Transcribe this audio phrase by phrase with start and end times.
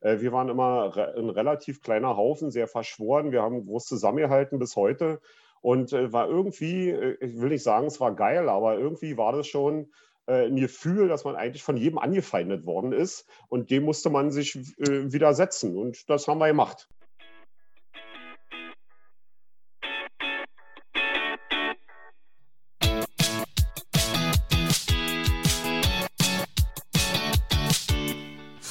[0.00, 3.32] Äh, wir waren immer ein relativ kleiner Haufen, sehr verschworen.
[3.32, 5.20] Wir haben groß zusammengehalten bis heute
[5.60, 6.90] und äh, war irgendwie,
[7.20, 9.90] ich will nicht sagen, es war geil, aber irgendwie war das schon
[10.26, 14.56] ein Gefühl, dass man eigentlich von jedem angefeindet worden ist und dem musste man sich
[14.76, 16.90] widersetzen und das haben wir gemacht.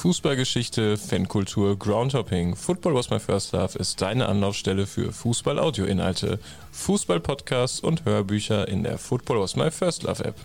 [0.08, 2.56] Fußballgeschichte, Fankultur, Groundhopping.
[2.56, 6.40] Football was my first love ist deine Anlaufstelle für Fußball-Audio-Inhalte,
[6.72, 10.38] Fußball-Podcasts und Hörbücher in der Football was my first love App.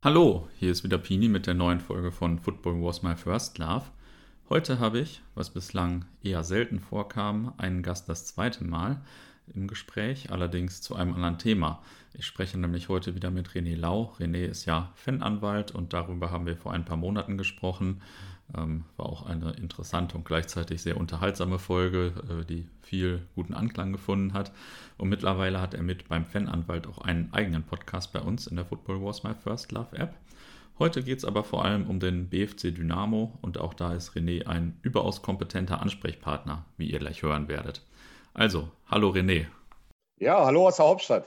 [0.00, 3.86] Hallo, hier ist wieder Pini mit der neuen Folge von Football was my first love.
[4.48, 9.02] Heute habe ich, was bislang eher selten vorkam, einen Gast das zweite Mal
[9.54, 11.82] im Gespräch, allerdings zu einem anderen Thema.
[12.14, 14.14] Ich spreche nämlich heute wieder mit René Lau.
[14.18, 18.00] René ist ja Fananwalt und darüber haben wir vor ein paar Monaten gesprochen.
[18.56, 23.92] Ähm, war auch eine interessante und gleichzeitig sehr unterhaltsame Folge, äh, die viel guten Anklang
[23.92, 24.52] gefunden hat.
[24.98, 28.64] Und mittlerweile hat er mit beim Fananwalt auch einen eigenen Podcast bei uns in der
[28.64, 30.14] Football Wars My First Love App.
[30.78, 34.46] Heute geht es aber vor allem um den BFC Dynamo und auch da ist René
[34.46, 37.82] ein überaus kompetenter Ansprechpartner, wie ihr gleich hören werdet.
[38.38, 39.46] Also, hallo René.
[40.18, 41.24] Ja, hallo aus der Hauptstadt.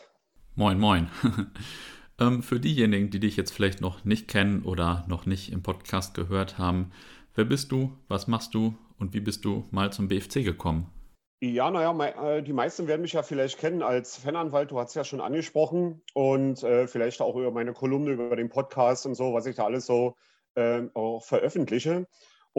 [0.53, 1.09] Moin, moin.
[2.19, 6.13] ähm, für diejenigen, die dich jetzt vielleicht noch nicht kennen oder noch nicht im Podcast
[6.13, 6.91] gehört haben,
[7.33, 10.93] wer bist du, was machst du und wie bist du mal zum BFC gekommen?
[11.41, 11.97] Ja, naja,
[12.35, 14.69] äh, die meisten werden mich ja vielleicht kennen als Fananwalt.
[14.69, 18.49] Du hast es ja schon angesprochen und äh, vielleicht auch über meine Kolumne, über den
[18.49, 20.15] Podcast und so, was ich da alles so
[20.53, 22.05] äh, auch veröffentliche.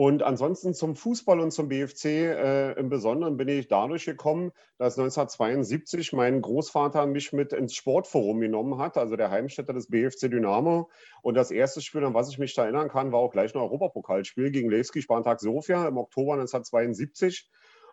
[0.01, 4.97] Und ansonsten zum Fußball und zum BFC äh, im Besonderen bin ich dadurch gekommen, dass
[4.97, 10.89] 1972 mein Großvater mich mit ins Sportforum genommen hat, also der Heimstätte des BFC Dynamo.
[11.21, 13.61] Und das erste Spiel, an was ich mich da erinnern kann, war auch gleich ein
[13.61, 17.47] Europapokalspiel gegen Levski Spartak Sofia im Oktober 1972.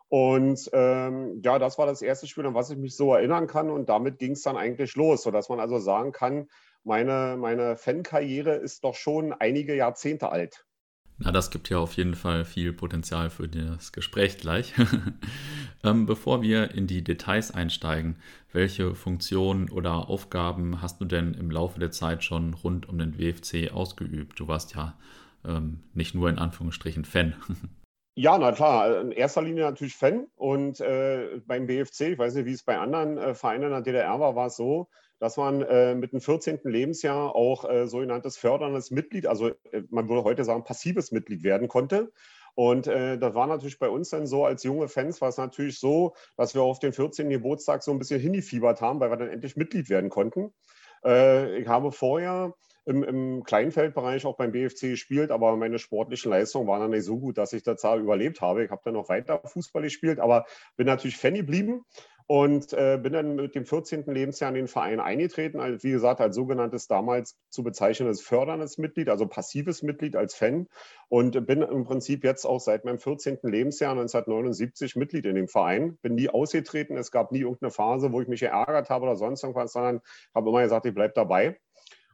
[0.09, 3.69] Und ähm, ja, das war das erste Spiel, an was ich mich so erinnern kann.
[3.69, 6.49] Und damit ging es dann eigentlich los, sodass man also sagen kann,
[6.85, 10.65] meine, meine Fankarriere ist doch schon einige Jahrzehnte alt.
[11.19, 14.75] Na, das gibt ja auf jeden Fall viel Potenzial für das Gespräch gleich.
[15.85, 18.17] ähm, bevor wir in die Details einsteigen,
[18.53, 23.19] welche Funktionen oder Aufgaben hast du denn im Laufe der Zeit schon rund um den
[23.19, 24.39] WFC ausgeübt?
[24.39, 24.97] Du warst ja
[25.45, 27.35] ähm, nicht nur in Anführungsstrichen Fan.
[28.21, 30.27] Ja, na klar, in erster Linie natürlich Fan.
[30.35, 33.81] Und äh, beim BFC, ich weiß nicht, wie es bei anderen äh, Vereinen in der
[33.81, 36.61] DDR war, war es so, dass man äh, mit dem 14.
[36.65, 41.69] Lebensjahr auch äh, sogenanntes förderndes Mitglied, also äh, man würde heute sagen passives Mitglied werden
[41.69, 42.13] konnte.
[42.55, 45.79] Und äh, das war natürlich bei uns dann so, als junge Fans war es natürlich
[45.79, 47.31] so, dass wir auf den 14.
[47.31, 50.53] Geburtstag so ein bisschen hingefiebert haben, weil wir dann endlich Mitglied werden konnten.
[51.05, 52.55] Äh, ich habe vorher
[52.85, 57.19] im, im Kleinfeldbereich auch beim BFC gespielt, aber meine sportlichen Leistungen waren dann nicht so
[57.19, 58.65] gut, dass ich das überlebt habe.
[58.65, 60.47] Ich habe dann noch weiter Fußball gespielt, aber
[60.77, 61.85] bin natürlich Fan geblieben
[62.31, 64.05] und äh, bin dann mit dem 14.
[64.07, 69.09] Lebensjahr in den Verein eingetreten, also wie gesagt, als sogenanntes damals zu bezeichnendes förderndes Mitglied,
[69.09, 70.69] also passives Mitglied als Fan
[71.09, 73.39] und bin im Prinzip jetzt auch seit meinem 14.
[73.45, 75.97] Lebensjahr 1979 Mitglied in dem Verein.
[76.03, 79.43] Bin nie ausgetreten, es gab nie irgendeine Phase, wo ich mich geärgert habe oder sonst
[79.43, 80.03] irgendwas, sondern
[80.35, 81.59] habe immer gesagt, ich bleibe dabei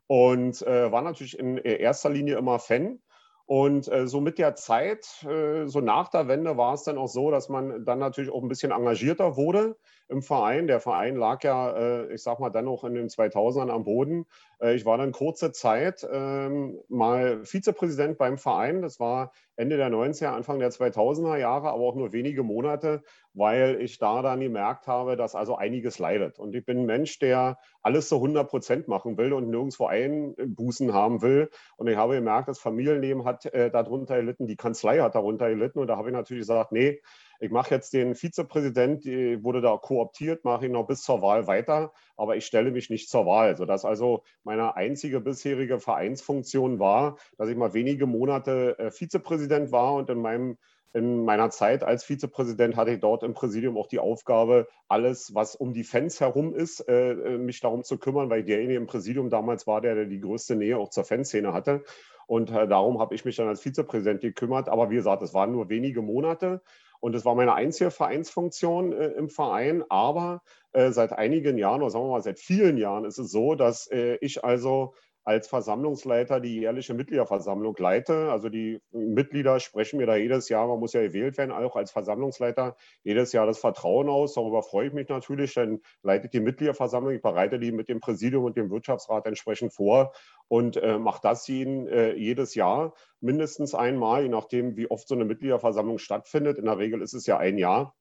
[0.06, 3.00] und äh, war natürlich in erster Linie immer Fan
[3.46, 7.08] und äh, so mit der Zeit, äh, so nach der Wende, war es dann auch
[7.08, 9.76] so, dass man dann natürlich auch ein bisschen engagierter wurde
[10.08, 10.66] im Verein.
[10.66, 14.26] Der Verein lag ja, äh, ich sag mal, dann auch in den 2000ern am Boden.
[14.60, 18.82] Äh, ich war dann kurze Zeit ähm, mal Vizepräsident beim Verein.
[18.82, 23.80] Das war Ende der 90er, Anfang der 2000er Jahre, aber auch nur wenige Monate, weil
[23.80, 26.38] ich da dann gemerkt habe, dass also einiges leidet.
[26.38, 30.92] Und ich bin ein Mensch, der alles zu 100 Prozent machen will und nirgendwo Einbußen
[30.92, 31.50] haben will.
[31.76, 35.78] Und ich habe gemerkt, das Familienleben hat äh, darunter gelitten, die Kanzlei hat darunter gelitten.
[35.78, 37.00] Und da habe ich natürlich gesagt, nee,
[37.44, 41.92] ich mache jetzt den Vizepräsident, wurde da kooptiert, mache ihn noch bis zur Wahl weiter,
[42.16, 47.50] aber ich stelle mich nicht zur Wahl, sodass also meine einzige bisherige Vereinsfunktion war, dass
[47.50, 50.56] ich mal wenige Monate äh, Vizepräsident war und in meinem
[50.94, 55.56] in meiner Zeit als Vizepräsident hatte ich dort im Präsidium auch die Aufgabe, alles, was
[55.56, 59.28] um die Fans herum ist, äh, äh mich darum zu kümmern, weil derjenige im Präsidium
[59.28, 61.82] damals war, der, die größte Nähe auch zur Fanszene hatte.
[62.26, 64.68] Und darum habe ich mich dann als Vizepräsident gekümmert.
[64.68, 66.62] Aber wie gesagt, es waren nur wenige Monate.
[67.04, 69.84] Und es war meine einzige Vereinsfunktion äh, im Verein.
[69.90, 70.40] Aber
[70.72, 73.90] äh, seit einigen Jahren, oder sagen wir mal seit vielen Jahren, ist es so, dass
[73.90, 78.30] äh, ich also als Versammlungsleiter die jährliche Mitgliederversammlung leite.
[78.30, 81.90] Also die Mitglieder sprechen mir da jedes Jahr, man muss ja gewählt werden, auch als
[81.90, 84.34] Versammlungsleiter, jedes Jahr das Vertrauen aus.
[84.34, 88.44] Darüber freue ich mich natürlich, dann leitet die Mitgliederversammlung, ich bereite die mit dem Präsidium
[88.44, 90.12] und dem Wirtschaftsrat entsprechend vor
[90.48, 95.14] und äh, mache das jeden, äh, jedes Jahr mindestens einmal, je nachdem, wie oft so
[95.14, 96.58] eine Mitgliederversammlung stattfindet.
[96.58, 97.96] In der Regel ist es ja ein Jahr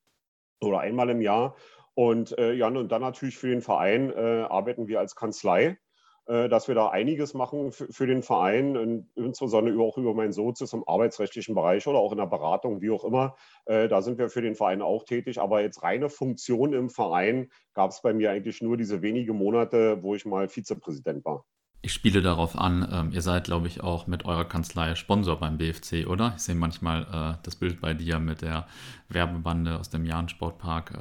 [0.62, 1.56] oder einmal im Jahr.
[1.96, 5.78] Und äh, ja, und dann natürlich für den Verein äh, arbeiten wir als Kanzlei
[6.25, 11.54] dass wir da einiges machen für, den Verein, insbesondere auch über meinen Sozius im arbeitsrechtlichen
[11.54, 13.36] Bereich oder auch in der Beratung, wie auch immer.
[13.66, 15.40] Äh, da sind wir für den Verein auch tätig.
[15.40, 20.02] Aber jetzt reine Funktion im Verein gab es bei mir eigentlich nur diese wenigen Monate,
[20.02, 21.46] wo ich mal Vizepräsident war.
[21.81, 25.58] Ich spiele darauf an, ähm, ihr seid, glaube ich, auch mit eurer Kanzlei Sponsor beim
[25.58, 26.34] BFC, oder?
[26.38, 28.68] Ich sehe manchmal äh, das Bild bei dir mit der
[29.10, 30.94] Werbebande aus dem Jahn Sportpark.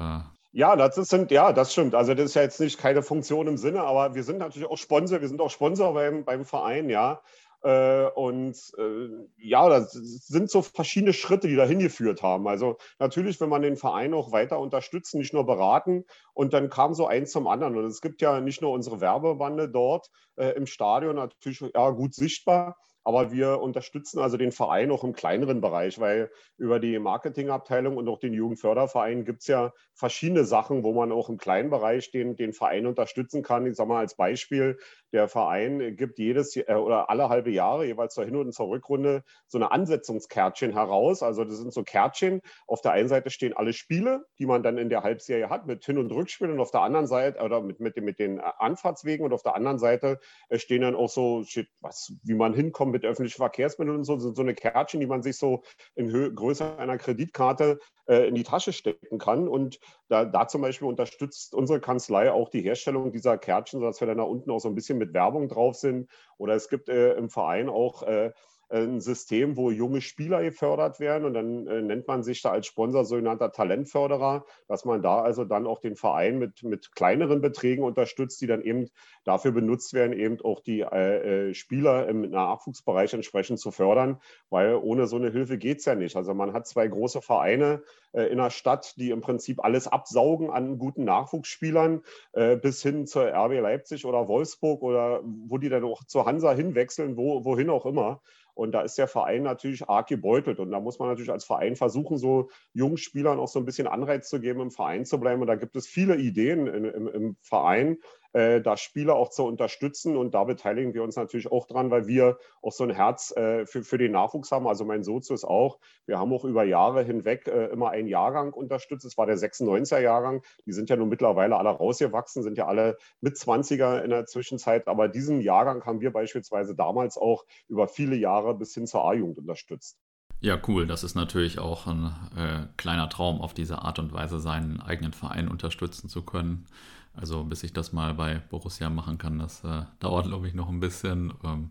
[0.55, 1.95] Ja, das sind, ja, das stimmt.
[1.95, 4.77] Also das ist ja jetzt nicht keine Funktion im Sinne, aber wir sind natürlich auch
[4.77, 7.21] Sponsor, wir sind auch Sponsor beim, beim Verein, ja.
[7.63, 12.47] Äh, und äh, ja, das sind so verschiedene Schritte, die dahin geführt haben.
[12.47, 16.05] Also natürlich, wenn man den Verein auch weiter unterstützen, nicht nur beraten.
[16.33, 17.75] Und dann kam so eins zum anderen.
[17.75, 22.13] Und es gibt ja nicht nur unsere Werbebande dort äh, im Stadion, natürlich ja, gut
[22.13, 27.97] sichtbar, aber wir unterstützen also den Verein auch im kleineren Bereich, weil über die Marketingabteilung
[27.97, 32.11] und auch den Jugendförderverein gibt es ja verschiedene Sachen, wo man auch im kleinen Bereich
[32.11, 33.65] den, den Verein unterstützen kann.
[33.65, 34.77] Ich sage mal als Beispiel,
[35.11, 39.23] der Verein gibt jedes äh, oder alle halbe Jahre, jeweils zur Hin- und zur Rückrunde,
[39.47, 41.23] so eine Ansetzungskärtchen heraus.
[41.23, 42.41] Also das sind so Kärtchen.
[42.67, 45.83] Auf der einen Seite stehen alle Spiele, die man dann in der Halbserie hat, mit
[45.85, 49.33] Hin- und Rückspielen und auf der anderen Seite, oder mit, mit, mit den Anfahrtswegen und
[49.33, 51.43] auf der anderen Seite äh, stehen dann auch so,
[51.81, 55.37] was, wie man hinkommt mit öffentlichen Verkehrsmitteln und so, so eine Kärtchen, die man sich
[55.37, 55.63] so
[55.95, 59.47] in Höhe, Größe einer Kreditkarte äh, in die Tasche stecken kann.
[59.47, 64.07] Und da, da, zum Beispiel unterstützt unsere Kanzlei auch die Herstellung dieser Kärtchen, sodass wir
[64.07, 66.09] dann da unten auch so ein bisschen mit Werbung drauf sind.
[66.37, 68.31] Oder es gibt äh, im Verein auch äh,
[68.69, 72.67] ein System, wo junge Spieler gefördert werden und dann äh, nennt man sich da als
[72.67, 77.83] Sponsor sogenannter Talentförderer, dass man da also dann auch den Verein mit, mit kleineren Beträgen
[77.83, 78.89] unterstützt, die dann eben
[79.23, 84.19] dafür benutzt werden, eben auch die äh, äh Spieler im Nachwuchsbereich entsprechend zu fördern,
[84.49, 86.15] weil ohne so eine Hilfe geht es ja nicht.
[86.15, 87.83] Also man hat zwei große Vereine
[88.13, 92.01] äh, in der Stadt, die im Prinzip alles absaugen an guten Nachwuchsspielern,
[92.33, 96.53] äh, bis hin zur RB Leipzig oder Wolfsburg oder wo die dann auch zur Hansa
[96.53, 98.21] hinwechseln, wo, wohin auch immer.
[98.53, 100.59] Und da ist der Verein natürlich arg gebeutelt.
[100.59, 103.87] Und da muss man natürlich als Verein versuchen, so jungen Spielern auch so ein bisschen
[103.87, 105.41] Anreiz zu geben, im Verein zu bleiben.
[105.41, 107.97] Und da gibt es viele Ideen in, im, im Verein,
[108.33, 110.17] äh, da Spieler auch zu unterstützen.
[110.17, 113.65] Und da beteiligen wir uns natürlich auch dran, weil wir auch so ein Herz äh,
[113.65, 114.67] für, für den Nachwuchs haben.
[114.67, 115.79] Also mein Sozius auch.
[116.05, 119.05] Wir haben auch über Jahre hinweg äh, immer einen Jahrgang unterstützt.
[119.05, 120.41] Es war der 96er Jahrgang.
[120.65, 124.87] Die sind ja nun mittlerweile alle rausgewachsen, sind ja alle mit 20er in der Zwischenzeit.
[124.87, 129.37] Aber diesen Jahrgang haben wir beispielsweise damals auch über viele Jahre bis hin zur A-Jugend
[129.37, 129.97] unterstützt.
[130.43, 130.85] Ja, cool.
[130.85, 135.13] Das ist natürlich auch ein äh, kleiner Traum, auf diese Art und Weise seinen eigenen
[135.13, 136.65] Verein unterstützen zu können.
[137.13, 140.69] Also bis ich das mal bei Borussia machen kann, das äh, dauert, glaube ich, noch
[140.69, 141.33] ein bisschen.
[141.43, 141.69] Ähm,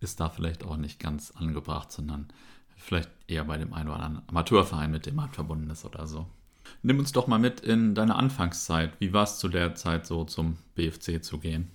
[0.00, 2.28] ist da vielleicht auch nicht ganz angebracht, sondern
[2.76, 6.26] vielleicht eher bei dem einen oder anderen Amateurverein, mit dem man verbunden ist oder so.
[6.82, 8.92] Nimm uns doch mal mit in deine Anfangszeit.
[9.00, 11.70] Wie war es zu der Zeit so zum BFC zu gehen?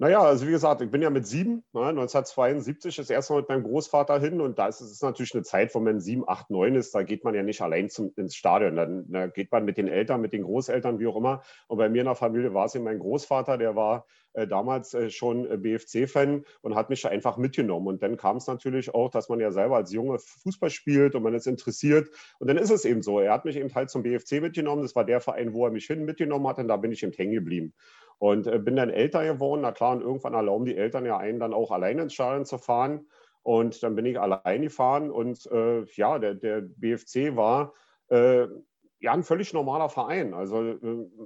[0.00, 3.48] Naja, also wie gesagt, ich bin ja mit sieben, ne, 1972 das erste Mal mit
[3.48, 6.76] meinem Großvater hin und da ist es natürlich eine Zeit, wo man sieben, acht, neun
[6.76, 9.76] ist, da geht man ja nicht allein zum, ins Stadion, dann da geht man mit
[9.76, 11.42] den Eltern, mit den Großeltern, wie auch immer.
[11.66, 14.94] Und bei mir in der Familie war es eben mein Großvater, der war äh, damals
[14.94, 17.88] äh, schon äh, BFC-Fan und hat mich einfach mitgenommen.
[17.88, 21.24] Und dann kam es natürlich auch, dass man ja selber als Junge Fußball spielt und
[21.24, 22.08] man ist interessiert.
[22.38, 23.18] Und dann ist es eben so.
[23.18, 24.82] Er hat mich eben halt zum BFC mitgenommen.
[24.82, 27.12] Das war der Verein, wo er mich hin mitgenommen hat und da bin ich eben
[27.12, 27.74] hängen geblieben.
[28.18, 29.60] Und äh, bin dann älter geworden.
[29.62, 32.58] Na klar, und irgendwann erlauben die Eltern ja einen dann auch alleine ins Stadion zu
[32.58, 33.08] fahren.
[33.42, 35.10] Und dann bin ich allein gefahren.
[35.10, 37.72] Und äh, ja, der, der BFC war
[38.08, 38.46] äh,
[39.00, 40.34] ja ein völlig normaler Verein.
[40.34, 40.78] Also äh,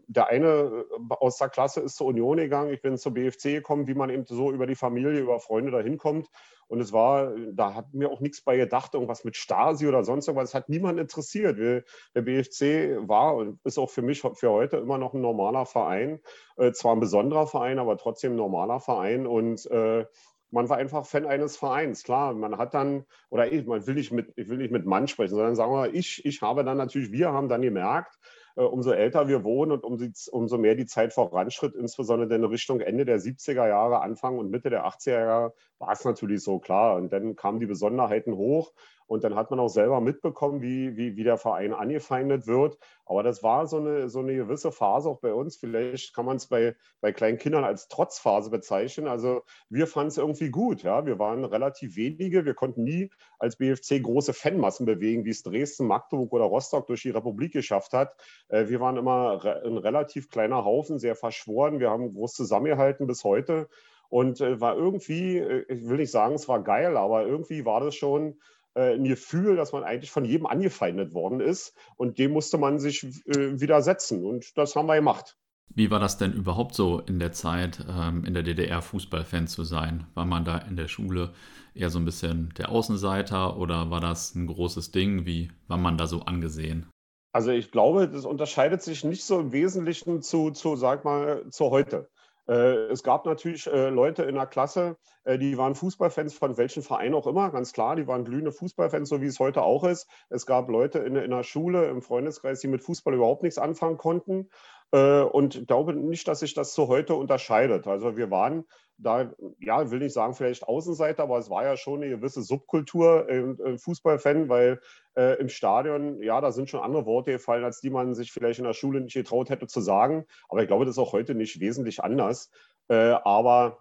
[0.06, 3.86] der eine äh, aus der Klasse ist zur Union gegangen, ich bin zur BFC gekommen,
[3.86, 6.28] wie man eben so über die Familie, über Freunde dahin kommt.
[6.68, 10.26] Und es war, da hat mir auch nichts bei gedacht, irgendwas mit Stasi oder sonst
[10.26, 10.50] irgendwas.
[10.50, 11.58] Es hat niemand interessiert.
[11.58, 16.20] Der BFC war und ist auch für mich für heute immer noch ein normaler Verein.
[16.56, 19.26] Äh, zwar ein besonderer Verein, aber trotzdem ein normaler Verein.
[19.26, 20.06] Und äh,
[20.52, 22.04] man war einfach Fan eines Vereins.
[22.04, 25.08] Klar, man hat dann, oder ich, man will nicht mit, ich will nicht mit Mann
[25.08, 28.18] sprechen, sondern sagen wir, ich, ich habe dann natürlich, wir haben dann gemerkt,
[28.56, 32.80] äh, umso älter wir wohnen und um umso mehr die Zeit voranschritt, insbesondere in Richtung
[32.80, 36.96] Ende der 70er Jahre, Anfang und Mitte der 80er Jahre, war es natürlich so klar.
[36.96, 38.72] Und dann kamen die Besonderheiten hoch
[39.06, 42.78] Und dann hat man auch selber mitbekommen, wie, wie, wie der Verein angefeindet wird.
[43.04, 45.56] Aber das war so eine, so eine gewisse Phase auch bei uns.
[45.56, 49.08] Vielleicht kann man es bei, bei kleinen Kindern als Trotzphase bezeichnen.
[49.08, 50.82] Also wir fanden es irgendwie gut.
[50.82, 51.04] Ja?
[51.04, 52.44] Wir waren relativ wenige.
[52.44, 57.02] Wir konnten nie als BFC große Fanmassen bewegen, wie es Dresden, Magdeburg oder Rostock durch
[57.02, 58.14] die Republik geschafft hat.
[58.48, 61.80] Äh, wir waren immer ein relativ kleiner Haufen, sehr verschworen.
[61.80, 63.68] Wir haben groß zusammengehalten bis heute.
[64.08, 67.80] Und äh, war irgendwie, äh, ich will nicht sagen, es war geil, aber irgendwie war
[67.80, 68.38] das schon
[68.74, 72.78] äh, ein Gefühl, dass man eigentlich von jedem angefeindet worden ist und dem musste man
[72.78, 75.36] sich äh, widersetzen und das haben wir gemacht.
[75.74, 79.64] Wie war das denn überhaupt so in der Zeit, ähm, in der DDR Fußballfan zu
[79.64, 80.06] sein?
[80.14, 81.32] War man da in der Schule
[81.74, 85.24] eher so ein bisschen der Außenseiter oder war das ein großes Ding?
[85.24, 86.86] Wie war man da so angesehen?
[87.32, 91.70] Also ich glaube, das unterscheidet sich nicht so im Wesentlichen zu, zu sag mal, zu
[91.70, 92.10] heute.
[92.48, 96.82] Äh, es gab natürlich äh, Leute in der Klasse, äh, die waren Fußballfans von welchem
[96.82, 100.08] Verein auch immer, ganz klar, die waren glühende Fußballfans, so wie es heute auch ist.
[100.28, 103.96] Es gab Leute in, in der Schule, im Freundeskreis, die mit Fußball überhaupt nichts anfangen
[103.96, 104.50] konnten.
[104.92, 107.86] Und ich glaube nicht, dass sich das zu heute unterscheidet.
[107.86, 108.66] Also wir waren
[108.98, 113.28] da, ja, will nicht sagen vielleicht Außenseiter, aber es war ja schon eine gewisse Subkultur
[113.28, 114.80] im, im Fußballfan, weil
[115.16, 118.58] äh, im Stadion, ja, da sind schon andere Worte gefallen, als die man sich vielleicht
[118.58, 120.26] in der Schule nicht getraut hätte zu sagen.
[120.48, 122.50] Aber ich glaube, das ist auch heute nicht wesentlich anders.
[122.88, 123.78] Äh, aber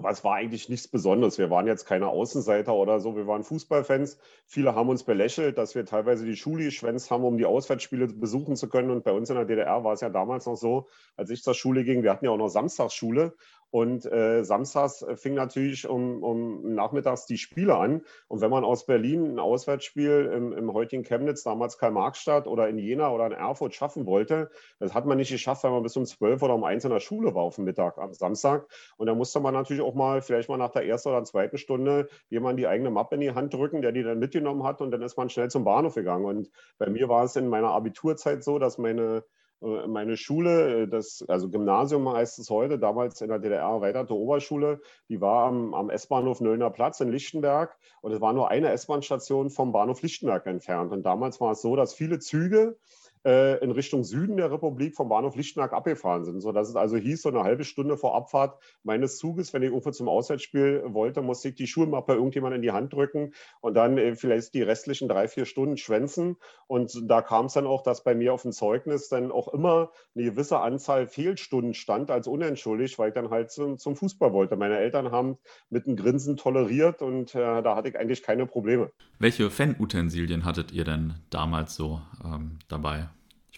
[0.00, 1.36] aber es war eigentlich nichts Besonderes.
[1.36, 3.16] Wir waren jetzt keine Außenseiter oder so.
[3.16, 4.18] Wir waren Fußballfans.
[4.46, 8.56] Viele haben uns belächelt, dass wir teilweise die Schule geschwänzt haben, um die Auswärtsspiele besuchen
[8.56, 8.90] zu können.
[8.90, 11.52] Und bei uns in der DDR war es ja damals noch so, als ich zur
[11.52, 13.34] Schule ging, wir hatten ja auch noch Samstagsschule.
[13.70, 18.02] Und äh, samstags fing natürlich um, um nachmittags die Spiele an.
[18.26, 22.78] Und wenn man aus Berlin ein Auswärtsspiel im, im heutigen Chemnitz, damals Karl-Marx-Stadt oder in
[22.78, 24.50] Jena oder in Erfurt schaffen wollte,
[24.80, 27.00] das hat man nicht geschafft, weil man bis um 12 oder um 1 in der
[27.00, 28.66] Schule war auf dem Mittag am Samstag.
[28.96, 32.08] Und da musste man natürlich auch mal, vielleicht mal nach der ersten oder zweiten Stunde,
[32.28, 34.80] jemand die eigene Mappe in die Hand drücken, der die dann mitgenommen hat.
[34.80, 36.24] Und dann ist man schnell zum Bahnhof gegangen.
[36.24, 39.22] Und bei mir war es in meiner Abiturzeit so, dass meine äh,
[39.60, 44.80] meine Schule, äh, das, also Gymnasium heißt es heute, damals in der DDR erweiterte Oberschule,
[45.08, 49.50] die war am, am S-Bahnhof Nöllner Platz in Lichtenberg und es war nur eine S-Bahn-Station
[49.50, 50.92] vom Bahnhof Lichtenberg entfernt.
[50.92, 52.78] Und damals war es so, dass viele Züge
[53.24, 57.22] äh, in Richtung Süden der Republik vom Bahnhof Lichtenberg abgefahren sind, sodass es also hieß,
[57.22, 61.48] so eine halbe Stunde vor Abfahrt meines Zuges, wenn ich irgendwo zum Auswärtsspiel wollte, musste
[61.48, 65.28] ich die Schulmappe irgendjemand in die Hand drücken und dann äh, vielleicht die restlichen drei,
[65.28, 66.36] vier Stunden schwänzen.
[66.66, 69.90] Und da kam es dann auch, dass bei mir auf dem Zeugnis dann auch immer
[70.14, 74.56] eine gewisse Anzahl Fehlstunden stand als unentschuldigt, weil ich dann halt zum, zum Fußball wollte.
[74.56, 78.90] Meine Eltern haben mit einem Grinsen toleriert und äh, da hatte ich eigentlich keine Probleme.
[79.18, 83.08] Welche Fanutensilien hattet ihr denn damals so ähm, dabei?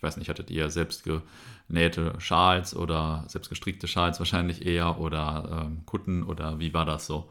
[0.03, 1.09] Ich weiß nicht, hattet ihr selbst
[1.69, 7.07] genähte Schals oder selbst gestrickte Schals wahrscheinlich eher oder ähm, Kutten oder wie war das
[7.07, 7.31] so?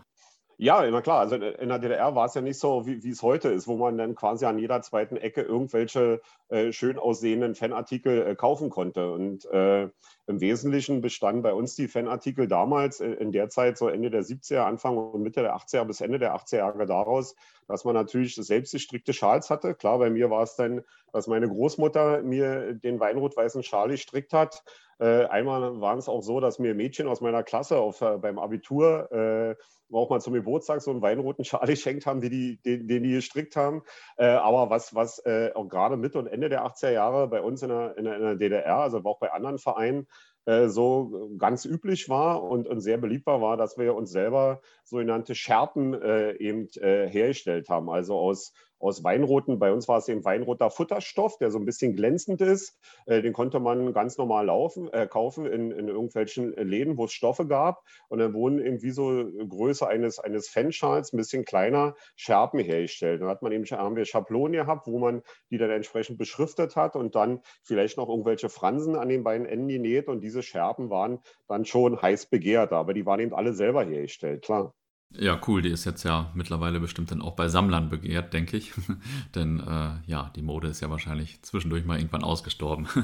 [0.63, 1.21] Ja, na klar.
[1.21, 3.97] Also in der DDR war es ja nicht so, wie, es heute ist, wo man
[3.97, 9.11] dann quasi an jeder zweiten Ecke irgendwelche äh, schön aussehenden Fanartikel äh, kaufen konnte.
[9.11, 9.89] Und äh,
[10.27, 14.21] im Wesentlichen bestanden bei uns die Fanartikel damals äh, in der Zeit, so Ende der
[14.23, 17.35] 70er, Anfang und Mitte der 80er bis Ende der 80er Jahre daraus,
[17.67, 19.73] dass man natürlich selbst gestrickte Schals hatte.
[19.73, 24.63] Klar, bei mir war es dann, dass meine Großmutter mir den weinrot-weißen Schal gestrickt hat.
[24.99, 28.37] Äh, einmal war es auch so, dass mir Mädchen aus meiner Klasse auf, äh, beim
[28.37, 29.57] Abitur
[29.91, 33.11] auch mal zum Geburtstag so einen weinroten Schal geschenkt haben, die die, den, den die
[33.11, 33.83] gestrickt haben.
[34.17, 37.61] Äh, aber was, was äh, auch gerade Mitte und Ende der 80er Jahre bei uns
[37.61, 40.07] in der, in der, in der DDR, also auch bei anderen Vereinen,
[40.45, 44.61] äh, so ganz üblich war und, und, sehr beliebt war, war, dass wir uns selber
[44.83, 47.89] sogenannte Schärpen äh, eben äh, hergestellt haben.
[47.89, 49.59] Also aus aus Weinroten.
[49.59, 52.77] Bei uns war es eben weinroter Futterstoff, der so ein bisschen glänzend ist.
[53.05, 57.13] Äh, den konnte man ganz normal laufen, äh, kaufen in, in, irgendwelchen Läden, wo es
[57.13, 57.83] Stoffe gab.
[58.09, 63.21] Und dann wurden irgendwie so Größe eines, eines Fanschals, ein bisschen kleiner, Scherben hergestellt.
[63.21, 66.95] Dann hat man eben, haben wir Schablonen gehabt, wo man die dann entsprechend beschriftet hat
[66.95, 70.07] und dann vielleicht noch irgendwelche Fransen an den beiden Enden genäht.
[70.07, 74.43] Und diese Scherben waren dann schon heiß begehrt, aber die waren eben alle selber hergestellt,
[74.43, 74.73] klar.
[75.17, 75.61] Ja, cool.
[75.61, 78.71] Die ist jetzt ja mittlerweile bestimmt dann auch bei Sammlern begehrt, denke ich.
[79.35, 82.87] Denn äh, ja, die Mode ist ja wahrscheinlich zwischendurch mal irgendwann ausgestorben.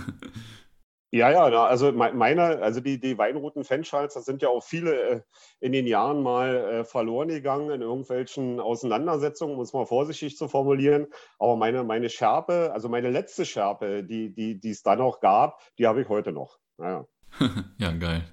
[1.11, 5.21] Ja, ja, also meine, also die, die weinroten Fanschals, das sind ja auch viele äh,
[5.61, 10.49] in den Jahren mal äh, verloren gegangen in irgendwelchen Auseinandersetzungen, um es mal vorsichtig zu
[10.49, 11.07] formulieren.
[11.39, 15.61] Aber meine, meine Schärpe, also meine letzte Schärpe, die, die, die es dann noch gab,
[15.77, 16.59] die habe ich heute noch.
[16.77, 17.07] Ja.
[17.77, 18.23] ja, geil.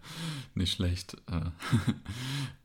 [0.55, 1.17] Nicht schlecht.
[1.31, 1.51] Äh,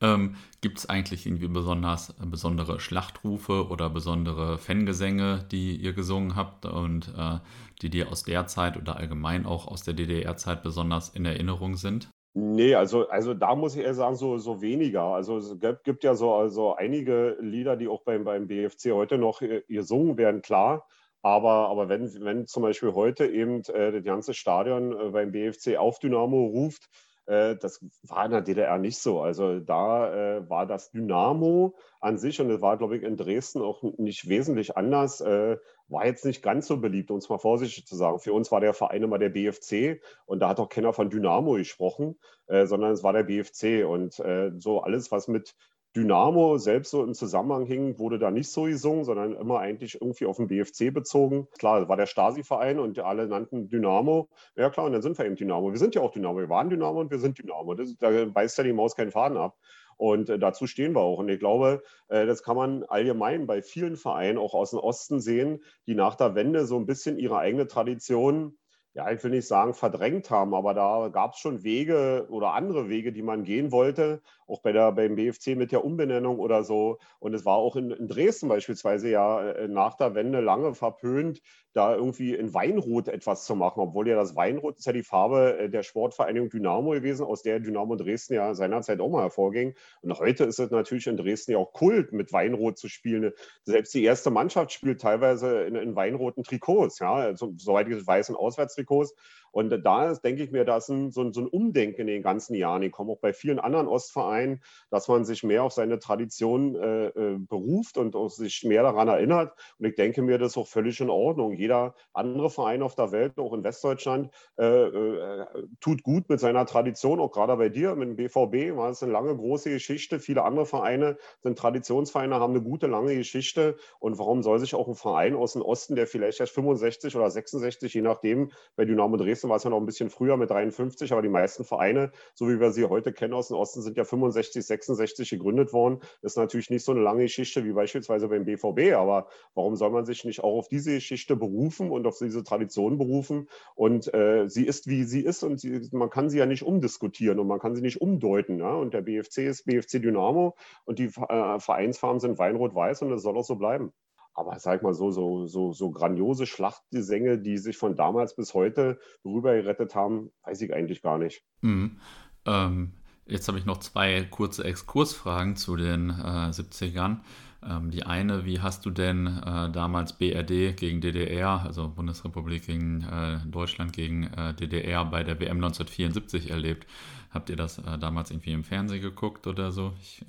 [0.00, 6.36] ähm, Gibt es eigentlich irgendwie besonders äh, besondere Schlachtrufe oder besondere Fangesänge, die ihr gesungen
[6.36, 7.38] habt und äh,
[7.82, 12.10] die dir aus der Zeit oder allgemein auch aus der DDR-Zeit besonders in Erinnerung sind?
[12.32, 15.02] Nee, also, also da muss ich eher sagen, so, so weniger.
[15.02, 19.18] Also es gibt, gibt ja so also einige Lieder, die auch beim, beim BFC heute
[19.18, 20.86] noch äh, gesungen werden, klar.
[21.22, 25.76] Aber, aber wenn, wenn zum Beispiel heute eben äh, das ganze Stadion äh, beim BFC
[25.76, 26.88] auf Dynamo ruft,
[27.26, 29.20] äh, das war in der DDR nicht so.
[29.20, 33.82] Also da war das Dynamo an sich, und das war, glaube ich, in Dresden auch
[33.98, 38.20] nicht wesentlich anders, war jetzt nicht ganz so beliebt, um es mal vorsichtig zu sagen.
[38.20, 41.54] Für uns war der Verein immer der BFC und da hat auch keiner von Dynamo
[41.54, 43.84] gesprochen, sondern es war der BFC.
[43.86, 44.14] Und
[44.62, 45.54] so alles, was mit
[45.96, 50.26] Dynamo selbst so im Zusammenhang hing, wurde da nicht so gesungen, sondern immer eigentlich irgendwie
[50.26, 51.48] auf den BFC bezogen.
[51.58, 54.28] Klar, war der Stasi-Verein und alle nannten Dynamo.
[54.54, 55.72] Ja klar, und dann sind wir eben Dynamo.
[55.72, 56.38] Wir sind ja auch Dynamo.
[56.38, 57.74] Wir waren Dynamo und wir sind Dynamo.
[57.74, 59.56] Das, da beißt ja die Maus keinen Faden ab.
[59.96, 61.18] Und äh, dazu stehen wir auch.
[61.18, 65.20] Und ich glaube, äh, das kann man allgemein bei vielen Vereinen auch aus dem Osten
[65.20, 68.56] sehen, die nach der Wende so ein bisschen ihre eigene Tradition
[68.94, 72.88] ja, ich will nicht sagen verdrängt haben, aber da gab es schon Wege oder andere
[72.88, 76.98] Wege, die man gehen wollte, auch bei der, beim BFC mit der Umbenennung oder so.
[77.20, 81.40] Und es war auch in, in Dresden beispielsweise ja äh, nach der Wende lange verpönt,
[81.72, 85.56] da irgendwie in Weinrot etwas zu machen, obwohl ja das Weinrot ist ja die Farbe
[85.56, 89.74] äh, der Sportvereinigung Dynamo gewesen, aus der Dynamo Dresden ja seinerzeit auch mal hervorging.
[90.02, 93.32] Und heute ist es natürlich in Dresden ja auch Kult, mit Weinrot zu spielen.
[93.62, 98.30] Selbst die erste Mannschaft spielt teilweise in, in weinroten Trikots, ja, also, soweit ich weiß,
[98.30, 98.36] in
[98.82, 99.12] because
[99.52, 102.06] Und da ist, denke ich mir, da ist ein, so, ein, so ein Umdenken in
[102.06, 105.98] den ganzen Jahren gekommen, auch bei vielen anderen Ostvereinen, dass man sich mehr auf seine
[105.98, 109.52] Tradition äh, äh, beruft und sich mehr daran erinnert.
[109.78, 111.52] Und ich denke mir, das ist auch völlig in Ordnung.
[111.52, 115.46] Jeder andere Verein auf der Welt, auch in Westdeutschland, äh, äh,
[115.80, 119.12] tut gut mit seiner Tradition, auch gerade bei dir, mit dem BVB, war es eine
[119.12, 120.20] lange, große Geschichte.
[120.20, 123.76] Viele andere Vereine sind Traditionsvereine, haben eine gute, lange Geschichte.
[123.98, 127.30] Und warum soll sich auch ein Verein aus dem Osten, der vielleicht erst 65 oder
[127.30, 130.50] 66, je nachdem, bei Dynamo Dresden Dresden war es ja noch ein bisschen früher mit
[130.50, 133.96] 53, aber die meisten Vereine, so wie wir sie heute kennen aus dem Osten, sind
[133.96, 136.00] ja 65, 66 gegründet worden.
[136.20, 139.90] Das ist natürlich nicht so eine lange Geschichte wie beispielsweise beim BVB, aber warum soll
[139.90, 143.48] man sich nicht auch auf diese Geschichte berufen und auf diese Tradition berufen?
[143.74, 147.38] Und äh, sie ist, wie sie ist und sie, man kann sie ja nicht umdiskutieren
[147.38, 148.58] und man kann sie nicht umdeuten.
[148.58, 148.74] Ja?
[148.74, 150.54] Und der BFC ist BFC Dynamo
[150.84, 153.92] und die äh, Vereinsfarben sind Weinrot-Weiß und das soll auch so bleiben.
[154.34, 158.98] Aber sag mal so, so, so, so grandiose Schlachtgesänge, die sich von damals bis heute
[159.24, 161.42] rübergerettet haben, weiß ich eigentlich gar nicht.
[161.60, 161.98] Mhm.
[162.46, 162.92] Ähm,
[163.26, 167.18] jetzt habe ich noch zwei kurze Exkursfragen zu den äh, 70ern.
[167.62, 173.02] Ähm, die eine, wie hast du denn äh, damals BRD gegen DDR, also Bundesrepublik gegen
[173.02, 176.86] äh, Deutschland gegen äh, DDR bei der WM 1974 erlebt?
[177.30, 179.92] Habt ihr das äh, damals irgendwie im Fernsehen geguckt oder so?
[180.00, 180.24] Ich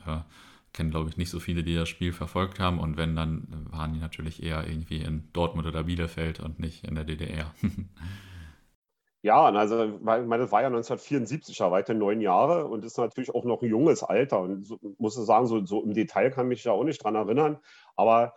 [0.72, 2.80] äh, kenne, glaube ich, nicht so viele, die das Spiel verfolgt haben.
[2.80, 6.96] Und wenn, dann waren die natürlich eher irgendwie in Dortmund oder Bielefeld und nicht in
[6.96, 7.54] der DDR.
[9.22, 12.98] ja, also, weil, meine, das war ja 1974, da war ich neun Jahre und ist
[12.98, 14.42] natürlich auch noch ein junges Alter.
[14.42, 17.16] Und so, muss ich sagen, so, so im Detail kann mich ja auch nicht dran
[17.16, 17.58] erinnern.
[17.96, 18.34] Aber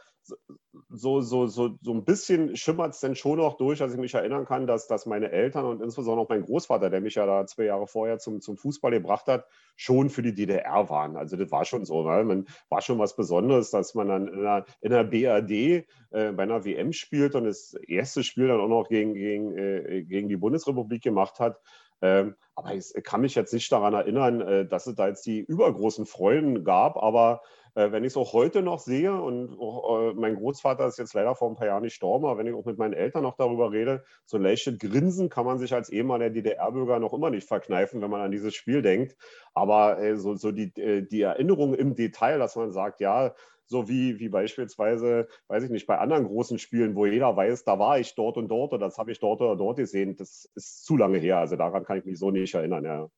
[0.89, 4.15] so, so, so, so ein bisschen schimmert es denn schon noch durch, dass ich mich
[4.15, 7.47] erinnern kann, dass, dass meine Eltern und insbesondere auch mein Großvater, der mich ja da
[7.47, 11.17] zwei Jahre vorher zum, zum Fußball gebracht hat, schon für die DDR waren.
[11.17, 12.09] Also das war schon so.
[12.09, 12.25] Ne?
[12.25, 16.43] Man war schon was Besonderes, dass man dann in der, in der BRD äh, bei
[16.43, 20.37] einer WM spielt und das erste Spiel dann auch noch gegen, gegen, äh, gegen die
[20.37, 21.61] Bundesrepublik gemacht hat.
[22.03, 25.41] Ähm, aber ich kann mich jetzt nicht daran erinnern, äh, dass es da jetzt die
[25.41, 27.41] übergroßen Freuden gab, aber
[27.75, 31.15] äh, wenn ich es auch heute noch sehe, und auch, äh, mein Großvater ist jetzt
[31.15, 33.73] leider vor ein paar Jahren gestorben, aber wenn ich auch mit meinen Eltern noch darüber
[33.73, 38.11] rede, so leichtes Grinsen kann man sich als ehemaliger DDR-Bürger noch immer nicht verkneifen, wenn
[38.11, 39.17] man an dieses Spiel denkt.
[39.55, 43.35] Aber äh, so, so die, äh, die Erinnerung im Detail, dass man sagt, ja,
[43.67, 47.79] so wie, wie beispielsweise, weiß ich nicht, bei anderen großen Spielen, wo jeder weiß, da
[47.79, 50.85] war ich dort und dort oder das habe ich dort oder dort gesehen, das ist
[50.85, 51.39] zu lange her.
[51.39, 53.09] Also daran kann ich mich so nicht erinnern, ja.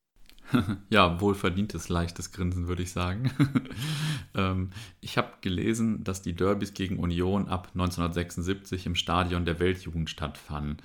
[0.90, 3.30] ja, wohlverdientes leichtes Grinsen, würde ich sagen.
[4.34, 10.10] ähm, ich habe gelesen, dass die Derbys gegen Union ab 1976 im Stadion der Weltjugend
[10.10, 10.78] stattfanden.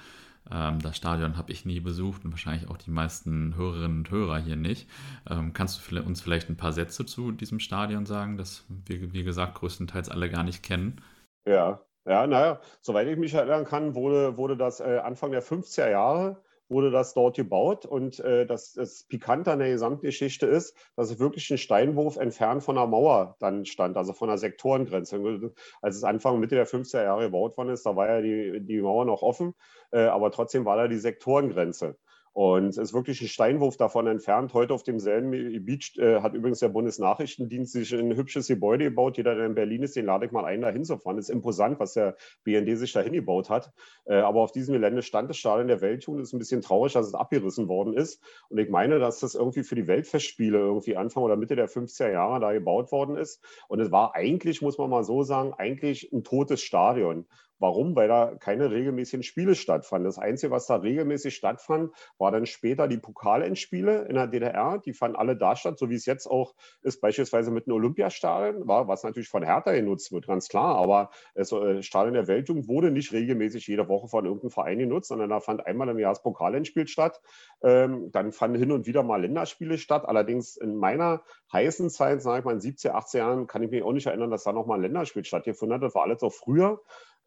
[0.50, 4.40] Ähm, das Stadion habe ich nie besucht und wahrscheinlich auch die meisten Hörerinnen und Hörer
[4.40, 4.90] hier nicht.
[5.30, 9.24] Ähm, kannst du uns vielleicht ein paar Sätze zu diesem Stadion sagen, das wir, wie
[9.24, 11.02] gesagt, größtenteils alle gar nicht kennen?
[11.46, 15.90] Ja, ja, naja, soweit ich mich erinnern kann, wurde, wurde das äh, Anfang der 50er
[15.90, 17.86] Jahre wurde das dort gebaut.
[17.86, 22.64] Und äh, das, das Pikante an der Gesamtgeschichte ist, dass es wirklich ein Steinwurf entfernt
[22.64, 25.52] von der Mauer dann stand, also von der Sektorengrenze.
[25.82, 28.82] Als es Anfang, Mitte der 50er Jahre gebaut worden ist, da war ja die, die
[28.82, 29.54] Mauer noch offen,
[29.92, 31.98] äh, aber trotzdem war da die Sektorengrenze.
[32.34, 34.54] Und es ist wirklich ein Steinwurf davon entfernt.
[34.54, 35.32] Heute auf demselben
[35.66, 39.18] Beach äh, hat übrigens der Bundesnachrichtendienst sich ein hübsches Gebäude gebaut.
[39.18, 41.20] Jeder, der in Berlin ist, den lade ich mal ein, da hinzufahren.
[41.20, 42.16] Ist imposant, was der
[42.46, 43.74] BND sich da hingebaut hat.
[44.06, 46.22] Äh, aber auf diesem Gelände stand das Stadion der Weltjugend.
[46.22, 48.24] Es ist ein bisschen traurig, dass es abgerissen worden ist.
[48.48, 52.12] Und ich meine, dass das irgendwie für die Weltfestspiele irgendwie Anfang oder Mitte der 50er
[52.12, 53.44] Jahre da gebaut worden ist.
[53.68, 57.26] Und es war eigentlich, muss man mal so sagen, eigentlich ein totes Stadion.
[57.62, 57.96] Warum?
[57.96, 60.06] Weil da keine regelmäßigen Spiele stattfanden.
[60.06, 64.80] Das Einzige, was da regelmäßig stattfand, war dann später die Pokalendspiele in der DDR.
[64.80, 68.68] Die fanden alle da statt, so wie es jetzt auch ist, beispielsweise mit einem Olympiastadion,
[68.68, 70.76] war, was natürlich von Hertha genutzt wird, ganz klar.
[70.76, 75.10] Aber das äh, Stadion der Weltjugend wurde nicht regelmäßig jede Woche von irgendeinem Verein genutzt,
[75.10, 77.22] sondern da fand einmal im Jahr das Pokalendspiel statt.
[77.62, 80.06] Ähm, dann fanden hin und wieder mal Länderspiele statt.
[80.08, 81.22] Allerdings in meiner
[81.54, 84.32] heißen Zeit, sage ich mal in 17, 18 Jahren, kann ich mich auch nicht erinnern,
[84.32, 85.84] dass da nochmal ein Länderspiel stattgefunden hat.
[85.84, 86.82] Das war alles auch früher.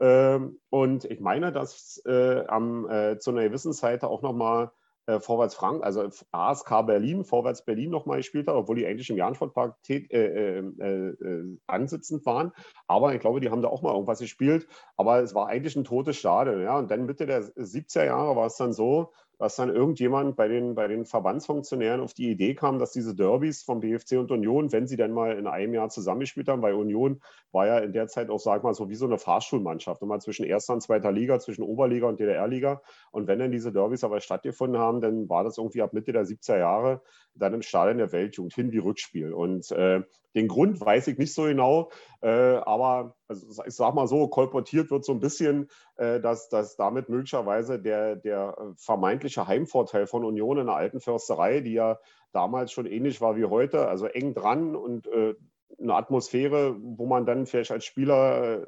[0.04, 4.70] Ähm, und ich meine, dass äh, am, äh, zu einer gewissen Zeit auch nochmal
[5.06, 9.16] äh, Vorwärts Frank, also ASK Berlin, Vorwärts Berlin nochmal gespielt hat, obwohl die eigentlich im
[9.16, 12.52] Jahrensportpark äh, äh, äh, ansitzend waren.
[12.86, 14.66] Aber ich glaube, die haben da auch mal irgendwas gespielt.
[14.98, 16.60] Aber es war eigentlich ein totes Stadion.
[16.60, 16.78] Ja?
[16.78, 20.74] Und dann Mitte der 70er Jahre war es dann so, dass dann irgendjemand bei den,
[20.74, 24.86] bei den Verbandsfunktionären auf die Idee kam, dass diese Derbys vom BFC und Union, wenn
[24.86, 27.20] sie dann mal in einem Jahr zusammengespielt haben, weil Union
[27.52, 30.44] war ja in der Zeit auch, sag mal, so wie so eine Fahrschulmannschaft, immer zwischen
[30.44, 32.82] erster und zweiter Liga, zwischen Oberliga und DDR-Liga.
[33.10, 36.24] Und wenn dann diese Derbys aber stattgefunden haben, dann war das irgendwie ab Mitte der
[36.24, 37.02] 70er Jahre
[37.34, 39.32] dann im Stadion der Weltjugend hin wie Rückspiel.
[39.32, 40.02] Und äh,
[40.34, 44.90] den Grund weiß ich nicht so genau, äh, aber also ich sage mal so, kolportiert
[44.90, 50.58] wird so ein bisschen, äh, dass, dass damit möglicherweise der, der vermeintliche Heimvorteil von Union
[50.58, 51.98] in der alten Försterei, die ja
[52.32, 55.34] damals schon ähnlich war wie heute, also eng dran und äh,
[55.80, 58.66] eine Atmosphäre, wo man dann vielleicht als Spieler äh,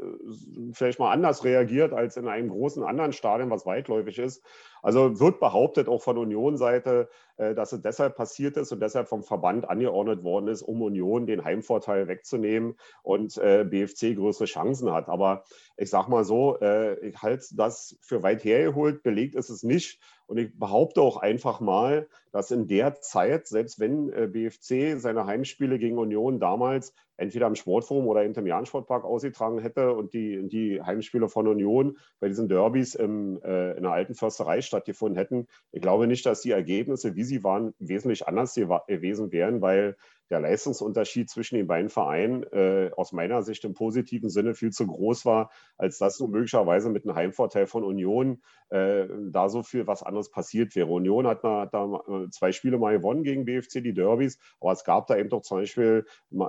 [0.73, 4.43] vielleicht mal anders reagiert als in einem großen anderen Stadion, was weitläufig ist.
[4.83, 9.23] Also wird behauptet auch von Union-Seite, äh, dass es deshalb passiert ist und deshalb vom
[9.23, 15.09] Verband angeordnet worden ist, um Union den Heimvorteil wegzunehmen und äh, BFC größere Chancen hat.
[15.09, 15.45] Aber
[15.77, 16.59] ich sage mal so,
[17.03, 20.01] ich halte das für weit hergeholt, belegt ist es nicht.
[20.27, 25.79] Und ich behaupte auch einfach mal, dass in der Zeit, selbst wenn BFC seine Heimspiele
[25.79, 31.29] gegen Union damals entweder am Sportforum oder im Jahn-Sportpark ausgetragen hätte und die, die Heimspiele
[31.29, 35.47] von Union bei diesen Derbys im, äh, in der alten Försterei stattgefunden hätten.
[35.73, 39.97] Ich glaube nicht, dass die Ergebnisse, wie sie waren, wesentlich anders gewesen wären, weil
[40.31, 44.87] der Leistungsunterschied zwischen den beiden Vereinen äh, aus meiner Sicht im positiven Sinne viel zu
[44.87, 49.87] groß war, als dass nun möglicherweise mit einem Heimvorteil von Union äh, da so viel
[49.87, 50.89] was anderes passiert wäre.
[50.89, 54.73] Union hat, mal, hat da äh, zwei Spiele mal gewonnen gegen BFC, die Derbys, aber
[54.73, 56.05] es gab da eben doch zum Beispiel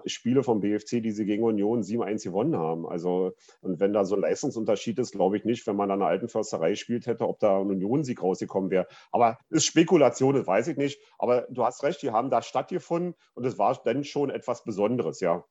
[0.06, 2.88] Spiele vom BFC, die sie gegen Union 7-1 gewonnen haben.
[2.88, 6.08] Also, und wenn da so ein Leistungsunterschied ist, glaube ich nicht, wenn man an der
[6.08, 8.88] alten Försterei spielt hätte, ob da ein Union-Sieg rausgekommen wäre.
[9.12, 11.00] Aber ist Spekulation, das weiß ich nicht.
[11.18, 15.20] Aber du hast recht, die haben da stattgefunden und es war dann schon etwas Besonderes,
[15.20, 15.44] ja.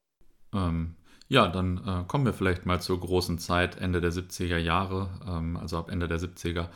[0.54, 0.96] Ähm,
[1.28, 5.10] ja, dann äh, kommen wir vielleicht mal zur großen Zeit, Ende der 70er Jahre.
[5.28, 6.68] Ähm, also ab Ende der 70er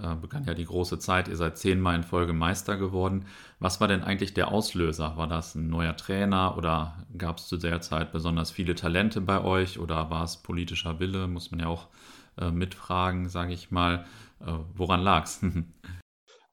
[0.00, 1.28] äh, begann ja die große Zeit.
[1.28, 3.26] Ihr seid zehnmal in Folge Meister geworden.
[3.60, 5.16] Was war denn eigentlich der Auslöser?
[5.16, 9.42] War das ein neuer Trainer oder gab es zu der Zeit besonders viele Talente bei
[9.42, 11.28] euch oder war es politischer Wille?
[11.28, 11.86] Muss man ja auch
[12.40, 14.04] äh, mitfragen, sage ich mal.
[14.40, 15.40] Äh, woran lag es?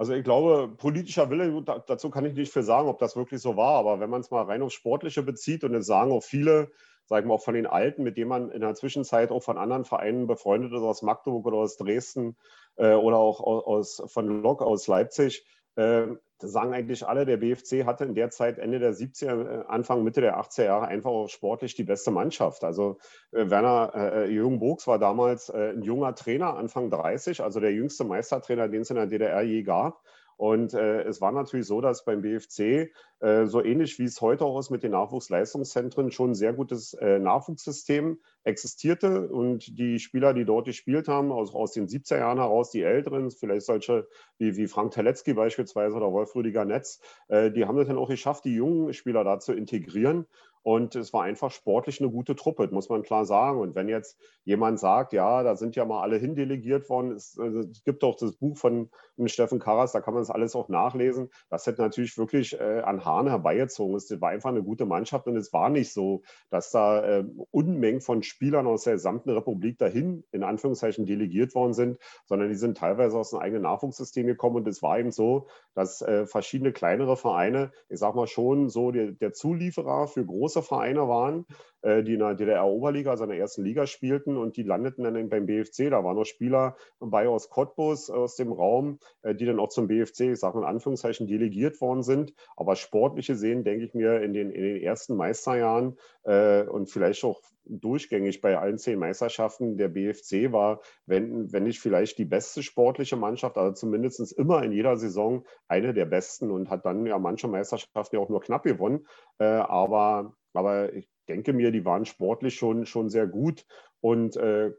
[0.01, 3.57] Also ich glaube, politischer Wille, dazu kann ich nicht viel sagen, ob das wirklich so
[3.57, 6.71] war, aber wenn man es mal rein aufs Sportliche bezieht und es sagen auch viele,
[7.09, 9.83] sagen wir auch von den Alten, mit denen man in der Zwischenzeit auch von anderen
[9.83, 12.37] Vereinen befreundet ist, aus Magdeburg oder aus Dresden
[12.77, 15.43] äh, oder auch aus, von Lok aus Leipzig,
[15.75, 20.03] äh, sagen eigentlich alle, der BFC hatte in der Zeit Ende der 70er, äh, Anfang,
[20.03, 22.63] Mitte der 80er Jahre einfach auch sportlich die beste Mannschaft.
[22.63, 22.97] Also
[23.31, 27.59] äh, Werner äh, äh Jürgen Burgs war damals äh, ein junger Trainer, Anfang 30, also
[27.59, 30.01] der jüngste Meistertrainer, den es in der DDR je gab.
[30.39, 34.45] Und äh, es war natürlich so, dass beim BFC, äh, so ähnlich wie es heute
[34.45, 39.27] auch ist mit den Nachwuchsleistungszentren, schon ein sehr gutes äh, Nachwuchssystem existierte.
[39.27, 43.29] Und die Spieler, die dort gespielt haben, aus, aus den 70er Jahren heraus, die Älteren,
[43.31, 47.89] vielleicht solche wie, wie Frank Teletzky beispielsweise oder Wolf Rüdiger Netz, äh, die haben es
[47.89, 50.25] dann auch geschafft, die jungen Spieler da zu integrieren.
[50.61, 53.59] Und es war einfach sportlich eine gute Truppe, muss man klar sagen.
[53.59, 57.59] Und wenn jetzt jemand sagt, ja, da sind ja mal alle hindelegiert worden, es, also
[57.59, 58.89] es gibt auch das Buch von
[59.25, 61.29] Steffen Karras, da kann man das alles auch nachlesen.
[61.49, 63.95] Das hätte natürlich wirklich äh, an Haaren herbeigezogen.
[63.95, 68.01] Es war einfach eine gute Mannschaft und es war nicht so, dass da äh, Unmengen
[68.01, 72.77] von Spielern aus der gesamten Republik dahin in Anführungszeichen delegiert worden sind, sondern die sind
[72.77, 74.57] teilweise aus einem eigenen Nachwuchssystem gekommen.
[74.57, 78.91] Und es war eben so, dass äh, verschiedene kleinere Vereine, ich sag mal schon so,
[78.91, 81.45] der, der Zulieferer für große große Vereine waren.
[81.81, 85.29] äh, die in der DDR-Oberliga, also in der ersten Liga spielten und die landeten dann
[85.29, 85.89] beim BFC.
[85.89, 89.87] Da waren noch Spieler bei aus Cottbus, aus dem Raum, äh, die dann auch zum
[89.87, 92.33] BFC, ich sage in Anführungszeichen, delegiert worden sind.
[92.55, 97.23] Aber sportliche sehen, denke ich mir, in den, in den ersten Meisterjahren äh, und vielleicht
[97.23, 102.63] auch durchgängig bei allen zehn Meisterschaften der BFC war, wenn, wenn nicht vielleicht die beste
[102.63, 107.19] sportliche Mannschaft, also zumindest immer in jeder Saison eine der besten und hat dann ja
[107.19, 109.05] manche Meisterschaften ja auch nur knapp gewonnen.
[109.37, 113.65] Äh, aber, aber ich denke mir, die waren sportlich schon, schon sehr gut
[114.01, 114.71] und äh,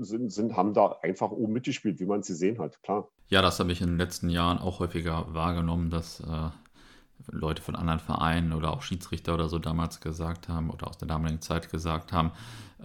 [0.00, 3.08] sind, sind, haben da einfach oben mitgespielt, wie man sie sehen hat, klar.
[3.28, 6.50] Ja, das habe ich in den letzten Jahren auch häufiger wahrgenommen, dass äh,
[7.30, 11.08] Leute von anderen Vereinen oder auch Schiedsrichter oder so damals gesagt haben oder aus der
[11.08, 12.32] damaligen Zeit gesagt haben,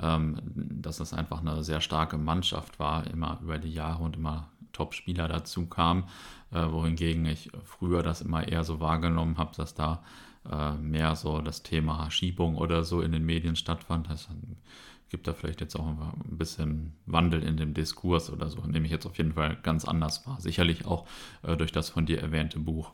[0.01, 0.37] ähm,
[0.81, 5.27] dass es einfach eine sehr starke Mannschaft war, immer über die Jahre und immer Top-Spieler
[5.27, 6.05] dazu kamen,
[6.51, 10.03] äh, wohingegen ich früher das immer eher so wahrgenommen habe, dass da
[10.49, 14.09] äh, mehr so das Thema Schiebung oder so in den Medien stattfand.
[14.09, 14.27] Das
[15.09, 18.91] gibt da vielleicht jetzt auch ein bisschen Wandel in dem Diskurs oder so, nehme ich
[18.91, 20.39] jetzt auf jeden Fall ganz anders wahr.
[20.39, 21.07] Sicherlich auch
[21.43, 22.91] äh, durch das von dir erwähnte Buch.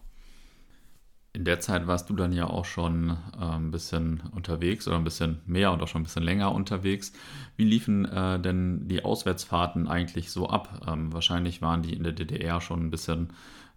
[1.34, 5.04] In der Zeit warst du dann ja auch schon äh, ein bisschen unterwegs oder ein
[5.04, 7.12] bisschen mehr und auch schon ein bisschen länger unterwegs.
[7.58, 10.88] Wie liefen äh, denn die Auswärtsfahrten eigentlich so ab?
[10.88, 13.34] Ähm, wahrscheinlich waren die in der DDR schon ein bisschen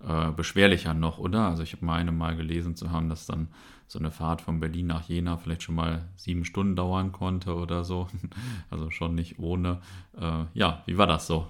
[0.06, 1.48] äh, beschwerlicher noch, oder?
[1.48, 3.48] Also ich meine mal gelesen zu haben, dass dann
[3.86, 7.84] so eine Fahrt von Berlin nach Jena vielleicht schon mal sieben Stunden dauern konnte oder
[7.84, 8.06] so.
[8.70, 9.80] Also schon nicht ohne.
[10.16, 11.46] Äh, ja, wie war das so?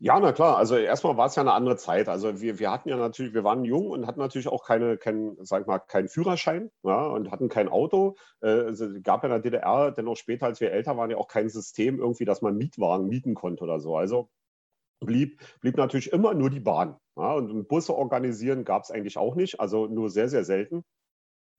[0.00, 0.56] Ja, na klar.
[0.56, 2.08] Also erstmal war es ja eine andere Zeit.
[2.08, 5.36] Also wir, wir hatten ja natürlich, wir waren jung und hatten natürlich auch keine, kein,
[5.40, 8.16] sag mal, keinen Führerschein ja, und hatten kein Auto.
[8.42, 11.28] Äh, es gab ja in der DDR, dennoch später, als wir älter waren, ja auch
[11.28, 13.96] kein System irgendwie, dass man Mietwagen mieten konnte oder so.
[13.96, 14.28] Also
[15.06, 16.96] blieb, blieb natürlich immer nur die Bahn.
[17.16, 20.84] Ja, und Busse organisieren gab es eigentlich auch nicht, also nur sehr, sehr selten.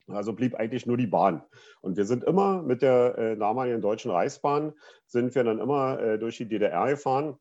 [0.08, 1.44] Also blieb eigentlich nur die Bahn.
[1.82, 4.74] Und wir sind immer mit der äh, damaligen Deutschen Reichsbahn,
[5.08, 7.40] sind wir dann immer äh, durch die DDR gefahren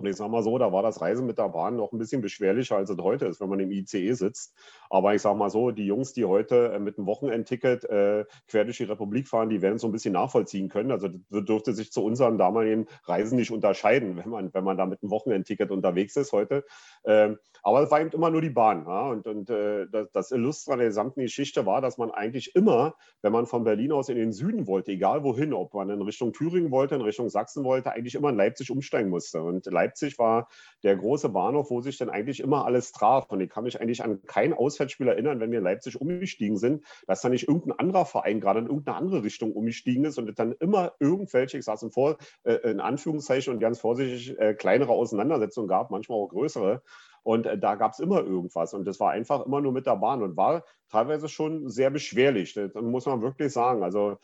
[0.00, 2.22] und ich sage mal so, da war das Reisen mit der Bahn noch ein bisschen
[2.22, 4.56] beschwerlicher, als es heute ist, wenn man im ICE sitzt.
[4.90, 8.64] Aber ich sage mal so, die Jungs, die heute äh, mit einem Wochenendticket äh, quer
[8.64, 10.90] durch die Republik fahren, die werden es so ein bisschen nachvollziehen können.
[10.90, 14.86] Also das dürfte sich zu unseren damaligen Reisen nicht unterscheiden, wenn man, wenn man da
[14.86, 16.64] mit einem Wochenendticket unterwegs ist heute.
[17.04, 18.84] Ähm, aber es war eben immer nur die Bahn.
[18.86, 19.08] Ja?
[19.10, 22.94] Und, und äh, das, das Illustre an der gesamten Geschichte war, dass man eigentlich immer,
[23.22, 26.32] wenn man von Berlin aus in den Süden wollte, egal wohin, ob man in Richtung
[26.32, 29.42] Thüringen wollte, in Richtung Sachsen wollte, eigentlich immer in Leipzig umsteigen musste.
[29.42, 30.48] Und Leipzig war
[30.82, 33.26] der große Bahnhof, wo sich dann eigentlich immer alles traf.
[33.30, 36.84] Und ich kann mich eigentlich an kein Auswärtsspiel erinnern, wenn wir in Leipzig umgestiegen sind,
[37.06, 40.52] dass da nicht irgendein anderer Verein gerade in irgendeine andere Richtung umgestiegen ist und dann
[40.58, 45.68] immer irgendwelche, ich sage es vor, äh, in Anführungszeichen und ganz vorsichtig, äh, kleinere Auseinandersetzungen
[45.68, 46.82] gab, manchmal auch größere.
[47.22, 48.72] Und äh, da gab es immer irgendwas.
[48.72, 52.54] Und das war einfach immer nur mit der Bahn und war teilweise schon sehr beschwerlich.
[52.54, 53.82] Das muss man wirklich sagen.
[53.82, 54.16] Also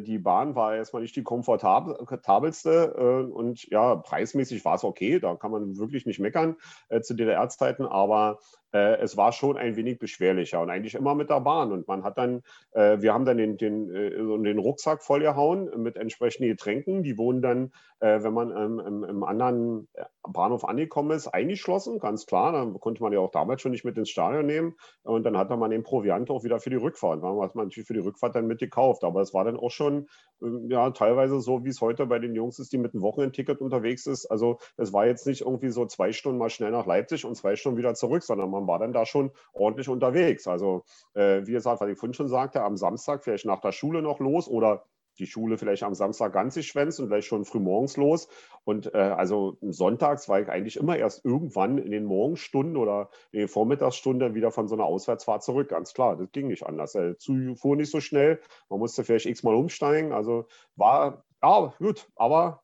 [0.00, 5.34] die Bahn war erstmal nicht die komfortabelste äh, und ja, preismäßig war es okay, da
[5.34, 6.56] kann man wirklich nicht meckern
[6.88, 8.38] äh, zu DDR-Zeiten, aber
[8.74, 11.70] äh, es war schon ein wenig beschwerlicher und eigentlich immer mit der Bahn.
[11.70, 15.96] Und man hat dann, äh, wir haben dann den, den, äh, den Rucksack vollgehauen mit
[15.96, 17.04] entsprechenden Getränken.
[17.04, 22.26] Die wurden dann, äh, wenn man im, im, anderen äh, Bahnhof angekommen ist, eingeschlossen, ganz
[22.26, 22.50] klar.
[22.52, 24.74] Dann konnte man ja auch damals schon nicht mit ins Stadion nehmen.
[25.04, 27.22] Und dann hatte man den Proviant auch wieder für die Rückfahrt.
[27.22, 29.04] Da hat man natürlich für die Rückfahrt dann mitgekauft.
[29.04, 30.06] Aber es war dann auch schon
[30.42, 33.60] ähm, ja, teilweise so, wie es heute bei den Jungs ist, die mit einem Wochenendticket
[33.60, 34.26] unterwegs ist.
[34.26, 37.56] Also es war jetzt nicht irgendwie so zwei Stunden mal schnell nach Leipzig und zwei
[37.56, 40.46] Stunden wieder zurück, sondern man war dann da schon ordentlich unterwegs.
[40.46, 44.02] Also äh, wie gesagt, was ich vorhin schon sagte, am Samstag vielleicht nach der Schule
[44.02, 44.84] noch los oder
[45.18, 48.28] die Schule vielleicht am Samstag ganz geschwänzt und gleich schon früh morgens los.
[48.64, 53.40] Und äh, also sonntags war ich eigentlich immer erst irgendwann in den Morgenstunden oder in
[53.40, 55.68] den Vormittagsstunden wieder von so einer Auswärtsfahrt zurück.
[55.68, 56.92] Ganz klar, das ging nicht anders.
[56.92, 58.40] Der Zug fuhr nicht so schnell.
[58.68, 60.12] Man musste vielleicht x-mal umsteigen.
[60.12, 60.46] Also
[60.76, 62.62] war, ja, gut, aber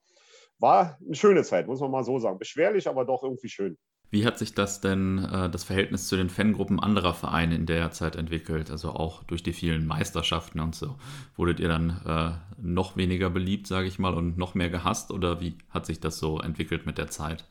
[0.58, 2.38] war eine schöne Zeit, muss man mal so sagen.
[2.38, 3.78] Beschwerlich, aber doch irgendwie schön.
[4.10, 7.92] Wie hat sich das denn, äh, das Verhältnis zu den Fangruppen anderer Vereine in der
[7.92, 8.70] Zeit entwickelt?
[8.70, 10.96] Also auch durch die vielen Meisterschaften und so.
[11.36, 15.12] Wurdet ihr dann äh, noch weniger beliebt, sage ich mal, und noch mehr gehasst?
[15.12, 17.44] Oder wie hat sich das so entwickelt mit der Zeit?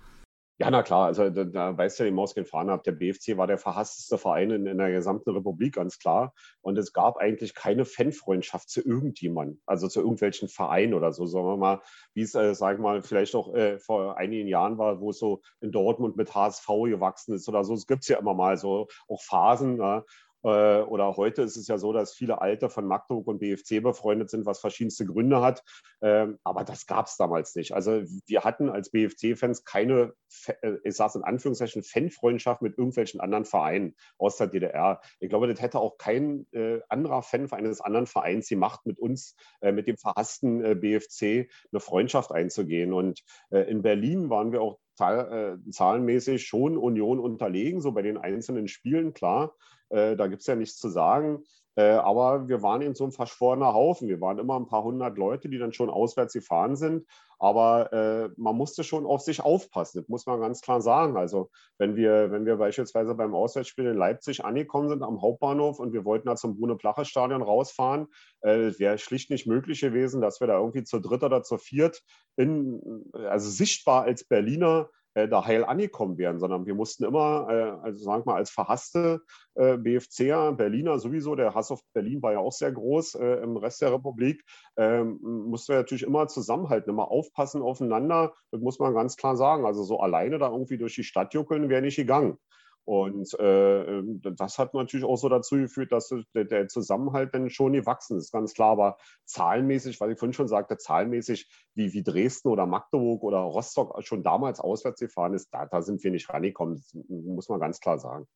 [0.61, 2.85] Ja, na klar, also da, da weißt du ja, die Maus gefahren habt.
[2.85, 6.33] Der BFC war der verhassteste Verein in, in, der gesamten Republik, ganz klar.
[6.59, 11.45] Und es gab eigentlich keine Fanfreundschaft zu irgendjemandem, also zu irgendwelchen Vereinen oder so, sagen
[11.45, 11.81] wir mal,
[12.13, 15.19] wie es, äh, sag ich mal, vielleicht auch äh, vor einigen Jahren war, wo es
[15.19, 17.73] so in Dortmund mit HSV gewachsen ist oder so.
[17.73, 19.77] Es gibt ja immer mal so auch Phasen.
[19.77, 20.03] Ja?
[20.43, 24.29] Äh, oder heute ist es ja so, dass viele Alte von Magdeburg und BFC befreundet
[24.29, 25.63] sind, was verschiedenste Gründe hat.
[26.01, 27.73] Ähm, aber das gab es damals nicht.
[27.73, 30.13] Also wir hatten als BFC-Fans keine,
[30.61, 35.01] äh, ich sage es in Anführungszeichen, Fanfreundschaft mit irgendwelchen anderen Vereinen aus der DDR.
[35.19, 39.35] Ich glaube, das hätte auch kein äh, anderer Fan eines anderen Vereins gemacht, mit uns,
[39.61, 42.93] mit dem verhassten BFC eine Freundschaft einzugehen.
[42.93, 49.13] Und in Berlin waren wir auch zahlenmäßig schon Union unterlegen, so bei den einzelnen Spielen,
[49.13, 49.55] klar.
[49.89, 51.43] Äh, da gibt es ja nichts zu sagen.
[51.75, 54.09] Äh, aber wir waren in so einem verschworener Haufen.
[54.09, 57.05] Wir waren immer ein paar hundert Leute, die dann schon auswärts gefahren sind.
[57.37, 61.15] Aber äh, man musste schon auf sich aufpassen, das muss man ganz klar sagen.
[61.15, 65.93] Also wenn wir, wenn wir beispielsweise beim Auswärtsspiel in Leipzig angekommen sind am Hauptbahnhof und
[65.93, 68.07] wir wollten da zum Brune-Plache-Stadion rausfahren,
[68.41, 72.03] äh, wäre schlicht nicht möglich gewesen, dass wir da irgendwie zu dritt oder zu viert
[72.35, 78.03] in, also sichtbar als Berliner da heil angekommen wären, sondern wir mussten immer, äh, also
[78.03, 79.21] sagen wir mal, als verhasste
[79.55, 83.57] äh, BFCer, Berliner sowieso, der Hass auf Berlin war ja auch sehr groß äh, im
[83.57, 84.43] Rest der Republik,
[84.77, 89.65] ähm, mussten wir natürlich immer zusammenhalten, immer aufpassen aufeinander, das muss man ganz klar sagen.
[89.65, 92.37] Also so alleine da irgendwie durch die Stadt juckeln wäre nicht gegangen.
[92.85, 97.49] Und äh, ähm, das hat natürlich auch so dazu geführt, dass der, der, Zusammenhalt dann
[97.49, 98.71] schon gewachsen ist, ganz klar.
[98.71, 103.95] Aber zahlenmäßig, weil ich vorhin schon sagte, zahlenmäßig, wie, wie Dresden oder Magdeburg oder Rostock
[104.03, 106.75] schon damals auswärts gefahren ist, da, da sind wir nicht rangekommen.
[106.75, 108.27] Das muss man ganz klar sagen.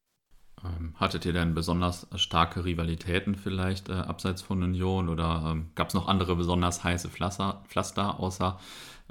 [0.63, 5.89] Ähm, hattet ihr denn besonders starke Rivalitäten vielleicht äh, abseits von Union oder ähm, gab
[5.89, 8.59] es noch andere besonders heiße Pflaster, Pflaster außer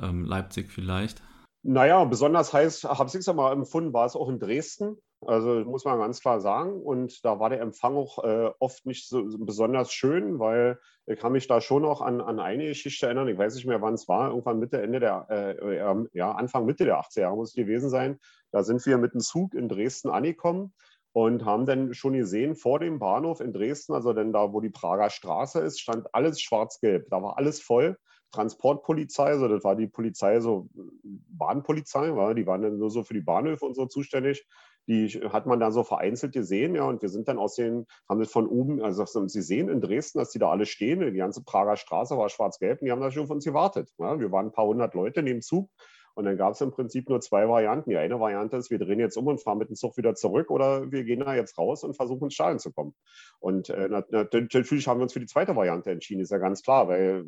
[0.01, 1.23] ähm, Leipzig vielleicht?
[1.62, 4.97] Naja, besonders heiß, habe ich es ja mal empfunden, war es auch in Dresden.
[5.27, 6.83] Also muss man ganz klar sagen.
[6.83, 11.33] Und da war der Empfang auch äh, oft nicht so besonders schön, weil ich kann
[11.33, 13.29] mich da schon noch an, an eine Geschichte erinnern.
[13.29, 14.31] Ich weiß nicht mehr, wann es war.
[14.31, 17.91] Irgendwann Mitte, Ende der, äh, äh ja, Anfang, Mitte der 80er Jahre muss es gewesen
[17.91, 18.19] sein.
[18.51, 20.73] Da sind wir mit dem Zug in Dresden angekommen
[21.13, 24.71] und haben dann schon gesehen, vor dem Bahnhof in Dresden, also denn da, wo die
[24.71, 27.09] Prager Straße ist, stand alles schwarz-gelb.
[27.11, 27.97] Da war alles voll.
[28.33, 30.71] Transportpolizei, also das war die Polizei, so
[31.05, 34.47] Bahnpolizei, die waren dann nur so für die Bahnhöfe und so zuständig.
[34.88, 38.21] Die hat man dann so vereinzelt gesehen, ja, und wir sind dann aus den, haben
[38.21, 41.45] das von oben, also Sie sehen in Dresden, dass die da alle stehen, die ganze
[41.45, 43.90] Prager Straße war schwarz-gelb und die haben da schon von uns gewartet.
[43.99, 44.18] Ja.
[44.18, 45.71] Wir waren ein paar hundert Leute in dem Zug
[46.14, 47.90] und dann gab es im Prinzip nur zwei Varianten.
[47.90, 50.51] Die eine Variante ist, wir drehen jetzt um und fahren mit dem Zug wieder zurück
[50.51, 52.95] oder wir gehen da jetzt raus und versuchen ins Stadion zu kommen.
[53.40, 56.88] Und äh, natürlich haben wir uns für die zweite Variante entschieden, ist ja ganz klar,
[56.88, 57.25] weil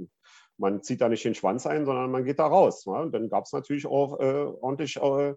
[0.58, 2.84] man zieht da nicht den Schwanz ein, sondern man geht da raus.
[2.84, 3.00] Ja?
[3.00, 5.34] Und dann gab es natürlich auch äh, ordentlich äh,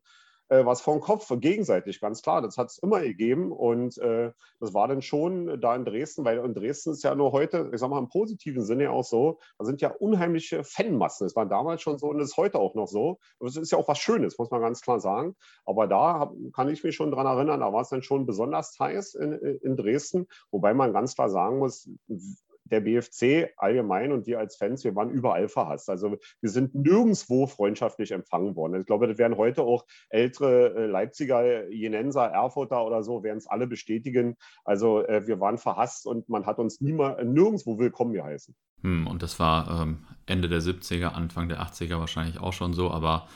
[0.49, 2.41] äh, was vor den Kopf, gegenseitig, ganz klar.
[2.41, 3.51] Das hat es immer gegeben.
[3.51, 7.31] Und äh, das war dann schon da in Dresden, weil in Dresden ist ja nur
[7.31, 11.25] heute, ich sag mal im positiven Sinne auch so, da sind ja unheimliche Fanmassen.
[11.25, 13.19] Das war damals schon so und das ist heute auch noch so.
[13.39, 15.35] Das ist ja auch was Schönes, muss man ganz klar sagen.
[15.65, 18.77] Aber da hab, kann ich mich schon dran erinnern, da war es dann schon besonders
[18.79, 21.89] heiß in, in Dresden, wobei man ganz klar sagen muss,
[22.71, 25.89] der BFC allgemein und wir als Fans, wir waren überall verhasst.
[25.89, 28.79] Also wir sind nirgendwo freundschaftlich empfangen worden.
[28.79, 33.47] Ich glaube, das werden heute auch ältere äh, Leipziger, Jenenser, Erfurter oder so, werden es
[33.47, 34.35] alle bestätigen.
[34.63, 38.55] Also äh, wir waren verhasst und man hat uns niemals, nirgendwo willkommen geheißen.
[38.81, 42.91] Hm, und das war ähm, Ende der 70er, Anfang der 80er wahrscheinlich auch schon so,
[42.91, 43.27] aber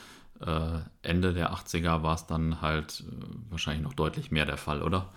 [0.46, 4.82] äh, Ende der 80er war es dann halt äh, wahrscheinlich noch deutlich mehr der Fall,
[4.82, 5.10] oder?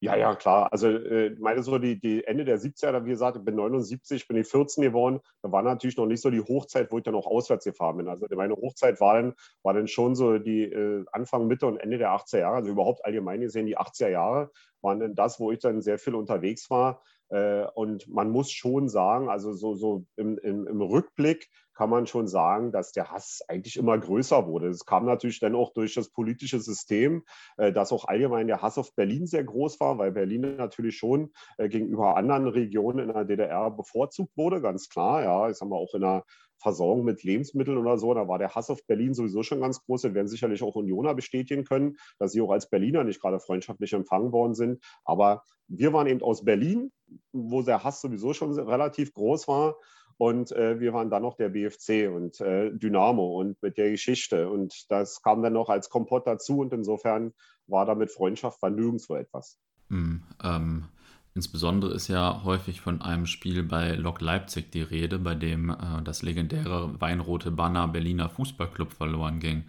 [0.00, 0.68] Ja, ja, klar.
[0.72, 4.36] Also, äh, meine so die, die Ende der 70er, wie gesagt, ich bin 79, bin
[4.36, 5.20] ich 14 geworden.
[5.42, 8.08] Da war natürlich noch nicht so die Hochzeit, wo ich dann auch auswärts gefahren bin.
[8.08, 11.96] Also, meine Hochzeit war dann, war dann schon so die äh, Anfang, Mitte und Ende
[11.96, 12.56] der 80er Jahre.
[12.56, 14.50] Also, überhaupt allgemein gesehen, die 80er Jahre
[14.82, 17.02] waren dann das, wo ich dann sehr viel unterwegs war.
[17.28, 22.06] Äh, und man muss schon sagen, also so, so im, im, im, Rückblick kann man
[22.06, 24.68] schon sagen, dass der Hass eigentlich immer größer wurde.
[24.68, 27.24] Es kam natürlich dann auch durch das politische System,
[27.56, 31.32] äh, dass auch allgemein der Hass auf Berlin sehr groß war, weil Berlin natürlich schon
[31.58, 35.22] äh, gegenüber anderen Regionen in der DDR bevorzugt wurde, ganz klar.
[35.22, 36.24] Ja, ich sag mal auch in der
[36.58, 38.12] Versorgung mit Lebensmitteln oder so.
[38.14, 40.02] Da war der Hass auf Berlin sowieso schon ganz groß.
[40.02, 43.92] Das werden sicherlich auch Unioner bestätigen können, dass sie auch als Berliner nicht gerade freundschaftlich
[43.92, 44.82] empfangen worden sind.
[45.04, 46.92] Aber wir waren eben aus Berlin,
[47.32, 49.76] wo der Hass sowieso schon relativ groß war.
[50.18, 54.48] Und äh, wir waren dann noch der BFC und äh, Dynamo und mit der Geschichte.
[54.48, 56.60] Und das kam dann noch als Kompott dazu.
[56.60, 57.34] Und insofern
[57.66, 59.58] war damit Freundschaft war nirgendwo etwas.
[59.88, 60.88] Mm, ähm,
[61.36, 66.02] Insbesondere ist ja häufig von einem Spiel bei Lok Leipzig die Rede, bei dem äh,
[66.02, 69.64] das legendäre weinrote Banner Berliner Fußballclub verloren ging.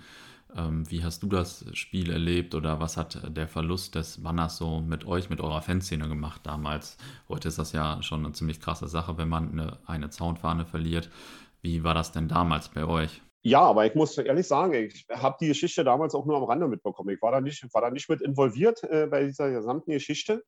[0.55, 4.79] Ähm, wie hast du das Spiel erlebt oder was hat der Verlust des Banners so
[4.79, 6.95] mit euch, mit eurer Fanszene gemacht damals?
[7.27, 11.09] Heute ist das ja schon eine ziemlich krasse Sache, wenn man eine, eine Zaunfahne verliert.
[11.61, 13.21] Wie war das denn damals bei euch?
[13.43, 16.69] Ja, aber ich muss ehrlich sagen, ich habe die Geschichte damals auch nur am Rande
[16.69, 17.09] mitbekommen.
[17.09, 20.45] Ich war da nicht, war da nicht mit involviert äh, bei dieser gesamten Geschichte.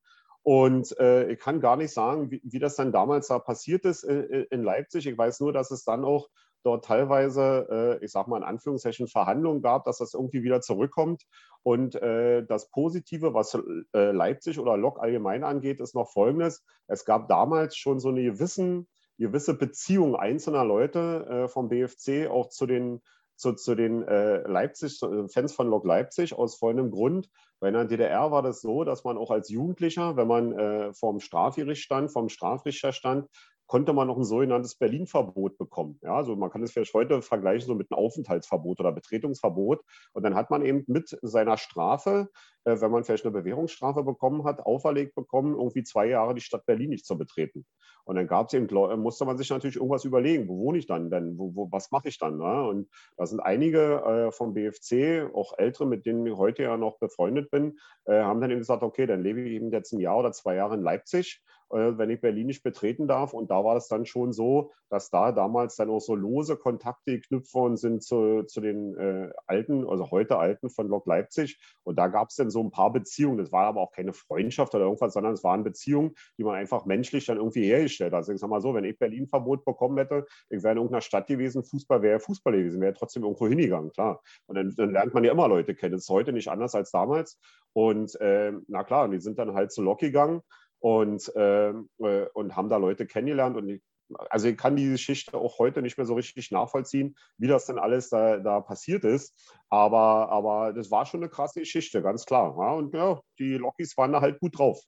[0.50, 4.04] Und äh, ich kann gar nicht sagen, wie, wie, das dann damals da passiert ist
[4.04, 5.06] in, in, Leipzig.
[5.06, 6.28] Ich weiß nur, dass es dann auch
[6.64, 11.22] dort teilweise, äh, ich sage mal in Anführungszeichen, Verhandlungen gab, dass das irgendwie wieder zurückkommt.
[11.62, 13.54] Und äh, das Positive, was
[13.94, 16.66] äh, Leipzig oder Lok allgemein angeht, ist noch Folgendes.
[16.88, 18.88] Es gab damals schon so eine gewissen,
[19.20, 23.04] gewisse Beziehung einzelner Leute äh, vom BFC auch zu den
[23.40, 25.00] zu, zu den äh, Leipzig,
[25.32, 27.30] Fans von Lok Leipzig aus folgendem Grund.
[27.60, 30.94] Weil in der DDR war das so, dass man auch als Jugendlicher, wenn man äh,
[30.94, 33.28] vorm Strafgericht stand, vom Strafrichter stand,
[33.70, 36.00] konnte man noch ein sogenanntes Berlin-Verbot bekommen.
[36.02, 39.82] Ja, also man kann es vielleicht heute vergleichen so mit einem Aufenthaltsverbot oder Betretungsverbot.
[40.14, 42.30] Und dann hat man eben mit seiner Strafe,
[42.70, 46.66] äh, wenn man vielleicht eine Bewährungsstrafe bekommen hat, auferlegt bekommen, irgendwie zwei Jahre die Stadt
[46.66, 47.66] Berlin nicht zu betreten.
[48.06, 48.68] Und dann gab es eben,
[49.02, 52.10] musste man sich natürlich irgendwas überlegen, wo wohne ich dann denn, wo, wo, was mache
[52.10, 52.38] ich dann?
[52.38, 52.68] Ne?
[52.68, 56.98] Und da sind einige äh, vom BFC, auch ältere, mit denen ich heute ja noch
[56.98, 60.18] befreundet bin, äh, haben dann eben gesagt, okay, dann lebe ich eben jetzt ein Jahr
[60.18, 63.34] oder zwei Jahre in Leipzig äh, wenn ich Berlin nicht betreten darf.
[63.34, 67.20] Und da war es dann schon so, dass da damals dann auch so lose Kontakte
[67.20, 71.60] geknüpft worden sind zu, zu den äh, Alten, also heute Alten von Lok Leipzig.
[71.84, 73.38] Und da gab es dann so ein paar Beziehungen.
[73.38, 76.86] Das war aber auch keine Freundschaft oder irgendwas, sondern es waren Beziehungen, die man einfach
[76.86, 78.20] menschlich dann irgendwie hergestellt hat.
[78.20, 81.28] Also ich sag mal so, wenn ich Berlin-Verbot bekommen hätte, ich wäre in irgendeiner Stadt
[81.28, 84.22] gewesen, Fußball wäre Fußball gewesen, wäre trotzdem irgendwo hingegangen, klar.
[84.48, 85.94] Und dann, dann, lernt man ja immer Leute kennen.
[85.94, 87.40] Das ist heute nicht anders als damals.
[87.74, 90.42] Und äh, na klar, die sind dann halt zu Lok gegangen
[90.80, 93.58] und, ähm, äh, und haben da Leute kennengelernt.
[93.58, 93.82] Und ich,
[94.30, 97.80] also ich kann die Geschichte auch heute nicht mehr so richtig nachvollziehen, wie das denn
[97.80, 99.34] alles da, da passiert ist.
[99.70, 102.56] Aber, aber das war schon eine krasse Geschichte, ganz klar.
[102.58, 102.74] Ja?
[102.74, 104.80] Und ja, die Lokis waren da halt gut drauf.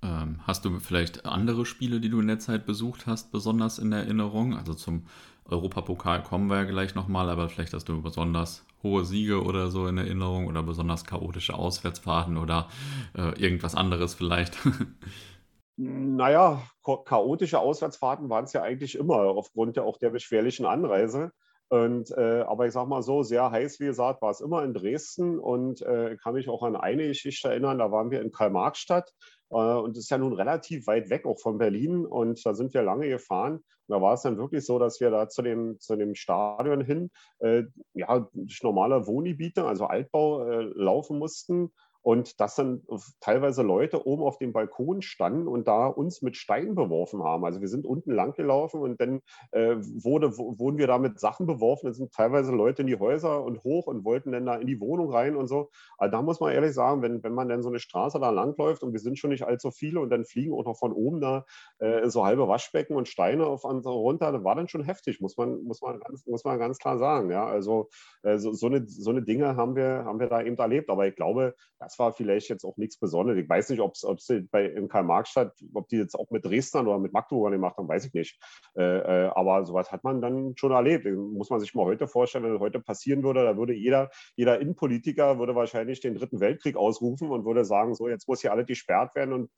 [0.00, 3.90] Ähm, hast du vielleicht andere Spiele, die du in der Zeit besucht hast, besonders in
[3.90, 4.56] Erinnerung?
[4.56, 5.06] Also zum
[5.44, 9.88] Europapokal kommen wir ja gleich nochmal, aber vielleicht hast du besonders hohe Siege oder so
[9.88, 12.68] in Erinnerung oder besonders chaotische Auswärtsfahrten oder
[13.16, 14.56] äh, irgendwas anderes vielleicht.
[15.80, 16.60] Naja,
[17.04, 21.30] chaotische Auswärtsfahrten waren es ja eigentlich immer, aufgrund ja auch der beschwerlichen Anreise.
[21.68, 24.74] Und, äh, aber ich sage mal so, sehr heiß, wie gesagt, war es immer in
[24.74, 25.38] Dresden.
[25.38, 29.12] Und äh, kann mich auch an eine Geschichte erinnern, da waren wir in Karl-Marx-Stadt.
[29.50, 32.04] Äh, und das ist ja nun relativ weit weg, auch von Berlin.
[32.06, 33.58] Und da sind wir lange gefahren.
[33.58, 36.84] Und da war es dann wirklich so, dass wir da zu dem, zu dem Stadion
[36.84, 37.62] hin, äh,
[37.94, 41.70] ja, durch normale Wohngebiete, also Altbau, äh, laufen mussten
[42.08, 42.80] und dass dann
[43.20, 47.44] teilweise Leute oben auf dem Balkon standen und da uns mit Steinen beworfen haben.
[47.44, 49.20] Also wir sind unten lang gelaufen und dann
[49.52, 51.84] äh, wurde, wurden wir da mit Sachen beworfen.
[51.84, 54.80] Dann sind teilweise Leute in die Häuser und hoch und wollten dann da in die
[54.80, 55.68] Wohnung rein und so.
[55.98, 58.82] Also da muss man ehrlich sagen, wenn, wenn man dann so eine Straße da langläuft
[58.82, 61.44] und wir sind schon nicht allzu viele und dann fliegen auch noch von oben da
[61.78, 65.36] äh, so halbe Waschbecken und Steine auf andere runter, das war dann schon heftig, muss
[65.36, 67.30] man, muss man, ganz, muss man ganz klar sagen.
[67.30, 67.90] Ja, also
[68.22, 70.88] äh, so, so, eine, so eine Dinge haben wir, haben wir da eben erlebt.
[70.88, 73.42] Aber ich glaube, das war vielleicht jetzt auch nichts Besonderes.
[73.42, 77.12] Ich weiß nicht, ob es in Karl-Marx-Stadt, ob die jetzt auch mit Dresdner oder mit
[77.12, 78.40] Magdeburg gemacht haben, weiß ich nicht.
[78.76, 81.06] Äh, äh, aber sowas hat man dann schon erlebt.
[81.06, 84.60] Muss man sich mal heute vorstellen, wenn das heute passieren würde, da würde jeder, jeder
[84.60, 88.66] Innenpolitiker würde wahrscheinlich den Dritten Weltkrieg ausrufen und würde sagen, so jetzt muss hier alles
[88.66, 89.50] gesperrt werden und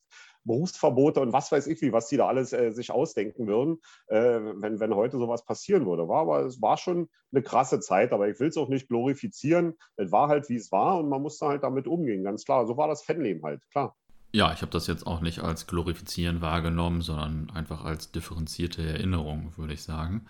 [0.44, 4.16] Berufsverbote und was weiß ich wie, was die da alles äh, sich ausdenken würden, äh,
[4.18, 6.08] wenn, wenn heute sowas passieren würde.
[6.08, 9.74] War, aber es war schon eine krasse Zeit, aber ich will es auch nicht glorifizieren.
[9.96, 12.66] Es war halt, wie es war und man musste halt damit umgehen, ganz klar.
[12.66, 13.96] So war das Fanleben halt, klar.
[14.32, 19.52] Ja, ich habe das jetzt auch nicht als Glorifizieren wahrgenommen, sondern einfach als differenzierte Erinnerung,
[19.56, 20.26] würde ich sagen.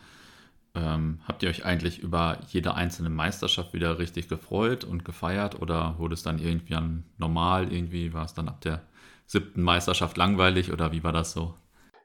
[0.75, 5.99] Ähm, habt ihr euch eigentlich über jede einzelne Meisterschaft wieder richtig gefreut und gefeiert oder
[5.99, 8.81] wurde es dann irgendwie an normal, irgendwie war es dann ab der
[9.31, 11.55] siebten Meisterschaft langweilig oder wie war das so?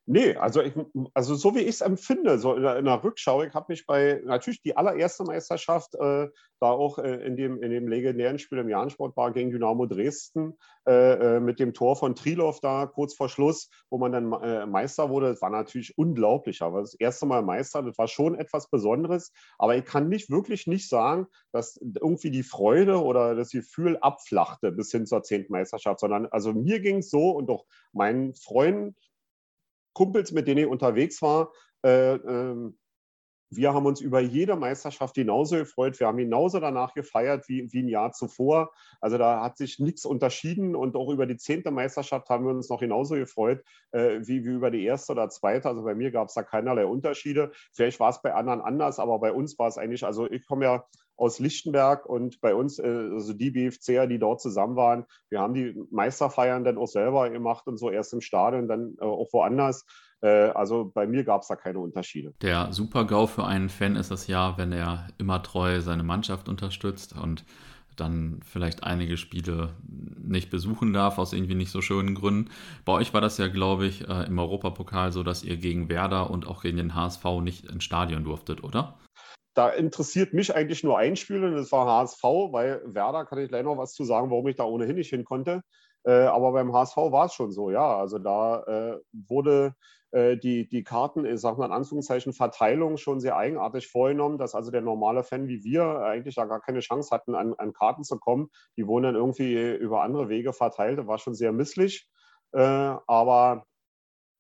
[0.08, 0.74] Nee, also, ich,
[1.16, 3.88] also so wie ich es empfinde, so in der, in der Rückschau, ich habe mich
[3.88, 6.28] bei natürlich die allererste Meisterschaft, äh,
[6.60, 11.38] da auch äh, in, dem, in dem legendären Spiel im Jahrensportbar gegen Dynamo Dresden, äh,
[11.38, 15.10] äh, mit dem Tor von Trilov da kurz vor Schluss, wo man dann äh, Meister
[15.10, 16.62] wurde, das war natürlich unglaublich.
[16.62, 19.32] Aber das erste Mal Meister, das war schon etwas Besonderes.
[19.58, 24.72] Aber ich kann nicht wirklich nicht sagen, dass irgendwie die Freude oder das Gefühl abflachte
[24.72, 28.96] bis hin zur zehnten Meisterschaft, sondern also mir ging es so und auch meinen Freunden,
[29.96, 31.52] Kumpels, mit denen ich unterwegs war,
[31.84, 32.72] äh, äh,
[33.50, 36.00] wir haben uns über jede Meisterschaft genauso gefreut.
[36.00, 38.72] Wir haben genauso danach gefeiert wie, wie ein Jahr zuvor.
[39.02, 42.70] Also da hat sich nichts unterschieden und auch über die zehnte Meisterschaft haben wir uns
[42.70, 45.70] noch genauso gefreut äh, wie, wie über die erste oder zweite.
[45.70, 47.52] Also bei mir gab es da keinerlei Unterschiede.
[47.74, 50.66] Vielleicht war es bei anderen anders, aber bei uns war es eigentlich, also ich komme
[50.66, 50.86] ja
[51.18, 55.54] aus Lichtenberg und bei uns, äh, also die BFCer, die dort zusammen waren, wir haben
[55.54, 59.86] die Meisterfeiern dann auch selber gemacht und so erst im Stadion, dann äh, auch woanders.
[60.26, 62.34] Äh, also bei mir gab es da keine Unterschiede.
[62.42, 67.16] Der Super-GAU für einen Fan ist es ja, wenn er immer treu seine Mannschaft unterstützt
[67.16, 67.46] und
[67.96, 72.50] dann vielleicht einige Spiele nicht besuchen darf, aus irgendwie nicht so schönen Gründen.
[72.84, 76.32] Bei euch war das ja, glaube ich, äh, im Europapokal so, dass ihr gegen Werder
[76.32, 78.98] und auch gegen den HSV nicht ins Stadion durftet, oder?
[79.54, 83.48] Da interessiert mich eigentlich nur ein Spiel und das war HSV, weil Werder kann ich
[83.48, 85.62] gleich noch was zu sagen, warum ich da ohnehin nicht hin konnte.
[86.06, 87.98] Äh, aber beim HSV war es schon so, ja.
[87.98, 89.76] Also da äh, wurde
[90.12, 94.56] äh, die, die Karten, ich sag mal in Anführungszeichen, Verteilung schon sehr eigenartig vorgenommen, dass
[94.56, 98.04] also der normale Fan wie wir eigentlich da gar keine Chance hatten, an, an Karten
[98.04, 98.50] zu kommen.
[98.78, 101.00] Die wurden dann irgendwie über andere Wege verteilt.
[101.00, 102.08] Das war schon sehr misslich.
[102.54, 103.66] Äh, aber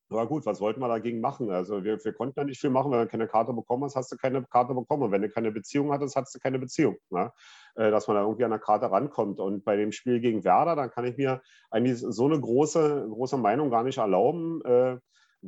[0.10, 1.50] na gut, was wollten wir dagegen machen?
[1.50, 2.92] Also wir, wir konnten ja nicht viel machen.
[2.92, 5.04] Wenn du keine Karte bekommen hast, hast du keine Karte bekommen.
[5.04, 6.98] Und wenn du keine Beziehung hattest, hast du keine Beziehung.
[7.10, 7.32] Ne?
[7.76, 9.40] Äh, dass man da irgendwie an der Karte rankommt.
[9.40, 11.42] Und bei dem Spiel gegen Werder, dann kann ich mir
[11.72, 14.62] eigentlich so eine große, große Meinung gar nicht erlauben.
[14.64, 14.98] Äh,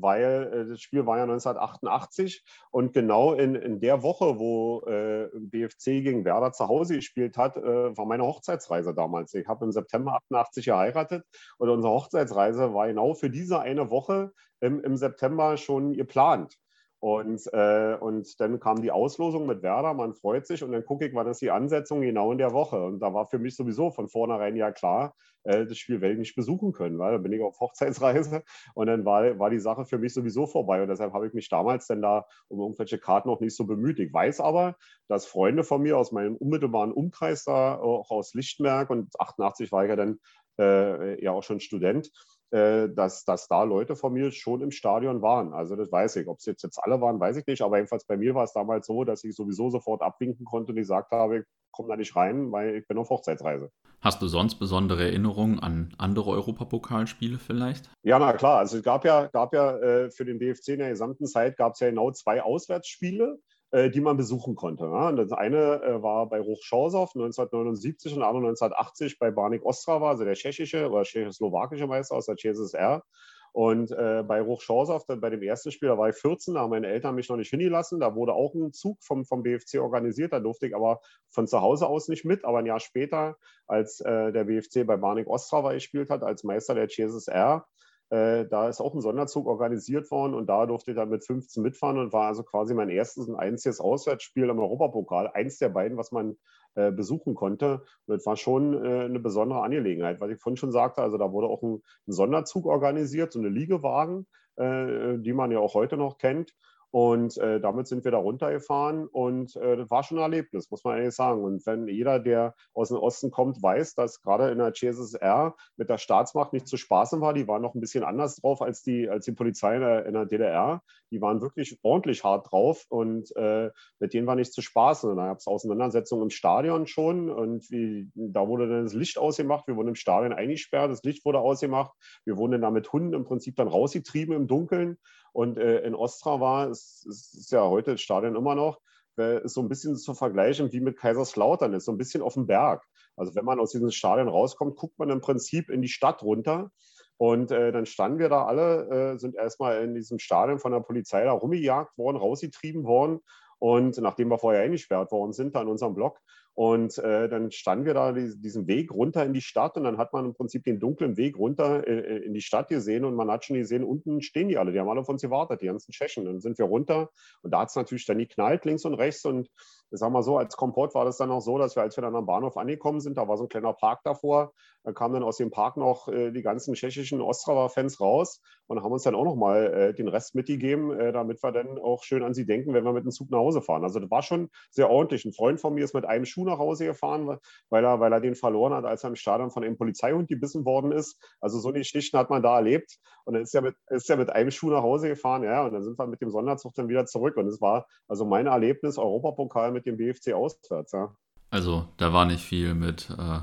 [0.01, 5.29] weil äh, das Spiel war ja 1988 und genau in, in der Woche, wo äh,
[5.33, 9.33] BFC gegen Werder zu Hause gespielt hat, äh, war meine Hochzeitsreise damals.
[9.33, 11.25] Ich habe im September 88 geheiratet
[11.57, 16.57] und unsere Hochzeitsreise war genau für diese eine Woche im, im September schon geplant.
[16.99, 21.05] Und, äh, und dann kam die Auslosung mit Werder, man freut sich und dann gucke
[21.05, 22.83] ich, wann ist die Ansetzung genau in der Woche.
[22.83, 26.19] Und da war für mich sowieso von vornherein ja klar, äh, das Spiel werde ich
[26.19, 28.43] nicht besuchen können, weil da bin ich auf Hochzeitsreise
[28.73, 30.81] und dann war, war die Sache für mich sowieso vorbei.
[30.81, 33.99] Und deshalb habe ich mich damals dann da um irgendwelche Karten noch nicht so bemüht.
[33.99, 34.75] Ich weiß aber,
[35.07, 39.83] dass Freunde von mir aus meinem unmittelbaren Umkreis da, auch aus Lichtenberg und 88 war
[39.83, 40.19] ich ja dann
[40.59, 42.11] äh, ja auch schon Student,
[42.51, 45.53] äh, dass, dass da Leute von mir schon im Stadion waren.
[45.53, 46.27] Also das weiß ich.
[46.27, 47.61] Ob es jetzt, jetzt alle waren, weiß ich nicht.
[47.61, 50.77] Aber jedenfalls bei mir war es damals so, dass ich sowieso sofort abwinken konnte und
[50.77, 53.69] gesagt habe, ich komme da nicht rein, weil ich bin auf Hochzeitsreise.
[53.99, 57.89] Hast du sonst besondere Erinnerungen an andere Europapokalspiele vielleicht?
[58.03, 58.59] Ja, na klar.
[58.59, 61.73] Also es gab ja, gab ja äh, für den BFC in der gesamten Zeit gab
[61.73, 63.39] es ja genau zwei Auswärtsspiele.
[63.71, 64.85] Äh, die man besuchen konnte.
[64.85, 70.07] Und das eine äh, war bei Ruch-Schorsow 1979 und das andere 1980 bei Barnik Ostrava,
[70.07, 73.03] also der tschechische oder tschechoslowakische Meister aus der CSSR.
[73.51, 76.87] Und äh, bei Ruch-Schorsow, bei dem ersten Spiel, da war ich 14, da haben meine
[76.87, 77.99] Eltern mich noch nicht hingelassen.
[77.99, 80.31] Da wurde auch ein Zug vom, vom BFC organisiert.
[80.31, 82.45] Da durfte ich aber von zu Hause aus nicht mit.
[82.45, 86.73] Aber ein Jahr später, als äh, der BFC bei Barnik Ostrava gespielt hat, als Meister
[86.73, 87.65] der CSSR,
[88.09, 91.61] äh, da ist auch ein Sonderzug organisiert worden und da durfte ich dann mit 15
[91.61, 95.97] mitfahren und war also quasi mein erstes und einziges Auswärtsspiel im Europapokal, eins der beiden,
[95.97, 96.37] was man
[96.75, 97.81] äh, besuchen konnte.
[98.05, 101.01] Und das war schon äh, eine besondere Angelegenheit, was ich vorhin schon sagte.
[101.01, 105.59] Also da wurde auch ein, ein Sonderzug organisiert, so eine Liegewagen, äh, die man ja
[105.59, 106.53] auch heute noch kennt.
[106.97, 110.83] Und äh, damit sind wir da runtergefahren und äh, das war schon ein Erlebnis, muss
[110.83, 111.43] man ehrlich sagen.
[111.43, 115.89] Und wenn jeder, der aus dem Osten kommt, weiß, dass gerade in der CSSR mit
[115.89, 119.07] der Staatsmacht nicht zu spaßen war, die waren noch ein bisschen anders drauf als die,
[119.07, 120.81] als die Polizei in der, in der DDR.
[121.11, 123.69] Die waren wirklich ordentlich hart drauf und äh,
[123.99, 125.07] mit denen war nicht zu spaßen.
[125.07, 129.19] Und da gab es Auseinandersetzungen im Stadion schon und wie, da wurde dann das Licht
[129.19, 129.67] ausgemacht.
[129.67, 131.91] Wir wurden im Stadion eingesperrt, das Licht wurde ausgemacht.
[132.25, 134.97] Wir wurden dann da mit Hunden im Prinzip dann rausgetrieben im Dunkeln.
[135.37, 138.81] Und äh, in Ostra war, es, es ist ja heute das Stadion immer noch,
[139.19, 142.33] äh, ist so ein bisschen zu vergleichen wie mit Kaiserslautern, ist so ein bisschen auf
[142.33, 142.83] dem Berg.
[143.15, 146.71] Also wenn man aus diesem Stadion rauskommt, guckt man im Prinzip in die Stadt runter.
[147.17, 150.79] Und äh, dann standen wir da alle, äh, sind erstmal in diesem Stadion von der
[150.79, 153.19] Polizei da rumgejagt worden, rausgetrieben worden.
[153.59, 156.19] Und nachdem wir vorher eingesperrt worden sind, da in unserem Block,
[156.57, 160.11] und äh, dann standen wir da diesen Weg runter in die Stadt und dann hat
[160.11, 163.45] man im Prinzip den dunklen Weg runter äh, in die Stadt gesehen und man hat
[163.45, 166.25] schon gesehen, unten stehen die alle, die haben alle auf uns gewartet, die ganzen Tschechen.
[166.25, 167.11] Dann sind wir runter
[167.43, 169.51] und da hat es natürlich dann geknallt, links und rechts und
[169.91, 172.01] ich sag mal so, als Kompott war das dann auch so, dass wir, als wir
[172.01, 175.23] dann am Bahnhof angekommen sind, da war so ein kleiner Park davor, da kamen dann
[175.23, 179.25] aus dem Park noch äh, die ganzen tschechischen Ostrava-Fans raus und haben uns dann auch
[179.25, 182.83] nochmal äh, den Rest mitgegeben, äh, damit wir dann auch schön an sie denken, wenn
[182.83, 183.83] wir mit dem Zug nach Hause fahren.
[183.83, 185.25] Also das war schon sehr ordentlich.
[185.25, 187.37] Ein Freund von mir ist mit einem Schuh nach Hause gefahren,
[187.69, 190.65] weil er, weil er den verloren hat, als er im Stadion von einem Polizeihund gebissen
[190.65, 191.17] worden ist.
[191.41, 192.97] Also so eine Geschichten hat man da erlebt.
[193.25, 195.73] Und dann ist er mit, ist er mit einem Schuh nach Hause gefahren, ja, und
[195.73, 197.35] dann sind wir mit dem Sonderzug dann wieder zurück.
[197.35, 200.91] Und es war also mein Erlebnis, Europapokal mit dem BFC auswärts.
[200.91, 201.15] Ja.
[201.49, 203.39] Also da war nicht viel mit äh,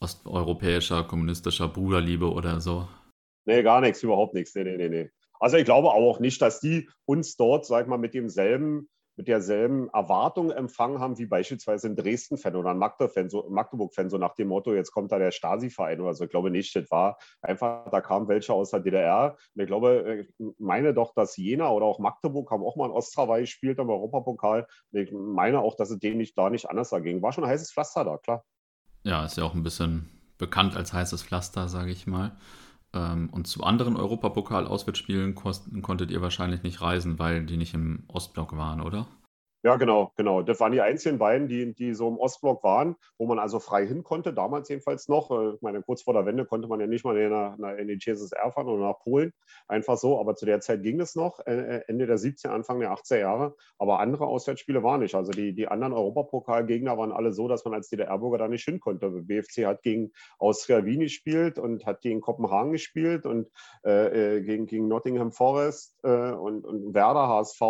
[0.00, 2.88] osteuropäischer, kommunistischer Bruderliebe oder so.
[3.46, 4.54] Nee, gar nichts, überhaupt nichts.
[4.54, 5.10] Nee, nee, nee, nee.
[5.40, 9.28] Also ich glaube auch nicht, dass die uns dort, sag ich mal, mit demselben mit
[9.28, 14.34] derselben Erwartung empfangen haben wie beispielsweise ein Dresden-Fan oder ein Magdeburg-Fan, so, Magdeburg so nach
[14.34, 16.24] dem Motto, jetzt kommt da der Stasi-Verein oder so.
[16.24, 16.76] Ich glaube nicht.
[16.76, 19.36] Das war einfach, da kamen welche aus der DDR.
[19.54, 22.92] Und ich glaube, ich meine doch, dass Jena oder auch Magdeburg haben auch mal in
[22.92, 24.66] Ostrawei gespielt im Europapokal.
[24.92, 27.32] Ich meine auch, dass es denen nicht, da nicht anders dagegen war.
[27.32, 28.44] Schon ein heißes Pflaster da, klar.
[29.02, 32.36] Ja, ist ja auch ein bisschen bekannt als heißes Pflaster, sage ich mal.
[32.96, 38.56] Ähm, und zu anderen Europapokal-Auswärtsspielen konntet ihr wahrscheinlich nicht reisen, weil die nicht im Ostblock
[38.56, 39.06] waren, oder?
[39.62, 40.42] Ja, genau, genau.
[40.42, 43.86] Das waren die einzigen beiden, die, die so im Ostblock waren, wo man also frei
[43.86, 45.30] hin konnte, damals jedenfalls noch.
[45.30, 47.88] Äh, ich meine, kurz vor der Wende konnte man ja nicht mal nach, nach, in
[47.88, 49.32] die CSSR fahren oder nach Polen,
[49.66, 50.20] einfach so.
[50.20, 53.56] Aber zu der Zeit ging es noch, äh, Ende der 17, Anfang der 80er Jahre.
[53.78, 55.14] Aber andere Auswärtsspiele waren nicht.
[55.14, 58.78] Also die, die anderen Europapokalgegner waren alle so, dass man als DDR-Bürger da nicht hin
[58.78, 59.10] konnte.
[59.10, 63.48] BFC hat gegen Austria Wien gespielt und hat gegen Kopenhagen gespielt und
[63.82, 67.62] äh, gegen, gegen Nottingham Forest äh, und, und Werder, HSV.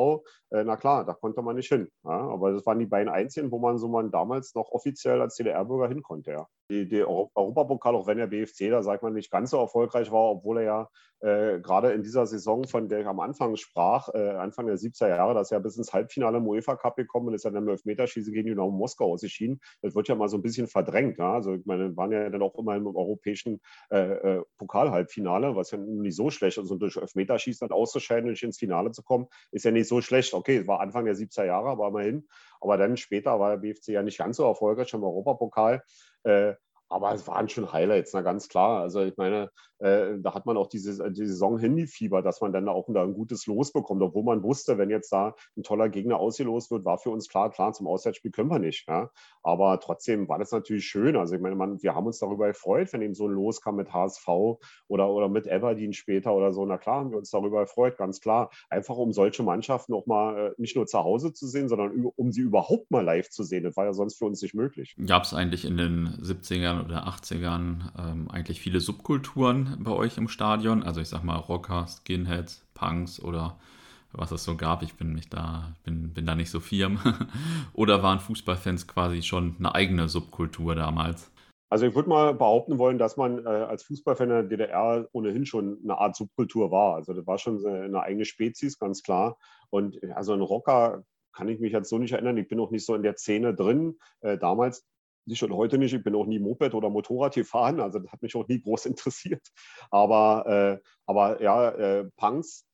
[0.56, 1.88] Äh, na klar, da konnte man nicht hin.
[2.04, 5.36] Ja, aber das waren die beiden einzigen, wo man so man damals noch offiziell als
[5.36, 6.30] DDR-Bürger hin konnte.
[6.32, 6.48] Ja.
[6.70, 10.58] Die Europapokal, auch wenn der BFC da, sagt man, nicht ganz so erfolgreich war, obwohl
[10.58, 10.88] er ja
[11.20, 15.08] äh, gerade in dieser Saison, von der ich am Anfang sprach, äh, Anfang der 70er
[15.08, 18.32] Jahre, dass er bis ins Halbfinale im UEFA Cup gekommen und ist dann im Elfmeterschießen
[18.32, 19.60] gegen Dynamo Moskau ausgeschieden.
[19.80, 21.18] Das wird ja mal so ein bisschen verdrängt.
[21.18, 21.34] Ja?
[21.34, 25.78] Also ich meine, waren ja dann auch immer im europäischen äh, äh Pokal-Halbfinale, was ja
[25.78, 26.70] nicht so schlecht ist.
[26.70, 30.02] Und durch Elfmeterschießen dann auszuscheiden und nicht ins Finale zu kommen, ist ja nicht so
[30.02, 30.34] schlecht.
[30.34, 32.28] Okay, es war Anfang der 70er Jahre, aber immerhin.
[32.60, 35.82] Aber dann später war der BFC ja nicht ganz so erfolgreich im Europapokal.
[36.24, 36.54] Äh,
[36.88, 38.80] aber es waren schon Highlights, na ganz klar.
[38.80, 42.68] Also ich meine, äh, da hat man auch diese, die Saison Handyfieber, dass man dann
[42.68, 46.18] auch da ein gutes Los bekommt, obwohl man wusste, wenn jetzt da ein toller Gegner
[46.18, 48.88] ausgelost wird, war für uns klar, klar, zum Auswärtsspiel können wir nicht.
[48.88, 49.10] Ja?
[49.42, 51.16] Aber trotzdem war das natürlich schön.
[51.16, 53.76] Also ich meine, man, wir haben uns darüber gefreut, wenn eben so ein Los kam
[53.76, 54.26] mit HSV
[54.88, 56.64] oder, oder mit Everdeen später oder so.
[56.64, 58.50] Na klar, haben wir uns darüber gefreut, ganz klar.
[58.70, 62.32] Einfach um solche Mannschaften auch mal äh, nicht nur zu Hause zu sehen, sondern um
[62.32, 63.64] sie überhaupt mal live zu sehen.
[63.64, 64.96] Das war ja sonst für uns nicht möglich.
[65.06, 66.16] Gab es eigentlich in den
[66.76, 70.82] 70ern oder 80ern ähm, eigentlich viele Subkulturen bei euch im Stadion?
[70.82, 73.56] Also ich sag mal Rocker, Skinheads, Punks oder
[74.12, 74.82] was es so gab.
[74.82, 76.98] Ich bin mich da, bin, bin da nicht so firm.
[77.74, 81.30] Oder waren Fußballfans quasi schon eine eigene Subkultur damals?
[81.68, 85.78] Also ich würde mal behaupten wollen, dass man äh, als Fußballfan der DDR ohnehin schon
[85.82, 86.94] eine Art Subkultur war.
[86.94, 89.36] Also das war schon eine eigene Spezies, ganz klar.
[89.70, 91.02] Und also ein Rocker
[91.32, 92.38] kann ich mich jetzt so nicht erinnern.
[92.38, 93.98] Ich bin auch nicht so in der Szene drin.
[94.20, 94.86] Äh, damals
[95.26, 95.92] nicht und heute nicht.
[95.92, 98.86] Ich bin auch nie Moped oder Motorrad gefahren, also das hat mich auch nie groß
[98.86, 99.46] interessiert.
[99.90, 102.66] Aber, äh, aber ja, äh, Punks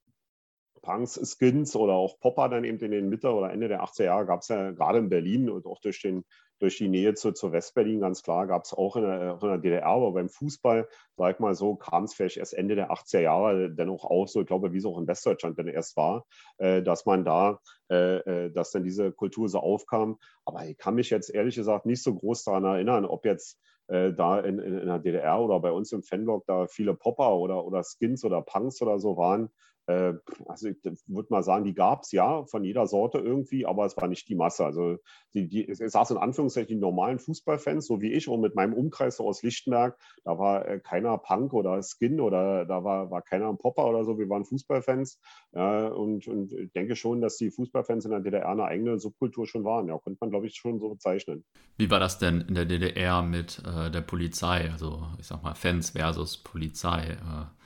[0.82, 4.26] Punks, Skins oder auch Popper dann eben in den Mitte oder Ende der 80er Jahre
[4.26, 6.24] gab es ja gerade in Berlin und auch durch, den,
[6.62, 9.58] durch die Nähe zu, zu Westberlin ganz klar, gab es auch in der, in der,
[9.58, 13.18] DDR, aber beim Fußball, sag ich mal so, kam es vielleicht erst Ende der 80er
[13.18, 16.24] Jahre dennoch auch so, ich glaube, wie es auch in Westdeutschland dann erst war,
[16.58, 17.58] äh, dass man da,
[17.90, 20.18] äh, äh, dass dann diese Kultur so aufkam.
[20.44, 23.58] Aber ich kann mich jetzt ehrlich gesagt nicht so groß daran erinnern, ob jetzt
[23.88, 27.34] äh, da in, in, in, der DDR oder bei uns im Fanblog da viele Popper
[27.38, 29.50] oder, oder Skins oder Punks oder so waren.
[29.92, 30.14] Äh,
[30.46, 30.76] also ich
[31.06, 34.28] würde mal sagen, die gab es ja von jeder Sorte irgendwie, aber es war nicht
[34.28, 34.64] die Masse.
[34.64, 34.96] Also
[35.34, 38.74] die, die, es saß in Anführungszeichen die normalen Fußballfans, so wie ich und mit meinem
[38.74, 43.22] Umkreis so aus Lichtenberg, da war äh, keiner Punk oder Skin oder da war, war
[43.22, 45.20] keiner ein Popper oder so, wir waren Fußballfans.
[45.52, 49.46] Ja, und, und ich denke schon, dass die Fußballfans in der DDR eine eigene Subkultur
[49.46, 49.88] schon waren.
[49.88, 51.44] Ja, könnte man, glaube ich, schon so bezeichnen.
[51.76, 54.70] Wie war das denn in der DDR mit äh, der Polizei?
[54.70, 57.12] Also ich sag mal Fans versus Polizei.
[57.12, 57.61] Äh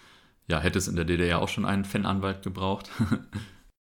[0.47, 2.91] ja, hätte es in der DDR auch schon einen Fananwalt gebraucht?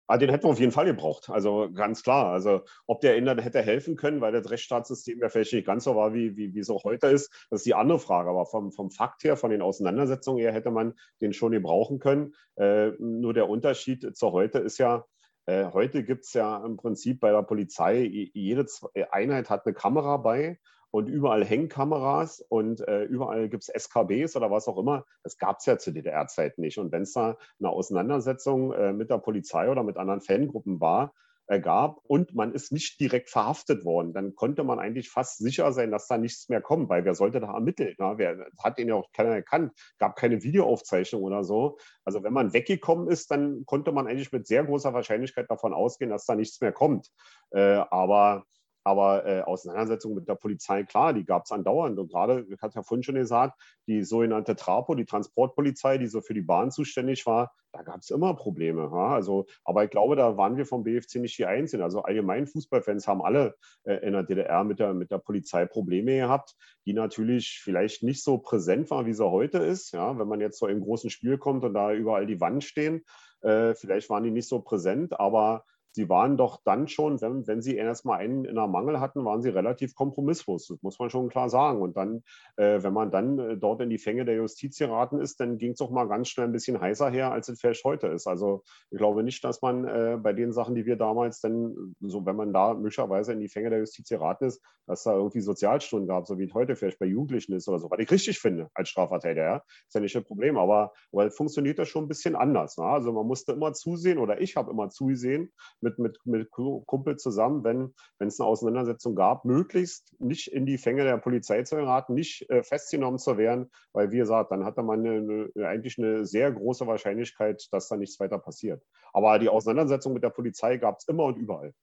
[0.09, 1.29] Ah, den hätten wir auf jeden Fall gebraucht.
[1.29, 2.31] Also ganz klar.
[2.31, 5.97] Also ob der Inder hätte helfen können, weil das Rechtsstaatssystem ja vielleicht nicht ganz so
[5.97, 8.29] war, wie, wie, wie es auch heute ist, das ist die andere Frage.
[8.29, 12.33] Aber vom, vom Fakt her, von den Auseinandersetzungen her, hätte man den schon gebrauchen können.
[12.55, 15.03] Äh, nur der Unterschied zu heute ist ja,
[15.45, 18.65] äh, heute gibt es ja im Prinzip bei der Polizei, jede
[19.11, 20.57] Einheit hat eine Kamera bei
[20.97, 25.05] und überall hängen Kameras und äh, überall gibt es SKBs oder was auch immer.
[25.21, 26.79] Das gab es ja zu DDR-Zeiten nicht.
[26.79, 31.13] Und wenn es da eine Auseinandersetzung äh, mit der Polizei oder mit anderen Fangruppen war,
[31.45, 35.71] äh, gab und man ist nicht direkt verhaftet worden, dann konnte man eigentlich fast sicher
[35.71, 37.93] sein, dass da nichts mehr kommt, weil wer sollte da ermitteln?
[37.99, 38.17] Na?
[38.17, 41.77] Wer hat den ja auch keiner erkannt, gab keine Videoaufzeichnung oder so.
[42.05, 46.09] Also wenn man weggekommen ist, dann konnte man eigentlich mit sehr großer Wahrscheinlichkeit davon ausgehen,
[46.09, 47.11] dass da nichts mehr kommt.
[47.51, 48.45] Äh, aber
[48.87, 51.99] aber äh, Auseinandersetzungen mit der Polizei, klar, die gab es andauernd.
[51.99, 56.21] Und gerade, ich hatte ja vorhin schon gesagt, die sogenannte Trapo, die Transportpolizei, die so
[56.21, 58.83] für die Bahn zuständig war, da gab es immer Probleme.
[58.83, 59.09] Ja?
[59.09, 61.83] Also, aber ich glaube, da waren wir vom BFC nicht die Einzigen.
[61.83, 66.15] Also allgemein Fußballfans haben alle äh, in der DDR mit der, mit der Polizei Probleme
[66.15, 69.91] gehabt, die natürlich vielleicht nicht so präsent war, wie sie heute ist.
[69.91, 70.17] Ja?
[70.17, 73.03] Wenn man jetzt so im großen Spiel kommt und da überall die Wand stehen,
[73.41, 75.65] äh, vielleicht waren die nicht so präsent, aber
[75.97, 79.41] sie waren doch dann schon, wenn, wenn sie erstmal einen in der Mangel hatten, waren
[79.41, 80.67] sie relativ kompromisslos.
[80.67, 81.81] Das muss man schon klar sagen.
[81.81, 82.21] Und dann,
[82.55, 85.71] äh, wenn man dann äh, dort in die Fänge der Justiz geraten ist, dann ging
[85.71, 88.27] es doch mal ganz schnell ein bisschen heißer her, als es vielleicht heute ist.
[88.27, 92.23] Also ich glaube nicht, dass man äh, bei den Sachen, die wir damals dann, so
[92.27, 96.07] wenn man da möglicherweise in die Fänge der Justiz geraten ist, dass da irgendwie Sozialstunden
[96.07, 98.69] gab, so wie es heute vielleicht bei Jugendlichen ist oder so, was ich richtig finde
[98.75, 99.43] als Strafverteidiger.
[99.43, 99.63] Ja?
[99.87, 102.77] Ist ja nicht das Problem, aber weil funktioniert das schon ein bisschen anders.
[102.77, 102.85] Ne?
[102.85, 105.51] Also man musste immer zusehen oder ich habe immer zusehen,
[105.87, 111.03] mit, mit, mit Kumpel zusammen, wenn es eine Auseinandersetzung gab, möglichst nicht in die Fänge
[111.03, 114.99] der Polizei zu geraten, nicht äh, festgenommen zu werden, weil, wie gesagt, dann hatte man
[115.05, 118.83] eine, eine, eigentlich eine sehr große Wahrscheinlichkeit, dass da nichts weiter passiert.
[119.13, 121.73] Aber die Auseinandersetzung mit der Polizei gab es immer und überall.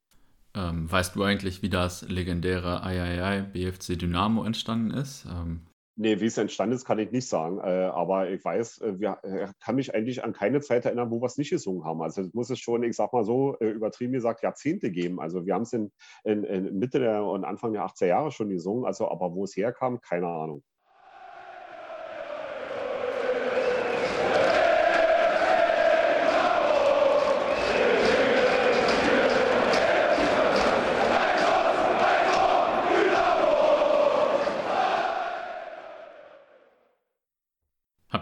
[0.57, 5.26] Ähm, weißt du eigentlich, wie das legendäre III BFC Dynamo entstanden ist?
[5.26, 5.66] Ähm,
[5.97, 7.59] Nee, wie es entstanden ist, kann ich nicht sagen.
[7.59, 11.26] Äh, aber ich weiß, äh, äh, kann mich eigentlich an keine Zeit erinnern, wo wir
[11.26, 12.03] es nicht gesungen haben.
[12.03, 15.20] Also es muss es schon, ich sag mal so, übertrieben gesagt, Jahrzehnte geben.
[15.20, 15.92] Also wir haben es in,
[16.24, 18.84] in, in, Mitte der und Anfang der 80er Jahre schon gesungen.
[18.84, 20.64] Also, aber wo es herkam, keine Ahnung.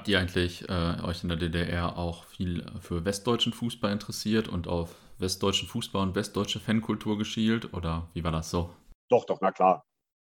[0.02, 4.66] Habt ihr eigentlich äh, euch in der DDR auch viel für westdeutschen Fußball interessiert und
[4.66, 7.72] auf westdeutschen Fußball und westdeutsche Fankultur geschielt?
[7.72, 8.70] Oder wie war das so?
[9.08, 9.84] Doch, doch, na klar.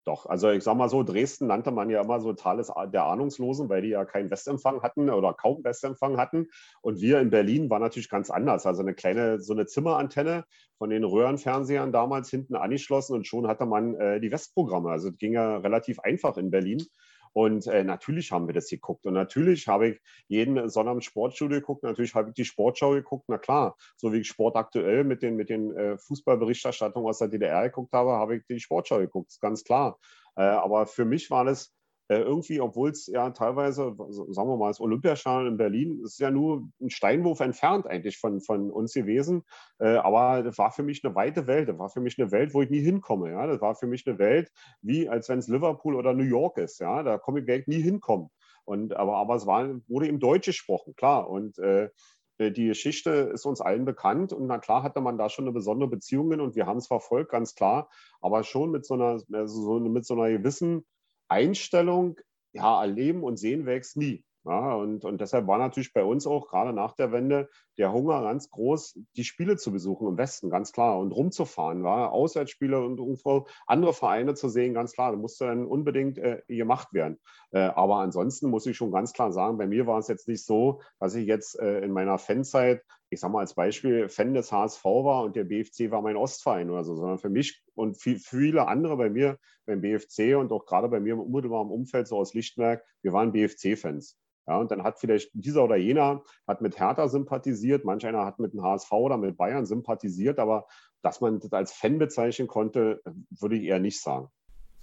[0.04, 3.70] Doch, also ich sag mal so, Dresden nannte man ja immer so Thales der Ahnungslosen,
[3.70, 6.48] weil die ja keinen Westempfang hatten oder kaum Westempfang hatten.
[6.82, 8.66] Und wir in Berlin waren natürlich ganz anders.
[8.66, 10.44] Also eine kleine, so eine Zimmerantenne
[10.80, 14.90] von den Röhrenfernsehern damals hinten angeschlossen und schon hatte man äh, die Westprogramme.
[14.90, 16.86] Also es ging ja relativ einfach in Berlin.
[17.34, 19.06] Und äh, natürlich haben wir das geguckt.
[19.06, 21.84] Und natürlich habe ich jeden Sonnabend Sportstudio geguckt.
[21.84, 23.26] Natürlich habe ich die Sportschau geguckt.
[23.28, 27.30] Na klar, so wie ich Sport aktuell mit den, mit den äh, Fußballberichterstattungen aus der
[27.30, 29.32] DDR geguckt habe, habe ich die Sportschau geguckt.
[29.32, 29.98] Ist ganz klar.
[30.36, 31.74] Äh, aber für mich war das
[32.12, 36.30] äh, irgendwie, obwohl es ja teilweise, sagen wir mal, das Olympiastadion in Berlin ist ja
[36.30, 39.44] nur ein Steinwurf entfernt eigentlich von, von uns gewesen.
[39.80, 41.70] Äh, aber das war für mich eine weite Welt.
[41.70, 43.32] Das war für mich eine Welt, wo ich nie hinkomme.
[43.32, 43.48] Ja?
[43.48, 44.52] Das war für mich eine Welt,
[44.82, 46.82] wie als wenn es Liverpool oder New York ist.
[46.82, 47.02] Ja?
[47.02, 48.28] Da komme ich werde nie hinkommen.
[48.66, 51.30] Und, aber, aber es war, wurde im Deutsch gesprochen, klar.
[51.30, 51.92] Und äh,
[52.40, 55.90] die Geschichte ist uns allen bekannt und na klar hatte man da schon eine besondere
[55.90, 57.88] Beziehung und wir haben es verfolgt, ganz klar,
[58.20, 60.84] aber schon mit so einer, also so, mit so einer gewissen
[61.32, 62.20] Einstellung,
[62.54, 64.24] ja, erleben und sehen wächst nie.
[64.44, 68.24] Ja, und, und deshalb war natürlich bei uns auch gerade nach der Wende der Hunger
[68.24, 72.98] ganz groß, die Spiele zu besuchen im Westen, ganz klar, und rumzufahren, war Auswärtsspiele und
[72.98, 75.12] irgendwo andere Vereine zu sehen, ganz klar.
[75.12, 77.20] Das musste dann unbedingt äh, gemacht werden.
[77.52, 80.44] Äh, aber ansonsten muss ich schon ganz klar sagen, bei mir war es jetzt nicht
[80.44, 82.82] so, dass ich jetzt äh, in meiner Fanzeit
[83.12, 86.70] ich sage mal als Beispiel, Fan des HSV war und der BFC war mein Ostverein
[86.70, 90.66] oder so, sondern für mich und viel, viele andere bei mir beim BFC und auch
[90.66, 94.18] gerade bei mir im Umfeld, so aus Lichtwerk, wir waren BFC-Fans.
[94.48, 98.40] Ja, und dann hat vielleicht dieser oder jener hat mit Hertha sympathisiert, manch einer hat
[98.40, 100.68] mit dem HSV oder mit Bayern sympathisiert, aber
[101.02, 104.30] dass man das als Fan bezeichnen konnte, würde ich eher nicht sagen.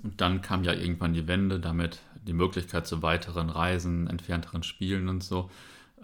[0.03, 5.09] Und dann kam ja irgendwann die Wende, damit die Möglichkeit zu weiteren Reisen, entfernteren Spielen
[5.09, 5.51] und so.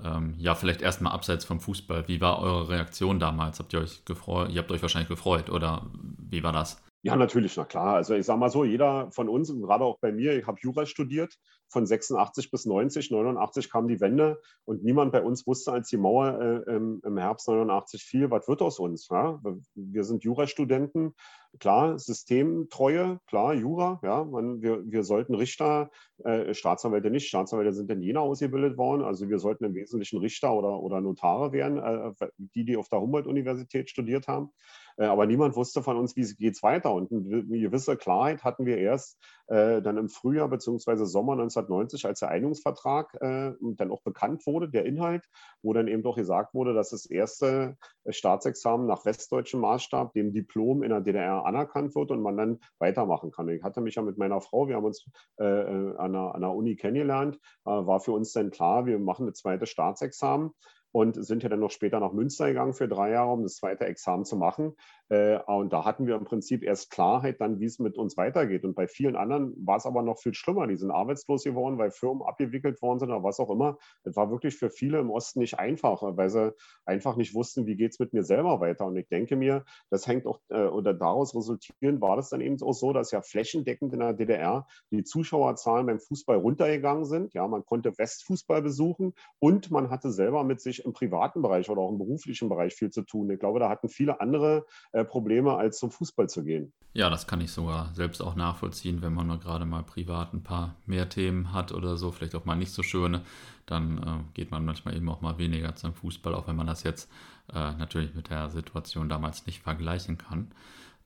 [0.03, 2.09] Ähm, ja, vielleicht erstmal abseits vom Fußball.
[2.09, 3.59] Wie war eure Reaktion damals?
[3.59, 4.51] Habt ihr euch gefreut?
[4.51, 5.87] Ihr habt euch wahrscheinlich gefreut oder
[6.19, 6.83] wie war das?
[7.07, 7.97] Ja, natürlich, na klar.
[7.97, 10.59] Also ich sage mal so, jeder von uns, und gerade auch bei mir, ich habe
[10.63, 11.35] Jura studiert,
[11.69, 15.99] von 86 bis 90, 89 kam die Wende und niemand bei uns wusste, als die
[15.99, 19.09] Mauer äh, im, Herbst 89 fiel, was wird aus uns?
[19.11, 19.39] Ja?
[19.75, 21.15] Wir sind Jurastudenten,
[21.59, 25.91] klar, Systemtreue, klar, Jura, ja, man, wir, wir sollten Richter,
[26.25, 30.55] äh, Staatsanwälte nicht, Staatsanwälte sind in Jena ausgebildet worden, also wir sollten im Wesentlichen Richter
[30.55, 34.51] oder, oder Notare werden, äh, die, die auf der Humboldt-Universität studiert haben.
[34.97, 36.93] Äh, aber niemand wusste von uns, wie geht es weiter.
[36.93, 39.19] Und eine gewisse Klarheit hatten wir erst
[39.49, 41.05] äh, dann im Frühjahr bzw.
[41.05, 45.29] Sommer 1990, als der Einigungsvertrag äh, dann auch bekannt wurde, der Inhalt,
[45.63, 47.77] wo dann eben doch gesagt wurde, dass das erste
[48.09, 53.31] Staatsexamen nach westdeutschem Maßstab, dem Diplom in der DDR anerkannt wird und man dann weitermachen
[53.31, 53.49] kann.
[53.49, 55.07] Ich hatte mich ja mit meiner Frau, wir haben uns
[55.39, 59.27] äh, an, der, an der Uni kennengelernt, äh, war für uns dann klar, wir machen
[59.27, 60.53] ein zweites Staatsexamen
[60.95, 63.85] und sind ja dann noch später nach Münster gegangen für drei Jahre, um das zweite
[63.85, 64.77] Examen zu machen.
[65.09, 68.65] Äh, und da hatten wir im Prinzip erst Klarheit dann, wie es mit uns weitergeht.
[68.65, 70.69] Und bei vielen anderen war es aber noch viel schlimmer.
[70.69, 73.77] Die sind arbeitslos geworden, weil Firmen abgewickelt worden sind oder was auch immer.
[74.05, 77.75] Es war wirklich für viele im Osten nicht einfach, weil sie einfach nicht wussten, wie
[77.75, 78.87] geht es mit mir selber weiter.
[78.87, 82.63] Und ich denke mir, das hängt auch äh, oder daraus resultierend war das dann eben
[82.63, 87.35] auch so, dass ja flächendeckend in der DDR die Zuschauerzahlen beim Fußball runtergegangen sind.
[87.35, 91.81] Ja, man konnte Westfußball besuchen und man hatte selber mit sich im privaten Bereich oder
[91.81, 93.31] auch im beruflichen Bereich viel zu tun.
[93.31, 96.73] Ich glaube, da hatten viele andere äh, Probleme, als zum Fußball zu gehen.
[96.93, 100.43] Ja, das kann ich sogar selbst auch nachvollziehen, wenn man nur gerade mal privat ein
[100.43, 103.23] paar mehr Themen hat oder so, vielleicht auch mal nicht so schöne,
[103.67, 106.83] dann äh, geht man manchmal eben auch mal weniger zum Fußball, auch wenn man das
[106.83, 107.11] jetzt
[107.53, 110.53] äh, natürlich mit der Situation damals nicht vergleichen kann.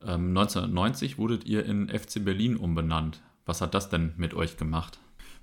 [0.02, 3.22] Ähm, 1990 wurdet ihr in FC Berlin umbenannt.
[3.46, 4.98] Was hat das denn mit euch gemacht?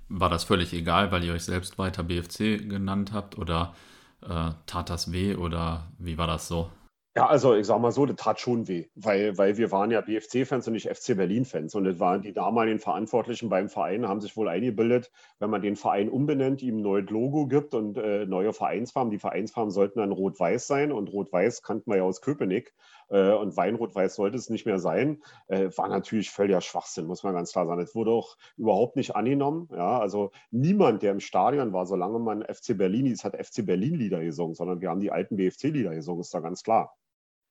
[0.08, 3.74] War das völlig egal, weil ihr euch selbst weiter BFC genannt habt oder
[4.22, 6.70] äh, tat das weh oder wie war das so?
[7.16, 10.02] Ja, also ich sag mal so, das tat schon weh, weil, weil wir waren ja
[10.02, 11.74] BFC-Fans und nicht FC Berlin-Fans.
[11.74, 15.76] Und das waren die damaligen Verantwortlichen beim Verein, haben sich wohl eingebildet, wenn man den
[15.76, 19.10] Verein umbenennt, ihm ein neues Logo gibt und äh, neue Vereinsfarben.
[19.10, 22.74] Die Vereinsfarben sollten dann rot-weiß sein und rot-weiß kannten wir ja aus Köpenick.
[23.08, 25.22] Äh, und Weinrot-weiß sollte es nicht mehr sein.
[25.48, 27.80] Äh, war natürlich völliger Schwachsinn, muss man ganz klar sagen.
[27.80, 29.68] Es wurde auch überhaupt nicht angenommen.
[29.72, 34.22] Ja, also niemand, der im Stadion war, solange man FC Berlin hieß, hat FC Berlin-Lieder
[34.22, 36.96] gesungen, sondern wir haben die alten BFC-Lieder gesungen, ist da ganz klar.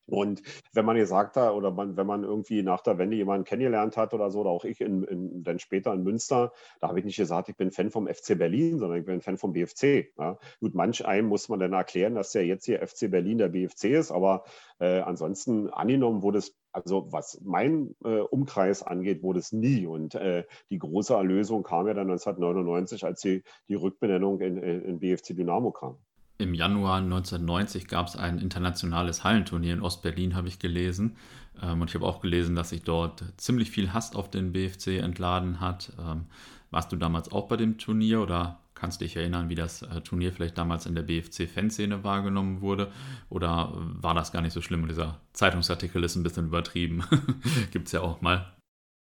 [0.08, 0.42] Und
[0.74, 4.14] wenn man gesagt hat, oder man, wenn man irgendwie nach der Wende jemanden kennengelernt hat
[4.14, 7.18] oder so, oder auch ich in, in, dann später in Münster, da habe ich nicht
[7.18, 10.14] gesagt, ich bin Fan vom FC Berlin, sondern ich bin Fan vom BFC.
[10.18, 10.38] Ja.
[10.60, 13.86] Gut, manch einem muss man dann erklären, dass der jetzt hier FC Berlin der BFC
[13.86, 14.44] ist, aber
[14.80, 19.86] äh, ansonsten angenommen wurde es, also was mein äh, Umkreis angeht, wurde es nie.
[19.88, 25.00] Und äh, die große Erlösung kam ja dann 1999, als die, die Rückbenennung in, in
[25.00, 25.98] BFC Dynamo kam.
[26.38, 31.16] Im Januar 1990 gab es ein internationales Hallenturnier in Ostberlin, habe ich gelesen.
[31.62, 35.00] Ähm, und ich habe auch gelesen, dass sich dort ziemlich viel Hass auf den BFC
[35.00, 35.94] entladen hat.
[36.00, 36.26] Ähm,
[36.72, 40.34] warst du damals auch bei dem Turnier oder kannst dich erinnern, wie das äh, Turnier
[40.34, 42.92] vielleicht damals in der BFC-Fanszene wahrgenommen wurde?
[43.30, 47.04] Oder war das gar nicht so schlimm und dieser Zeitungsartikel ist ein bisschen übertrieben?
[47.72, 48.55] Gibt es ja auch mal.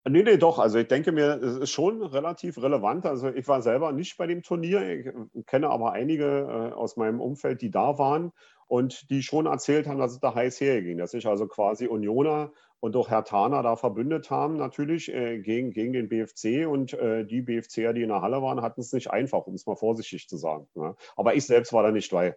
[0.09, 0.57] Nee, nee, doch.
[0.57, 3.05] Also ich denke mir, es ist schon relativ relevant.
[3.05, 6.97] Also ich war selber nicht bei dem Turnier, ich äh, kenne aber einige äh, aus
[6.97, 8.31] meinem Umfeld, die da waren
[8.67, 12.51] und die schon erzählt haben, dass es da heiß herging, dass sich also quasi Unioner
[12.79, 17.23] und auch Herr Thaner da verbündet haben, natürlich äh, gegen, gegen den BFC und äh,
[17.23, 20.27] die BFCer, die in der Halle waren, hatten es nicht einfach, um es mal vorsichtig
[20.27, 20.67] zu sagen.
[20.73, 20.95] Ja.
[21.15, 22.35] Aber ich selbst war da nicht bei.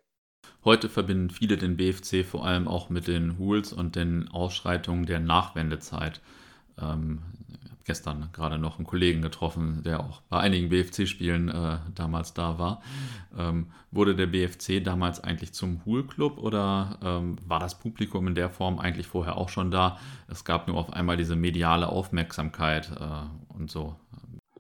[0.64, 5.20] Heute verbinden viele den BFC vor allem auch mit den Hools und den Ausschreitungen der
[5.20, 6.20] Nachwendezeit.
[6.78, 7.22] Ähm,
[7.84, 12.82] gestern gerade noch einen Kollegen getroffen, der auch bei einigen BFC-Spielen äh, damals da war.
[13.36, 18.50] Ähm, wurde der BFC damals eigentlich zum Hool-Club oder ähm, war das Publikum in der
[18.50, 19.98] Form eigentlich vorher auch schon da?
[20.28, 23.96] Es gab nur auf einmal diese mediale Aufmerksamkeit äh, und so.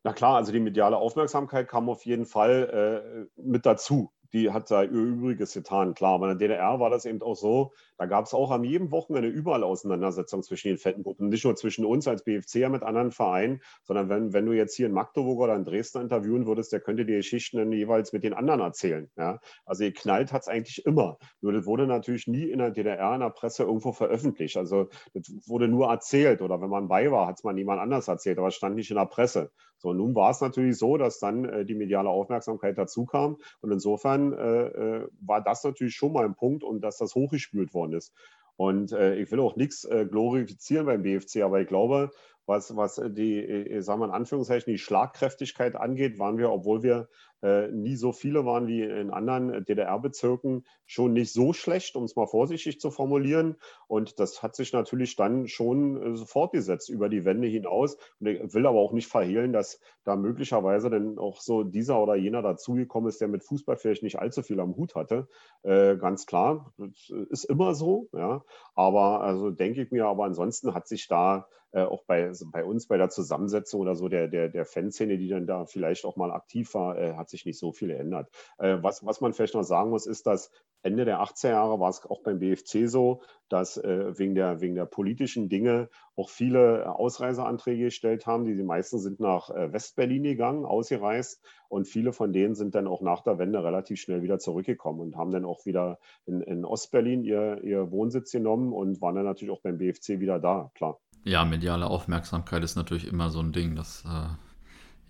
[0.02, 4.70] Na klar, also die mediale Aufmerksamkeit kam auf jeden Fall äh, mit dazu die hat
[4.70, 5.94] da ihr Übriges getan.
[5.94, 8.64] Klar, aber in der DDR war das eben auch so, da gab es auch an
[8.64, 11.28] jedem Wochenende überall Auseinandersetzungen zwischen den Fettengruppen.
[11.28, 14.86] Nicht nur zwischen uns als BFC mit anderen Vereinen, sondern wenn, wenn du jetzt hier
[14.86, 18.34] in Magdeburg oder in Dresden interviewen würdest, der könnte die Geschichten dann jeweils mit den
[18.34, 19.10] anderen erzählen.
[19.16, 19.38] Ja?
[19.64, 21.18] Also geknallt hat es eigentlich immer.
[21.40, 24.56] Nur das wurde natürlich nie in der DDR in der Presse irgendwo veröffentlicht.
[24.56, 28.08] Also das wurde nur erzählt oder wenn man bei war, hat es mal niemand anders
[28.08, 29.50] erzählt, aber es stand nicht in der Presse.
[29.84, 33.70] So, nun war es natürlich so, dass dann äh, die mediale Aufmerksamkeit dazu kam und
[33.70, 37.92] insofern äh, äh, war das natürlich schon mal ein Punkt und dass das hochgespült worden
[37.92, 38.12] ist.
[38.56, 42.10] Und äh, ich will auch nichts äh, glorifizieren beim BFC, aber ich glaube,
[42.46, 47.08] was, was die, äh, sagen wir in Anführungszeichen, die Schlagkräftigkeit angeht, waren wir, obwohl wir
[47.44, 52.16] äh, nie so viele waren wie in anderen DDR-Bezirken, schon nicht so schlecht, um es
[52.16, 53.56] mal vorsichtig zu formulieren.
[53.86, 57.98] Und das hat sich natürlich dann schon äh, fortgesetzt über die Wende hinaus.
[58.18, 62.14] Und ich will aber auch nicht verhehlen, dass da möglicherweise dann auch so dieser oder
[62.14, 65.28] jener dazugekommen ist, der mit Fußball vielleicht nicht allzu viel am Hut hatte.
[65.64, 68.08] Äh, ganz klar, das ist immer so.
[68.14, 68.42] Ja.
[68.74, 72.86] Aber also denke ich mir, aber ansonsten hat sich da äh, auch bei, bei uns
[72.86, 76.30] bei der Zusammensetzung oder so der, der, der Fanszene, die dann da vielleicht auch mal
[76.30, 78.28] aktiv war, äh, hat sich nicht so viel geändert.
[78.58, 80.50] Äh, was, was man vielleicht noch sagen muss, ist, dass
[80.84, 84.74] Ende der 80er Jahre war es auch beim BFC so, dass äh, wegen, der, wegen
[84.74, 88.44] der politischen Dinge auch viele Ausreiseanträge gestellt haben.
[88.44, 92.86] Die, die meisten sind nach äh, Westberlin gegangen, ausgereist und viele von denen sind dann
[92.86, 96.64] auch nach der Wende relativ schnell wieder zurückgekommen und haben dann auch wieder in, in
[96.64, 101.00] Ostberlin ihr, ihr Wohnsitz genommen und waren dann natürlich auch beim BFC wieder da, klar.
[101.24, 104.28] Ja, mediale Aufmerksamkeit ist natürlich immer so ein Ding, das äh,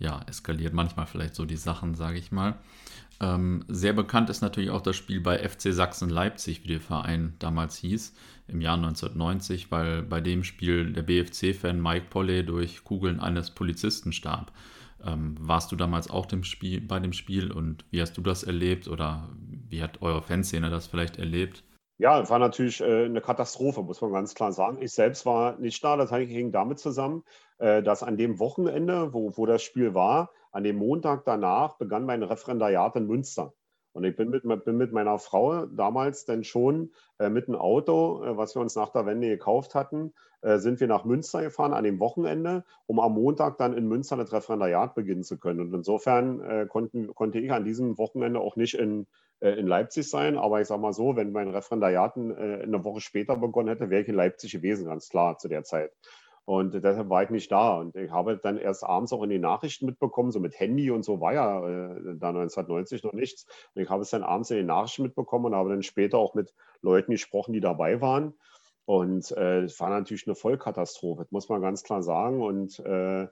[0.05, 2.55] ja, eskaliert manchmal vielleicht so die Sachen, sage ich mal.
[3.20, 7.34] Ähm, sehr bekannt ist natürlich auch das Spiel bei FC Sachsen Leipzig, wie der Verein
[7.38, 8.12] damals hieß,
[8.48, 14.12] im Jahr 1990, weil bei dem Spiel der BFC-Fan Mike Polley durch Kugeln eines Polizisten
[14.12, 14.52] starb.
[15.05, 18.42] Ähm, warst du damals auch dem Spiel, bei dem Spiel und wie hast du das
[18.42, 19.28] erlebt oder
[19.68, 21.62] wie hat eure Fanszene das vielleicht erlebt?
[21.98, 24.82] Ja, war natürlich äh, eine Katastrophe, muss man ganz klar sagen.
[24.82, 27.22] Ich selbst war nicht da, das hing damit zusammen,
[27.59, 32.22] dass an dem Wochenende, wo, wo das Spiel war, an dem Montag danach begann mein
[32.22, 33.52] Referendariat in Münster.
[33.94, 38.24] Und ich bin mit, bin mit meiner Frau damals dann schon äh, mit dem Auto,
[38.24, 41.72] äh, was wir uns nach der Wende gekauft hatten, äh, sind wir nach Münster gefahren
[41.72, 45.61] an dem Wochenende, um am Montag dann in Münster das Referendariat beginnen zu können.
[45.61, 49.07] Und insofern äh, konnten, konnte ich an diesem Wochenende auch nicht in,
[49.38, 50.36] äh, in Leipzig sein.
[50.36, 54.02] Aber ich sage mal so, wenn mein Referendariat äh, eine Woche später begonnen hätte, wäre
[54.02, 55.92] ich in Leipzig gewesen, ganz klar zu der Zeit.
[56.47, 57.78] Und deshalb war ich nicht da.
[57.78, 61.03] Und ich habe dann erst abends auch in den Nachrichten mitbekommen, so mit Handy und
[61.03, 63.47] so war ja äh, da 1990 noch nichts.
[63.74, 66.34] Und ich habe es dann abends in den Nachrichten mitbekommen und habe dann später auch
[66.34, 68.34] mit Leuten gesprochen, die dabei waren.
[68.84, 72.42] Und äh, es war natürlich eine Vollkatastrophe, das muss man ganz klar sagen.
[72.42, 73.26] Und äh,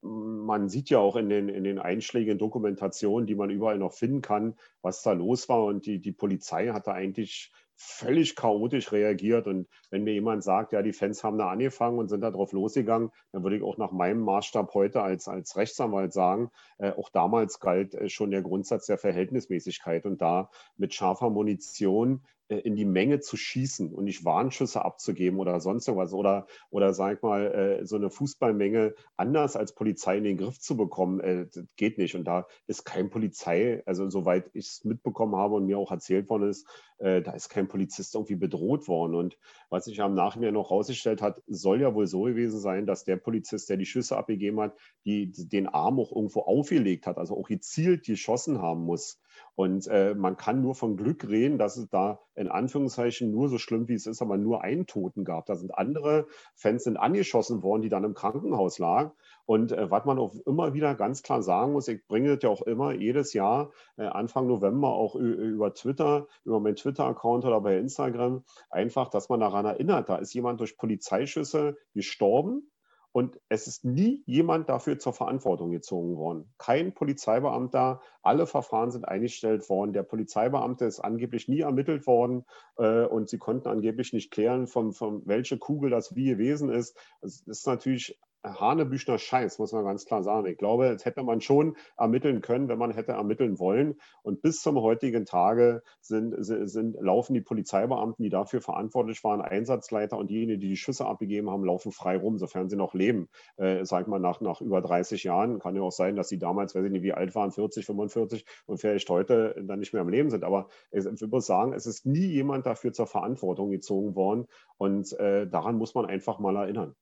[0.00, 4.22] man sieht ja auch in den, in den einschlägigen Dokumentationen, die man überall noch finden
[4.22, 5.64] kann, was da los war.
[5.64, 9.46] Und die, die Polizei hat da eigentlich völlig chaotisch reagiert.
[9.46, 12.52] Und wenn mir jemand sagt, ja, die Fans haben da angefangen und sind da drauf
[12.52, 17.10] losgegangen, dann würde ich auch nach meinem Maßstab heute als, als Rechtsanwalt sagen, äh, auch
[17.10, 22.84] damals galt äh, schon der Grundsatz der Verhältnismäßigkeit und da mit scharfer Munition in die
[22.84, 27.46] Menge zu schießen und nicht Warnschüsse abzugeben oder sonst irgendwas oder, oder sag ich mal,
[27.80, 31.98] äh, so eine Fußballmenge anders als Polizei in den Griff zu bekommen, äh, das geht
[31.98, 32.14] nicht.
[32.14, 36.28] Und da ist kein Polizei, also soweit ich es mitbekommen habe und mir auch erzählt
[36.28, 36.66] worden ist,
[36.98, 39.16] da ist kein Polizist irgendwie bedroht worden.
[39.16, 39.36] Und
[39.68, 43.16] was sich am Nachhinein noch rausgestellt hat, soll ja wohl so gewesen sein, dass der
[43.16, 44.74] Polizist, der die Schüsse abgegeben hat,
[45.04, 49.20] die, den Arm auch irgendwo aufgelegt hat, also auch gezielt geschossen haben muss.
[49.54, 53.58] Und äh, man kann nur von Glück reden, dass es da in Anführungszeichen nur so
[53.58, 55.46] schlimm wie es ist, aber nur einen Toten gab.
[55.46, 59.12] Da sind andere Fans sind angeschossen worden, die dann im Krankenhaus lagen.
[59.46, 62.50] Und äh, was man auch immer wieder ganz klar sagen muss, ich bringe das ja
[62.50, 67.78] auch immer jedes Jahr äh, Anfang November auch über Twitter, über meinen Twitter-Account oder bei
[67.78, 72.70] Instagram, einfach, dass man daran erinnert, da ist jemand durch Polizeischüsse gestorben
[73.16, 76.52] und es ist nie jemand dafür zur Verantwortung gezogen worden.
[76.58, 79.94] Kein Polizeibeamter, alle Verfahren sind eingestellt worden.
[79.94, 82.44] Der Polizeibeamte ist angeblich nie ermittelt worden
[82.76, 86.94] äh, und sie konnten angeblich nicht klären, von, von welche Kugel das wie gewesen ist.
[87.22, 90.46] Es ist natürlich Hanebüchner Scheiß, muss man ganz klar sagen.
[90.46, 93.96] Ich glaube, das hätte man schon ermitteln können, wenn man hätte ermitteln wollen.
[94.22, 100.16] Und bis zum heutigen Tage sind, sind, laufen die Polizeibeamten, die dafür verantwortlich waren, Einsatzleiter
[100.16, 103.28] und diejenigen, die die Schüsse abgegeben haben, laufen frei rum, sofern sie noch leben.
[103.56, 105.58] Äh, sag mal, nach, nach über 30 Jahren.
[105.58, 108.44] Kann ja auch sein, dass sie damals, weiß ich nicht, wie alt waren, 40, 45
[108.66, 110.44] und vielleicht heute dann nicht mehr am Leben sind.
[110.44, 114.46] Aber ich würde sagen, es ist nie jemand dafür zur Verantwortung gezogen worden.
[114.78, 116.94] Und äh, daran muss man einfach mal erinnern.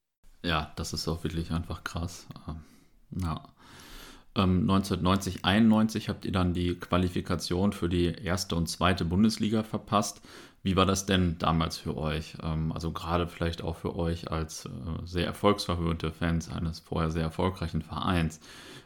[0.44, 2.26] Ja, das ist auch wirklich einfach krass.
[2.46, 3.40] Ähm, ja.
[4.36, 10.20] 1990, ähm, 91 habt ihr dann die Qualifikation für die erste und zweite Bundesliga verpasst.
[10.62, 12.36] Wie war das denn damals für euch?
[12.42, 14.70] Ähm, also gerade vielleicht auch für euch als äh,
[15.04, 18.40] sehr erfolgsverwöhnte Fans eines vorher sehr erfolgreichen Vereins.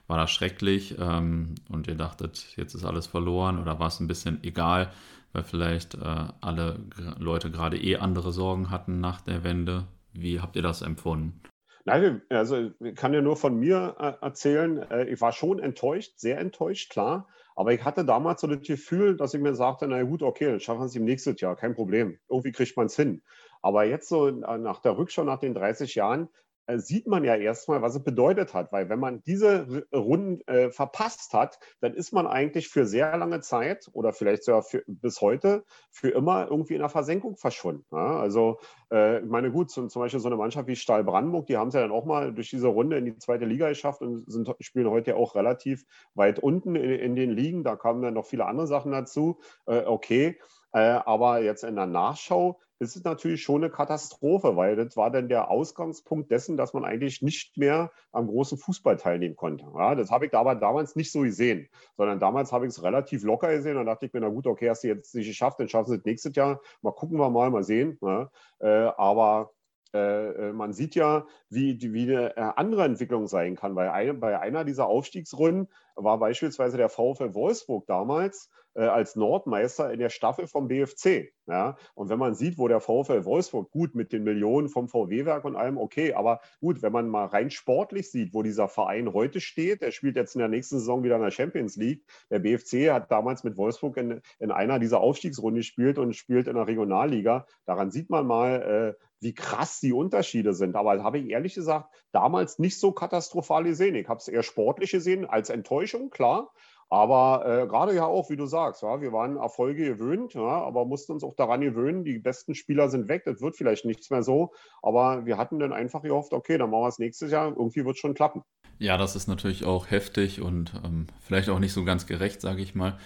[0.07, 4.43] War das schrecklich und ihr dachtet, jetzt ist alles verloren oder war es ein bisschen
[4.43, 4.91] egal,
[5.35, 6.81] weil vielleicht äh, alle
[7.19, 9.85] Leute gerade eh andere Sorgen hatten nach der Wende?
[10.21, 11.41] Wie habt ihr das empfunden?
[11.85, 14.79] Nein, also ich kann ja nur von mir äh, erzählen.
[14.91, 17.29] Äh, ich war schon enttäuscht, sehr enttäuscht, klar.
[17.57, 20.61] Aber ich hatte damals so das Gefühl, dass ich mir sagte, na gut, okay, dann
[20.61, 22.19] schaffen wir es im nächsten Jahr, kein Problem.
[22.29, 23.23] Irgendwie kriegt man es hin.
[23.63, 26.29] Aber jetzt so äh, nach der Rückschau, nach den 30 Jahren,
[26.77, 28.73] sieht man ja erstmal, was es bedeutet hat.
[28.73, 33.41] Weil wenn man diese Runden äh, verpasst hat, dann ist man eigentlich für sehr lange
[33.41, 37.87] Zeit oder vielleicht sogar für, bis heute für immer irgendwie in der Versenkung verschwunden.
[37.91, 38.21] Ja?
[38.21, 38.59] Also
[38.93, 41.69] äh, ich meine, gut, zum, zum, Beispiel so eine Mannschaft wie Stahl Brandenburg, die haben
[41.69, 44.55] es ja dann auch mal durch diese Runde in die zweite Liga geschafft und sind,
[44.61, 47.65] spielen heute ja auch relativ weit unten in, in den Ligen.
[47.65, 49.41] Da kamen dann noch viele andere Sachen dazu.
[49.67, 50.39] Äh, okay.
[50.73, 55.11] Äh, aber jetzt in der Nachschau ist es natürlich schon eine Katastrophe, weil das war
[55.11, 59.65] dann der Ausgangspunkt dessen, dass man eigentlich nicht mehr am großen Fußball teilnehmen konnte.
[59.75, 63.25] Ja, das habe ich aber damals nicht so gesehen, sondern damals habe ich es relativ
[63.25, 63.77] locker gesehen.
[63.77, 65.97] Dann dachte ich mir, na gut, okay, hast du jetzt nicht geschafft, dann schaffen sie
[65.97, 66.61] es nächstes Jahr.
[66.83, 67.99] Mal gucken wir mal, mal sehen.
[68.01, 69.53] Ja, äh, aber
[69.95, 73.75] äh, äh, man sieht ja, wie, wie eine äh, andere Entwicklung sein kann.
[73.75, 78.51] Bei, ein, bei einer dieser Aufstiegsrunden war beispielsweise der VfL Wolfsburg damals
[78.87, 81.33] als Nordmeister in der Staffel vom BFC.
[81.47, 81.77] Ja?
[81.95, 85.57] Und wenn man sieht, wo der VfL Wolfsburg gut mit den Millionen vom VW-Werk und
[85.57, 89.83] allem, okay, aber gut, wenn man mal rein sportlich sieht, wo dieser Verein heute steht,
[89.83, 92.05] der spielt jetzt in der nächsten Saison wieder in der Champions League.
[92.31, 96.55] Der BFC hat damals mit Wolfsburg in, in einer dieser Aufstiegsrunden gespielt und spielt in
[96.55, 97.47] der Regionalliga.
[97.65, 100.77] Daran sieht man mal, äh, wie krass die Unterschiede sind.
[100.77, 103.95] Aber das habe ich ehrlich gesagt damals nicht so katastrophal gesehen.
[103.95, 106.53] Ich habe es eher sportlich gesehen als Enttäuschung, klar.
[106.91, 110.87] Aber äh, gerade ja auch, wie du sagst, ja, wir waren Erfolge gewöhnt, ja, aber
[110.87, 114.23] mussten uns auch daran gewöhnen, die besten Spieler sind weg, das wird vielleicht nichts mehr
[114.23, 114.53] so.
[114.83, 117.97] Aber wir hatten dann einfach gehofft, okay, dann machen wir es nächstes Jahr, irgendwie wird
[117.97, 118.43] es schon klappen.
[118.79, 122.63] Ja, das ist natürlich auch heftig und ähm, vielleicht auch nicht so ganz gerecht, sage
[122.63, 122.97] ich mal,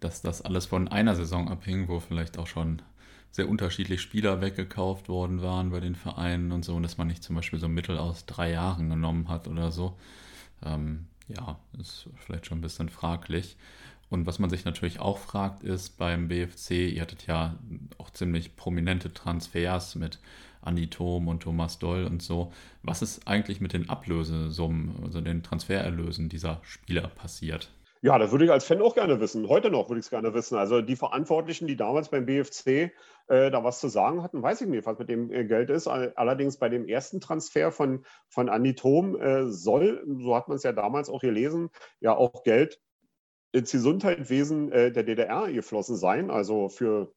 [0.00, 2.82] dass das alles von einer Saison abhing, wo vielleicht auch schon
[3.30, 7.22] sehr unterschiedlich Spieler weggekauft worden waren bei den Vereinen und so, und dass man nicht
[7.22, 9.96] zum Beispiel so Mittel aus drei Jahren genommen hat oder so.
[10.64, 13.56] Ähm, ja, ist vielleicht schon ein bisschen fraglich.
[14.10, 17.58] Und was man sich natürlich auch fragt, ist beim BFC, ihr hattet ja
[17.98, 20.18] auch ziemlich prominente Transfers mit
[20.62, 22.52] Andi Thom und Thomas Doll und so.
[22.82, 27.70] Was ist eigentlich mit den Ablösesummen, also den Transfererlösen dieser Spieler passiert?
[28.00, 29.48] Ja, das würde ich als Fan auch gerne wissen.
[29.48, 30.56] Heute noch würde ich es gerne wissen.
[30.56, 32.92] Also die Verantwortlichen, die damals beim BFC
[33.28, 35.86] äh, da was zu sagen hatten, weiß ich nicht, was mit dem äh, Geld ist.
[35.86, 40.62] Allerdings bei dem ersten Transfer von, von Andi Thom äh, soll, so hat man es
[40.62, 41.70] ja damals auch gelesen,
[42.00, 42.80] ja auch Geld
[43.52, 47.14] ins Gesundheitswesen äh, der DDR geflossen sein, also für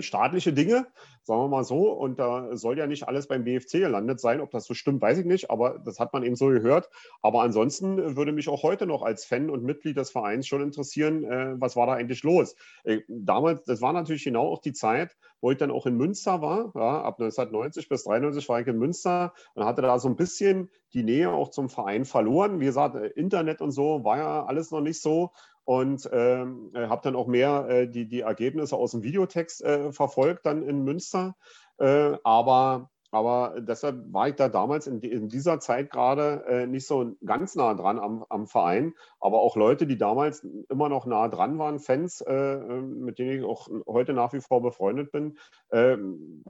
[0.00, 0.86] staatliche Dinge,
[1.22, 1.90] sagen wir mal so.
[1.92, 4.40] Und da soll ja nicht alles beim BFC gelandet sein.
[4.40, 6.88] Ob das so stimmt, weiß ich nicht, aber das hat man eben so gehört.
[7.22, 11.24] Aber ansonsten würde mich auch heute noch als Fan und Mitglied des Vereins schon interessieren,
[11.24, 12.54] äh, was war da eigentlich los?
[12.84, 16.40] Äh, damals, das war natürlich genau auch die Zeit, wo ich dann auch in Münster
[16.40, 16.72] war.
[16.74, 20.70] Ja, ab 1990 bis 1993 war ich in Münster und hatte da so ein bisschen
[20.92, 22.60] die Nähe auch zum Verein verloren.
[22.60, 25.32] Wie gesagt, Internet und so war ja alles noch nicht so
[25.64, 29.92] und ähm, äh, habe dann auch mehr äh, die, die Ergebnisse aus dem Videotext äh,
[29.92, 31.36] verfolgt dann in Münster.
[31.78, 36.84] Äh, aber aber deshalb war ich da damals in, in dieser Zeit gerade äh, nicht
[36.84, 38.92] so ganz nah dran am, am, Verein.
[39.20, 43.38] Aber auch Leute, die damals immer noch nah dran waren, Fans, äh, äh mit denen
[43.38, 45.38] ich auch heute nach wie vor befreundet bin,
[45.68, 45.96] äh,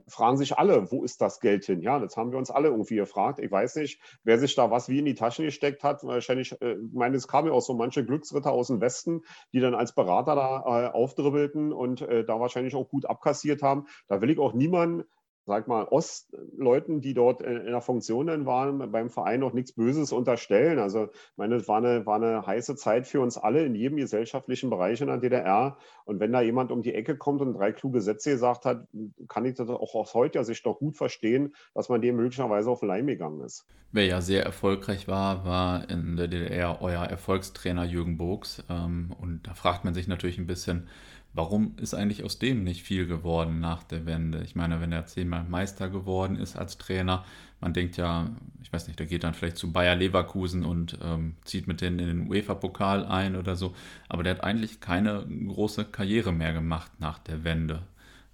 [0.07, 1.81] fragen sich alle, wo ist das Geld hin?
[1.81, 3.37] Ja, das haben wir uns alle irgendwie gefragt.
[3.37, 6.03] Ich weiß nicht, wer sich da was wie in die Taschen gesteckt hat.
[6.03, 9.21] Wahrscheinlich, äh, ich meine, es kamen ja auch so manche Glücksritter aus dem Westen,
[9.53, 13.85] die dann als Berater da äh, aufdribbelten und da wahrscheinlich auch gut abkassiert haben.
[14.07, 15.03] Da will ich auch niemanden
[15.45, 20.11] sag mal, Ostleuten, die dort in der Funktion dann waren, beim Verein noch nichts Böses
[20.11, 20.79] unterstellen.
[20.79, 23.97] Also, ich meine, es war eine, war eine heiße Zeit für uns alle in jedem
[23.97, 25.77] gesellschaftlichen Bereich in der DDR.
[26.05, 28.87] Und wenn da jemand um die Ecke kommt und drei kluge Sätze gesagt hat,
[29.27, 32.79] kann ich das auch aus heutiger Sicht doch gut verstehen, dass man dem möglicherweise auf
[32.79, 33.65] den Leim gegangen ist.
[33.91, 38.63] Wer ja sehr erfolgreich war, war in der DDR euer Erfolgstrainer Jürgen Bogs.
[38.69, 40.89] Ähm, und da fragt man sich natürlich ein bisschen,
[41.35, 44.41] Warum ist eigentlich aus dem nicht viel geworden nach der Wende?
[44.45, 47.25] Ich meine, wenn er zehnmal Meister geworden ist als Trainer,
[47.59, 48.29] man denkt ja,
[48.63, 51.99] ich weiß nicht, der geht dann vielleicht zu Bayer Leverkusen und ähm, zieht mit denen
[51.99, 53.75] in den UEFA-Pokal ein oder so,
[54.07, 57.81] aber der hat eigentlich keine große Karriere mehr gemacht nach der Wende.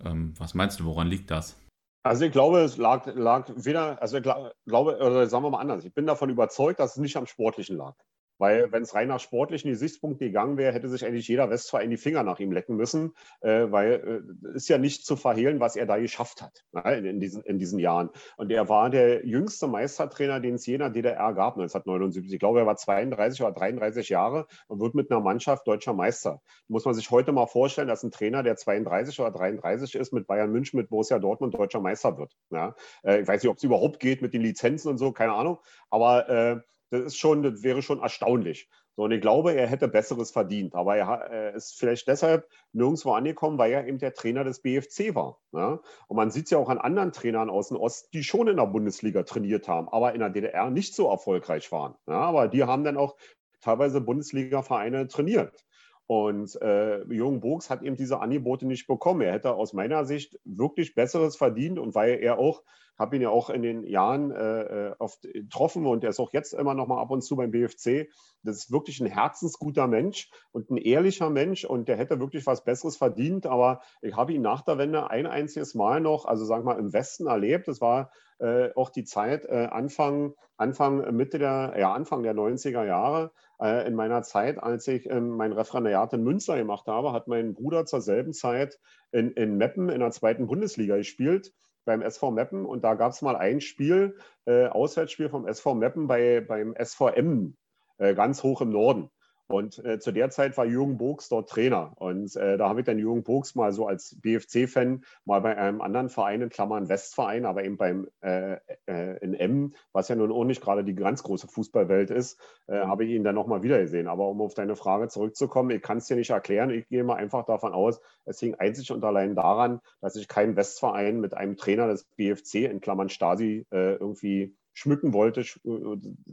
[0.05, 1.57] Ähm, was meinst du, woran liegt das?
[2.03, 4.53] Also ich glaube, es lag, lag weder, also ich glaube,
[4.97, 7.95] oder sagen wir mal anders, ich bin davon überzeugt, dass es nicht am Sportlichen lag.
[8.41, 11.97] Weil wenn es rein nach sportlichen Gesichtspunkten gegangen wäre, hätte sich eigentlich jeder Westverein die
[11.97, 15.85] Finger nach ihm lecken müssen, äh, weil äh, ist ja nicht zu verhehlen, was er
[15.85, 18.09] da geschafft hat ne, in, in, diesen, in diesen Jahren.
[18.37, 22.33] Und er war der jüngste Meistertrainer, den es je in der DDR gab, 1979.
[22.33, 26.41] Ich glaube, er war 32 oder 33 Jahre und wird mit einer Mannschaft deutscher Meister.
[26.67, 30.25] Muss man sich heute mal vorstellen, dass ein Trainer, der 32 oder 33 ist, mit
[30.25, 32.35] Bayern München, mit Borussia Dortmund deutscher Meister wird.
[32.49, 32.73] Ja?
[33.03, 35.59] Äh, ich weiß nicht, ob es überhaupt geht mit den Lizenzen und so, keine Ahnung.
[35.91, 36.61] Aber äh,
[36.91, 38.69] das ist schon, das wäre schon erstaunlich.
[38.95, 40.75] So, und ich glaube, er hätte Besseres verdient.
[40.75, 45.39] Aber er, ist vielleicht deshalb nirgendwo angekommen, weil er eben der Trainer des BFC war.
[45.53, 45.79] Ne?
[46.07, 48.57] Und man sieht es ja auch an anderen Trainern aus dem Osten, die schon in
[48.57, 51.95] der Bundesliga trainiert haben, aber in der DDR nicht so erfolgreich waren.
[52.05, 52.15] Ne?
[52.15, 53.15] Aber die haben dann auch
[53.61, 55.65] teilweise Bundesliga-Vereine trainiert.
[56.11, 59.21] Und äh, Jürgen Bogs hat eben diese Angebote nicht bekommen.
[59.21, 62.63] Er hätte aus meiner Sicht wirklich Besseres verdient und weil er auch
[62.99, 66.33] habe ihn ja auch in den Jahren äh, äh, oft getroffen und er ist auch
[66.33, 68.09] jetzt immer noch mal ab und zu beim BFC.
[68.43, 72.65] Das ist wirklich ein herzensguter Mensch und ein ehrlicher Mensch und der hätte wirklich was
[72.65, 73.45] Besseres verdient.
[73.45, 76.79] Aber ich habe ihn nach der Wende ein einziges Mal noch, also sagen wir mal
[76.79, 77.69] im Westen erlebt.
[77.69, 78.11] Das war
[78.41, 83.31] äh, auch die Zeit äh, Anfang, Anfang, Mitte der, ja, Anfang der 90er Jahre.
[83.61, 87.53] Äh, in meiner Zeit, als ich ähm, mein Referendariat in Münster gemacht habe, hat mein
[87.53, 88.79] Bruder zur selben Zeit
[89.11, 91.53] in, in Meppen in der zweiten Bundesliga gespielt
[91.85, 96.07] beim SV Meppen und da gab es mal ein Spiel, äh, Auswärtsspiel vom SV Meppen
[96.07, 97.55] bei, beim SVM,
[97.97, 99.09] äh, ganz hoch im Norden.
[99.51, 101.93] Und äh, zu der Zeit war Jürgen Burgs dort Trainer.
[101.95, 105.81] Und äh, da habe ich dann Jürgen Burgs mal so als BFC-Fan mal bei einem
[105.81, 110.31] anderen Verein, in Klammern Westverein, aber eben beim äh, äh in M, was ja nun
[110.31, 113.79] auch nicht gerade die ganz große Fußballwelt ist, äh, habe ich ihn dann nochmal wieder
[113.79, 114.07] gesehen.
[114.07, 116.69] Aber um auf deine Frage zurückzukommen, ich kann es dir nicht erklären.
[116.69, 120.55] Ich gehe mal einfach davon aus, es hing einzig und allein daran, dass sich kein
[120.55, 125.43] Westverein mit einem Trainer des BFC, in Klammern Stasi, äh, irgendwie schmücken wollte,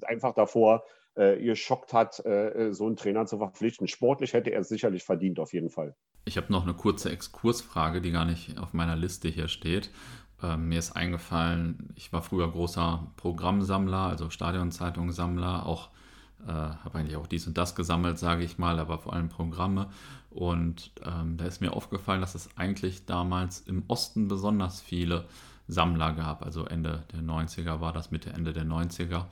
[0.02, 0.84] einfach davor
[1.18, 3.88] äh, geschockt hat, äh, so einen Trainer zu verpflichten.
[3.88, 5.94] Sportlich hätte er es sicherlich verdient, auf jeden Fall.
[6.24, 9.90] Ich habe noch eine kurze Exkursfrage, die gar nicht auf meiner Liste hier steht.
[10.42, 15.88] Ähm, mir ist eingefallen, ich war früher großer Programmsammler, also Stadionzeitungssammler, auch
[16.46, 19.88] äh, habe eigentlich auch dies und das gesammelt, sage ich mal, aber vor allem Programme.
[20.30, 25.24] Und ähm, da ist mir aufgefallen, dass es eigentlich damals im Osten besonders viele
[25.66, 26.44] Sammler gab.
[26.44, 29.24] Also Ende der 90er war das, Mitte, Ende der 90er.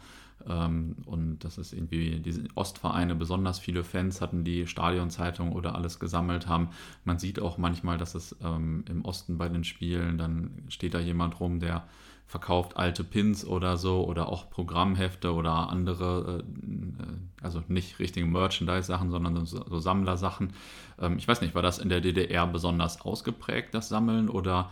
[0.49, 5.99] Ähm, und das ist irgendwie, diese Ostvereine besonders viele Fans hatten, die Stadionzeitung oder alles
[5.99, 6.70] gesammelt haben.
[7.05, 11.01] Man sieht auch manchmal, dass es ähm, im Osten bei den Spielen, dann steht da
[11.01, 11.84] jemand rum, der
[12.28, 19.11] verkauft alte Pins oder so oder auch Programmhefte oder andere, äh, also nicht richtige Merchandise-Sachen,
[19.11, 20.53] sondern so, Sammlersachen.
[21.00, 24.71] Ähm, ich weiß nicht, war das in der DDR besonders ausgeprägt, das Sammeln, oder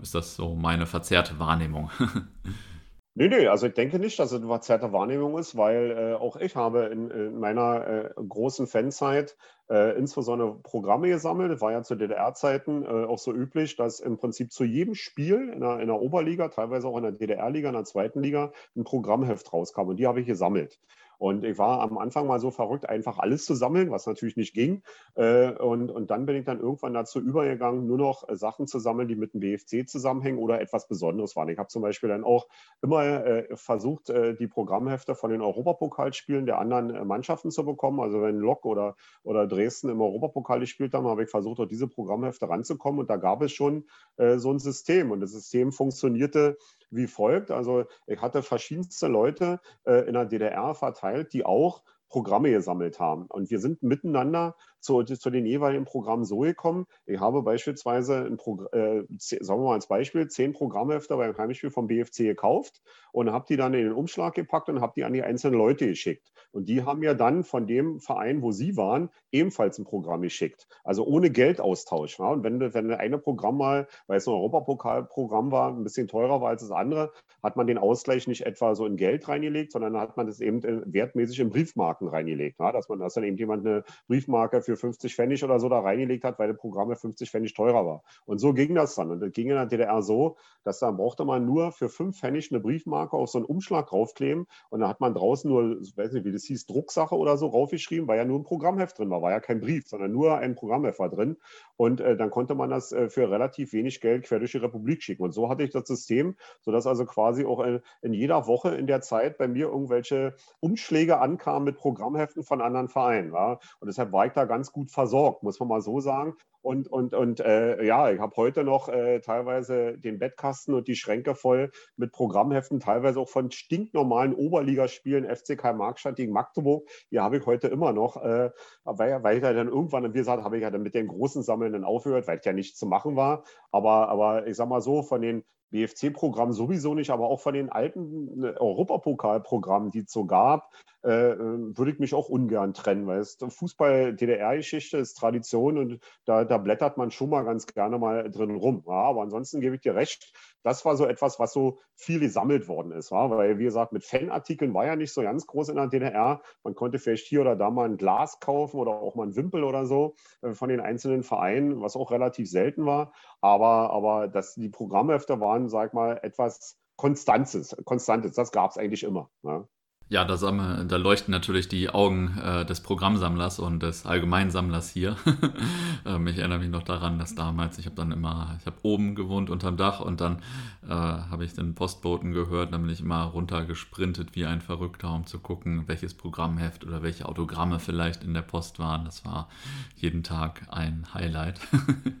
[0.00, 1.90] ist das so meine verzerrte Wahrnehmung?
[3.18, 6.36] Nee, nee, also ich denke nicht, dass es eine verzerrte Wahrnehmung ist, weil äh, auch
[6.36, 9.38] ich habe in, in meiner äh, großen Fanzeit
[9.70, 11.50] äh, insbesondere Programme gesammelt.
[11.50, 15.48] Das war ja zu DDR-Zeiten äh, auch so üblich, dass im Prinzip zu jedem Spiel
[15.48, 18.84] in der, in der Oberliga, teilweise auch in der DDR-Liga, in der zweiten Liga, ein
[18.84, 20.78] Programmheft rauskam und die habe ich gesammelt.
[21.18, 24.54] Und ich war am Anfang mal so verrückt, einfach alles zu sammeln, was natürlich nicht
[24.54, 24.82] ging.
[25.14, 28.78] Äh, und, und dann bin ich dann irgendwann dazu übergegangen, nur noch äh, Sachen zu
[28.78, 31.48] sammeln, die mit dem BFC zusammenhängen oder etwas Besonderes waren.
[31.48, 32.46] Ich habe zum Beispiel dann auch
[32.82, 38.00] immer äh, versucht, die Programmhefte von den Europapokalspielen der anderen Mannschaften zu bekommen.
[38.00, 41.88] Also wenn Lok oder, oder Dresden im Europapokal gespielt haben, habe ich versucht, auch diese
[41.88, 43.00] Programmhefte ranzukommen.
[43.00, 43.84] Und da gab es schon
[44.16, 45.10] so ein System.
[45.10, 46.56] Und das System funktionierte
[46.90, 47.50] wie folgt.
[47.50, 53.26] Also ich hatte verschiedenste Leute in der DDR verteilt, die auch Programme gesammelt haben.
[53.26, 54.56] Und wir sind miteinander
[54.86, 56.86] zu, zu den jeweiligen Programmen so gekommen.
[57.04, 58.38] Ich habe beispielsweise, ein
[58.72, 62.80] äh, sagen wir mal als Beispiel, zehn Programmhefte beim Heimspiel vom BFC gekauft
[63.12, 65.86] und habe die dann in den Umschlag gepackt und habe die an die einzelnen Leute
[65.86, 66.32] geschickt.
[66.52, 70.66] Und die haben mir dann von dem Verein, wo sie waren, ebenfalls ein Programm geschickt.
[70.84, 72.18] Also ohne Geldaustausch.
[72.18, 72.30] Ja?
[72.30, 76.50] Und wenn, wenn eine Programm mal, weil es ein Europapokalprogramm war, ein bisschen teurer war
[76.50, 80.16] als das andere, hat man den Ausgleich nicht etwa so in Geld reingelegt, sondern hat
[80.16, 82.58] man das eben wertmäßig in Briefmarken reingelegt.
[82.60, 82.72] Ja?
[82.72, 86.24] Dass man, dass dann eben jemand eine Briefmarke für 50 Pfennig oder so da reingelegt
[86.24, 88.02] hat, weil das Programm ja 50 Pfennig teurer war.
[88.24, 89.10] Und so ging das dann.
[89.10, 92.50] Und das ging in der DDR so, dass dann brauchte man nur für 5 Pfennig
[92.50, 96.12] eine Briefmarke auf so einen Umschlag raufkleben und dann hat man draußen nur, ich weiß
[96.12, 99.22] nicht, wie das hieß, Drucksache oder so raufgeschrieben, weil ja nur ein Programmheft drin war,
[99.22, 101.36] war ja kein Brief, sondern nur ein Programmheft war drin.
[101.76, 105.02] Und äh, dann konnte man das äh, für relativ wenig Geld quer durch die Republik
[105.02, 105.22] schicken.
[105.22, 108.86] Und so hatte ich das System, sodass also quasi auch in, in jeder Woche in
[108.86, 113.32] der Zeit bei mir irgendwelche Umschläge ankamen mit Programmheften von anderen Vereinen.
[113.32, 113.58] Ja?
[113.80, 116.34] Und deshalb war ich da ganz gut versorgt, muss man mal so sagen.
[116.62, 120.96] Und, und, und äh, ja, ich habe heute noch äh, teilweise den Bettkasten und die
[120.96, 126.88] Schränke voll mit Programmheften, teilweise auch von stinknormalen Oberligaspielen, FCK Markstadt gegen Magdeburg.
[127.12, 128.50] Die habe ich heute immer noch, äh,
[128.84, 131.84] weil, weil ich dann irgendwann, wie gesagt, habe ich ja dann mit den großen Sammeln
[131.84, 133.44] aufgehört, weil es ja nicht zu machen war.
[133.70, 137.70] Aber, aber ich sag mal so, von den BFC-Programm sowieso nicht, aber auch von den
[137.70, 140.70] alten äh, Europapokalprogrammen, die es so gab,
[141.06, 146.44] äh, äh, würde ich mich auch ungern trennen, weil es Fußball-DDR-Geschichte ist Tradition und da,
[146.44, 148.82] da, blättert man schon mal ganz gerne mal drin rum.
[148.88, 150.32] Ja, aber ansonsten gebe ich dir recht,
[150.64, 153.12] das war so etwas, was so viel gesammelt worden ist.
[153.12, 153.30] Ja?
[153.30, 156.42] Weil, wie gesagt, mit Fanartikeln war ja nicht so ganz groß in der DDR.
[156.64, 159.62] Man konnte vielleicht hier oder da mal ein Glas kaufen oder auch mal ein Wimpel
[159.62, 163.12] oder so äh, von den einzelnen Vereinen, was auch relativ selten war.
[163.40, 167.76] Aber, aber das, die Programmhefte waren, sag mal, etwas Konstantes.
[167.84, 168.34] Konstantes.
[168.34, 169.30] Das gab es eigentlich immer.
[169.42, 169.68] Ja?
[170.08, 175.16] Ja, da, da, leuchten natürlich die Augen äh, des Programmsammlers und des Allgemeinsammlers hier.
[176.06, 179.16] ähm, ich erinnere mich noch daran, dass damals, ich habe dann immer, ich habe oben
[179.16, 180.42] gewohnt unterm Dach und dann
[180.84, 185.26] äh, habe ich den Postboten gehört, dann bin ich immer runtergesprintet wie ein Verrückter, um
[185.26, 189.06] zu gucken, welches Programmheft oder welche Autogramme vielleicht in der Post waren.
[189.06, 189.48] Das war
[189.96, 191.58] jeden Tag ein Highlight.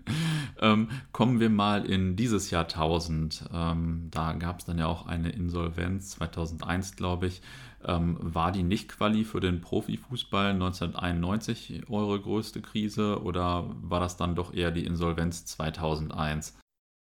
[0.60, 3.44] ähm, kommen wir mal in dieses Jahrtausend.
[3.54, 7.42] Ähm, da gab es dann ja auch eine Insolvenz, 2001 glaube ich.
[7.84, 14.34] Ähm, war die Nicht-Quali für den Profifußball 1991 eure größte Krise oder war das dann
[14.34, 16.56] doch eher die Insolvenz 2001?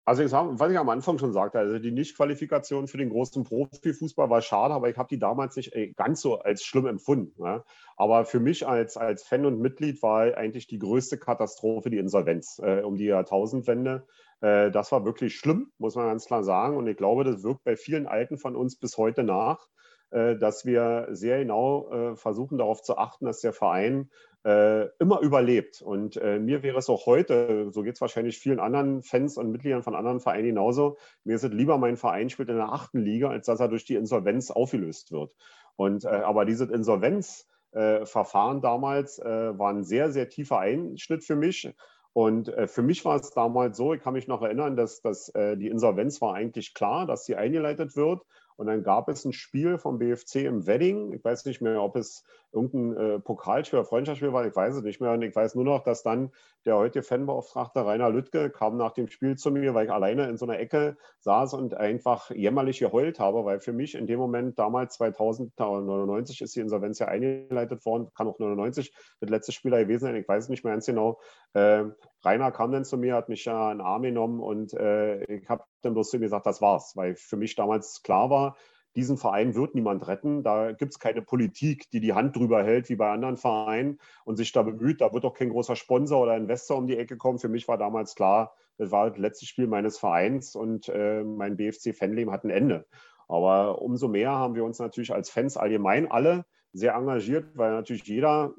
[0.03, 4.29] Also ich was ich am Anfang schon sagte, also die Nicht-Qualifikation für den großen Profifußball
[4.31, 7.41] war schade, aber ich habe die damals nicht äh, ganz so als schlimm empfunden.
[7.41, 7.63] Ne?
[7.97, 12.59] Aber für mich als, als Fan und Mitglied war eigentlich die größte Katastrophe die Insolvenz
[12.63, 14.07] äh, um die Jahrtausendwende.
[14.41, 16.77] Äh, das war wirklich schlimm, muss man ganz klar sagen.
[16.77, 19.67] Und ich glaube, das wirkt bei vielen Alten von uns bis heute nach.
[20.11, 24.09] Äh, dass wir sehr genau äh, versuchen darauf zu achten, dass der Verein
[24.43, 25.81] äh, immer überlebt.
[25.81, 29.83] Und mir wäre es auch heute, so geht es wahrscheinlich vielen anderen Fans und Mitgliedern
[29.83, 33.29] von anderen Vereinen genauso, mir ist es lieber, mein Verein spielt in der achten Liga,
[33.29, 35.35] als dass er durch die Insolvenz aufgelöst wird.
[35.75, 41.71] Und aber dieses Insolvenzverfahren damals war ein sehr, sehr tiefer Einschnitt für mich.
[42.13, 45.67] Und für mich war es damals so, ich kann mich noch erinnern, dass, dass die
[45.67, 48.23] Insolvenz war eigentlich klar, dass sie eingeleitet wird.
[48.61, 51.13] Und dann gab es ein Spiel vom BFC im Wedding.
[51.13, 54.45] Ich weiß nicht mehr, ob es irgendein äh, Pokalspiel Freundschaftsspiel war.
[54.45, 55.11] Ich weiß es nicht mehr.
[55.11, 56.31] Und ich weiß nur noch, dass dann
[56.65, 60.37] der heutige Fanbeauftragte Rainer Lüttke kam nach dem Spiel zu mir, weil ich alleine in
[60.37, 64.59] so einer Ecke saß und einfach jämmerlich geheult habe, weil für mich in dem Moment
[64.59, 70.05] damals 2099 ist die Insolvenz ja eingeleitet worden, kann auch 99 das letzte Spieler gewesen
[70.05, 71.19] sein, ich weiß es nicht mehr ganz genau.
[71.53, 71.85] Äh,
[72.23, 75.49] Rainer kam dann zu mir, hat mich ja in den Arm genommen und äh, ich
[75.49, 78.55] habe dann bloß zu ihm gesagt, das war's, weil für mich damals klar war,
[78.95, 80.43] diesen Verein wird niemand retten.
[80.43, 84.35] Da gibt es keine Politik, die die Hand drüber hält, wie bei anderen Vereinen und
[84.35, 85.01] sich da bemüht.
[85.01, 87.39] Da wird auch kein großer Sponsor oder Investor um die Ecke kommen.
[87.39, 91.57] Für mich war damals klar, das war das letzte Spiel meines Vereins und äh, mein
[91.57, 92.85] BFC-Fanleben hat ein Ende.
[93.27, 98.03] Aber umso mehr haben wir uns natürlich als Fans allgemein alle sehr engagiert, weil natürlich
[98.03, 98.53] jeder,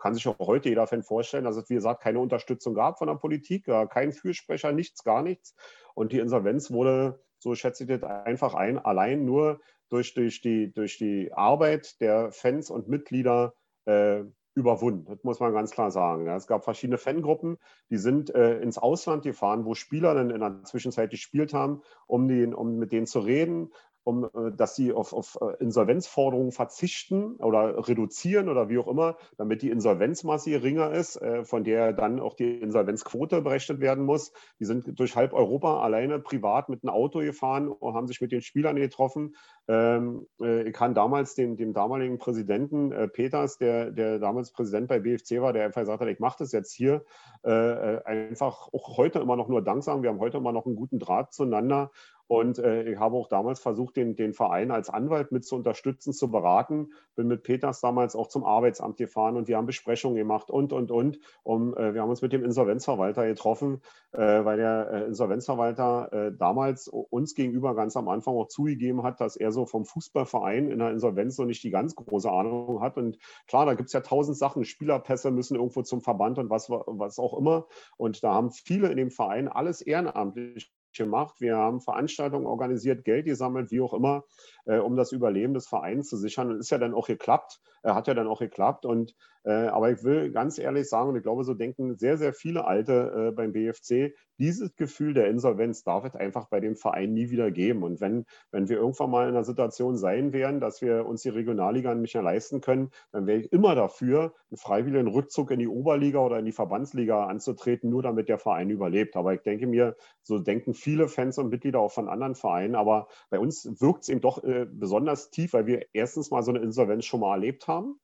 [0.00, 3.08] kann sich auch heute jeder Fan vorstellen, dass es, wie gesagt, keine Unterstützung gab von
[3.08, 5.54] der Politik, kein Fürsprecher, nichts, gar nichts.
[5.94, 10.72] Und die Insolvenz wurde, so schätze ich das einfach ein, allein nur durch, durch, die,
[10.72, 13.54] durch die Arbeit der Fans und Mitglieder
[13.84, 14.22] äh,
[14.54, 15.06] überwunden.
[15.06, 16.26] Das muss man ganz klar sagen.
[16.26, 17.58] Ja, es gab verschiedene Fangruppen,
[17.90, 22.28] die sind äh, ins Ausland gefahren, wo Spieler dann in der Zwischenzeit gespielt haben, um,
[22.28, 23.72] den, um mit denen zu reden,
[24.04, 29.16] um, äh, dass sie auf, auf äh, Insolvenzforderungen verzichten oder reduzieren oder wie auch immer,
[29.36, 34.32] damit die Insolvenzmasse geringer ist, äh, von der dann auch die Insolvenzquote berechnet werden muss.
[34.58, 38.32] Die sind durch halb Europa alleine privat mit einem Auto gefahren und haben sich mit
[38.32, 39.36] den Spielern getroffen.
[39.68, 45.40] Ähm, ich kann damals dem, dem damaligen Präsidenten Peters, der, der damals Präsident bei BFC
[45.40, 47.04] war, der einfach gesagt hat, ich mache das jetzt hier,
[47.42, 50.02] einfach auch heute immer noch nur Dank sagen.
[50.02, 51.90] Wir haben heute immer noch einen guten Draht zueinander
[52.28, 56.12] und äh, ich habe auch damals versucht, den, den Verein als Anwalt mit zu unterstützen,
[56.12, 56.92] zu beraten.
[57.14, 60.90] Bin mit Peters damals auch zum Arbeitsamt gefahren und wir haben Besprechungen gemacht und, und,
[60.90, 61.18] und.
[61.42, 63.82] Um, äh, wir haben uns mit dem Insolvenzverwalter getroffen,
[64.12, 69.20] äh, weil der äh, Insolvenzverwalter äh, damals uns gegenüber ganz am Anfang auch zugegeben hat,
[69.20, 72.96] dass er so vom Fußballverein in der Insolvenz noch nicht die ganz große Ahnung hat.
[72.96, 74.64] Und klar, da gibt es ja tausend Sachen.
[74.64, 77.66] Spielerpässe müssen irgendwo zum Verband und was, was auch immer.
[77.96, 81.40] Und da haben viele in dem Verein alles ehrenamtlich gemacht.
[81.40, 84.24] Wir haben Veranstaltungen organisiert, Geld gesammelt, wie auch immer,
[84.66, 86.50] äh, um das Überleben des Vereins zu sichern.
[86.50, 88.84] Und ist ja dann auch geklappt, äh, hat ja dann auch geklappt.
[88.84, 89.14] Und,
[89.44, 92.64] äh, aber ich will ganz ehrlich sagen, und ich glaube, so denken sehr, sehr viele
[92.64, 97.30] Alte äh, beim BFC, dieses Gefühl der Insolvenz darf es einfach bei dem Verein nie
[97.30, 97.84] wieder geben.
[97.84, 101.28] Und wenn, wenn wir irgendwann mal in einer Situation sein werden, dass wir uns die
[101.28, 105.68] Regionalliga nicht mehr leisten können, dann wäre ich immer dafür, einen freiwilligen Rückzug in die
[105.68, 109.14] Oberliga oder in die Verbandsliga anzutreten, nur damit der Verein überlebt.
[109.14, 112.74] Aber ich denke mir, so denken viele Fans und Mitglieder auch von anderen Vereinen.
[112.74, 116.50] Aber bei uns wirkt es eben doch äh, besonders tief, weil wir erstens mal so
[116.50, 118.00] eine Insolvenz schon mal erlebt haben.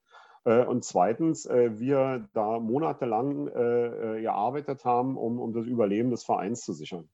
[0.48, 6.24] Äh, und zweitens, äh, wir da monatelang äh, gearbeitet haben, um, um das Überleben des
[6.24, 7.10] Vereins zu sichern.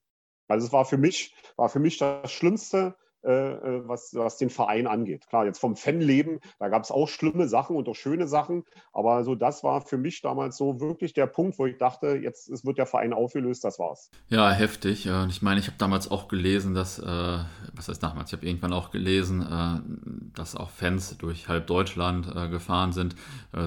[0.47, 2.95] Also es war für mich, war für mich das Schlimmste,
[3.25, 5.27] was, was den Verein angeht.
[5.29, 9.25] Klar, jetzt vom Fanleben, da gab es auch schlimme Sachen und auch schöne Sachen, aber
[9.25, 12.65] so das war für mich damals so wirklich der Punkt, wo ich dachte, jetzt es
[12.65, 14.11] wird der Verein aufgelöst, das war's.
[14.29, 15.09] Ja, heftig.
[15.29, 17.05] Ich meine, ich habe damals auch gelesen, dass, äh,
[17.75, 22.93] was heißt damals, ich habe irgendwann auch gelesen, dass auch Fans durch halb Deutschland gefahren
[22.93, 23.17] sind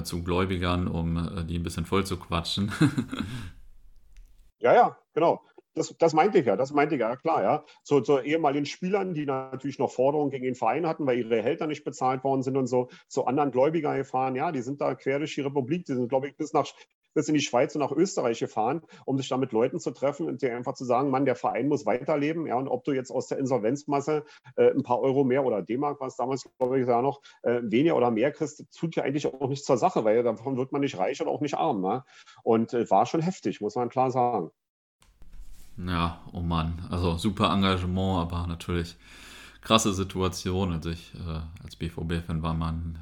[0.04, 2.72] zu Gläubigern, um die ein bisschen voll zu quatschen.
[4.60, 5.42] ja, ja, genau
[5.74, 7.64] das, das meinte ich ja, das meinte ich ja, klar, ja.
[7.82, 11.66] Zu, zu ehemaligen Spielern, die natürlich noch Forderungen gegen den Verein hatten, weil ihre Gehälter
[11.66, 15.18] nicht bezahlt worden sind und so, zu anderen Gläubigern gefahren, ja, die sind da quer
[15.18, 16.66] durch die Republik, die sind, glaube ich, bis nach
[17.26, 20.40] in die Schweiz und nach Österreich gefahren, um sich da mit Leuten zu treffen und
[20.40, 23.26] dir einfach zu sagen, Mann, der Verein muss weiterleben, ja, und ob du jetzt aus
[23.26, 24.24] der Insolvenzmasse
[24.54, 27.96] äh, ein paar Euro mehr oder D-Mark, was damals, glaube ich, ja noch, äh, weniger
[27.96, 30.98] oder mehr kriegst, tut ja eigentlich auch nichts zur Sache, weil davon wird man nicht
[30.98, 32.04] reich oder auch nicht arm, ne?
[32.44, 34.50] Und äh, war schon heftig, muss man klar sagen.
[35.86, 36.82] Ja, oh Mann.
[36.90, 38.96] Also super Engagement, aber natürlich
[39.60, 40.72] krasse Situation.
[40.72, 42.98] Also ich äh, als BVB-Fan war man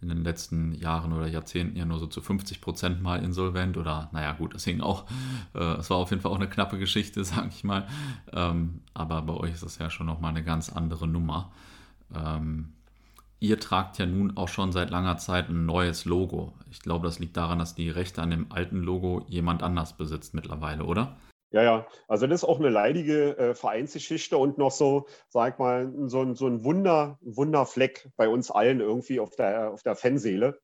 [0.00, 4.10] in den letzten Jahren oder Jahrzehnten ja nur so zu 50 Prozent mal insolvent oder
[4.12, 5.04] naja gut, das hing auch,
[5.54, 7.86] äh, es war auf jeden Fall auch eine knappe Geschichte, sag ich mal.
[8.32, 11.52] Ähm, aber bei euch ist das ja schon nochmal eine ganz andere Nummer.
[12.14, 12.72] Ähm,
[13.40, 16.54] ihr tragt ja nun auch schon seit langer Zeit ein neues Logo.
[16.70, 20.34] Ich glaube, das liegt daran, dass die Rechte an dem alten Logo jemand anders besitzt
[20.34, 21.16] mittlerweile, oder?
[21.54, 25.92] Ja, ja, also das ist auch eine leidige äh, Vereinsgeschichte und noch so, sag mal,
[26.08, 30.60] so, ein, so ein Wunder, Wunderfleck bei uns allen irgendwie auf der, auf der Fanseele.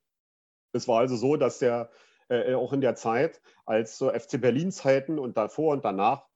[0.73, 1.91] Es war also so, dass der
[2.29, 6.27] äh, auch in der Zeit, als so FC Berlin-Zeiten und davor und danach,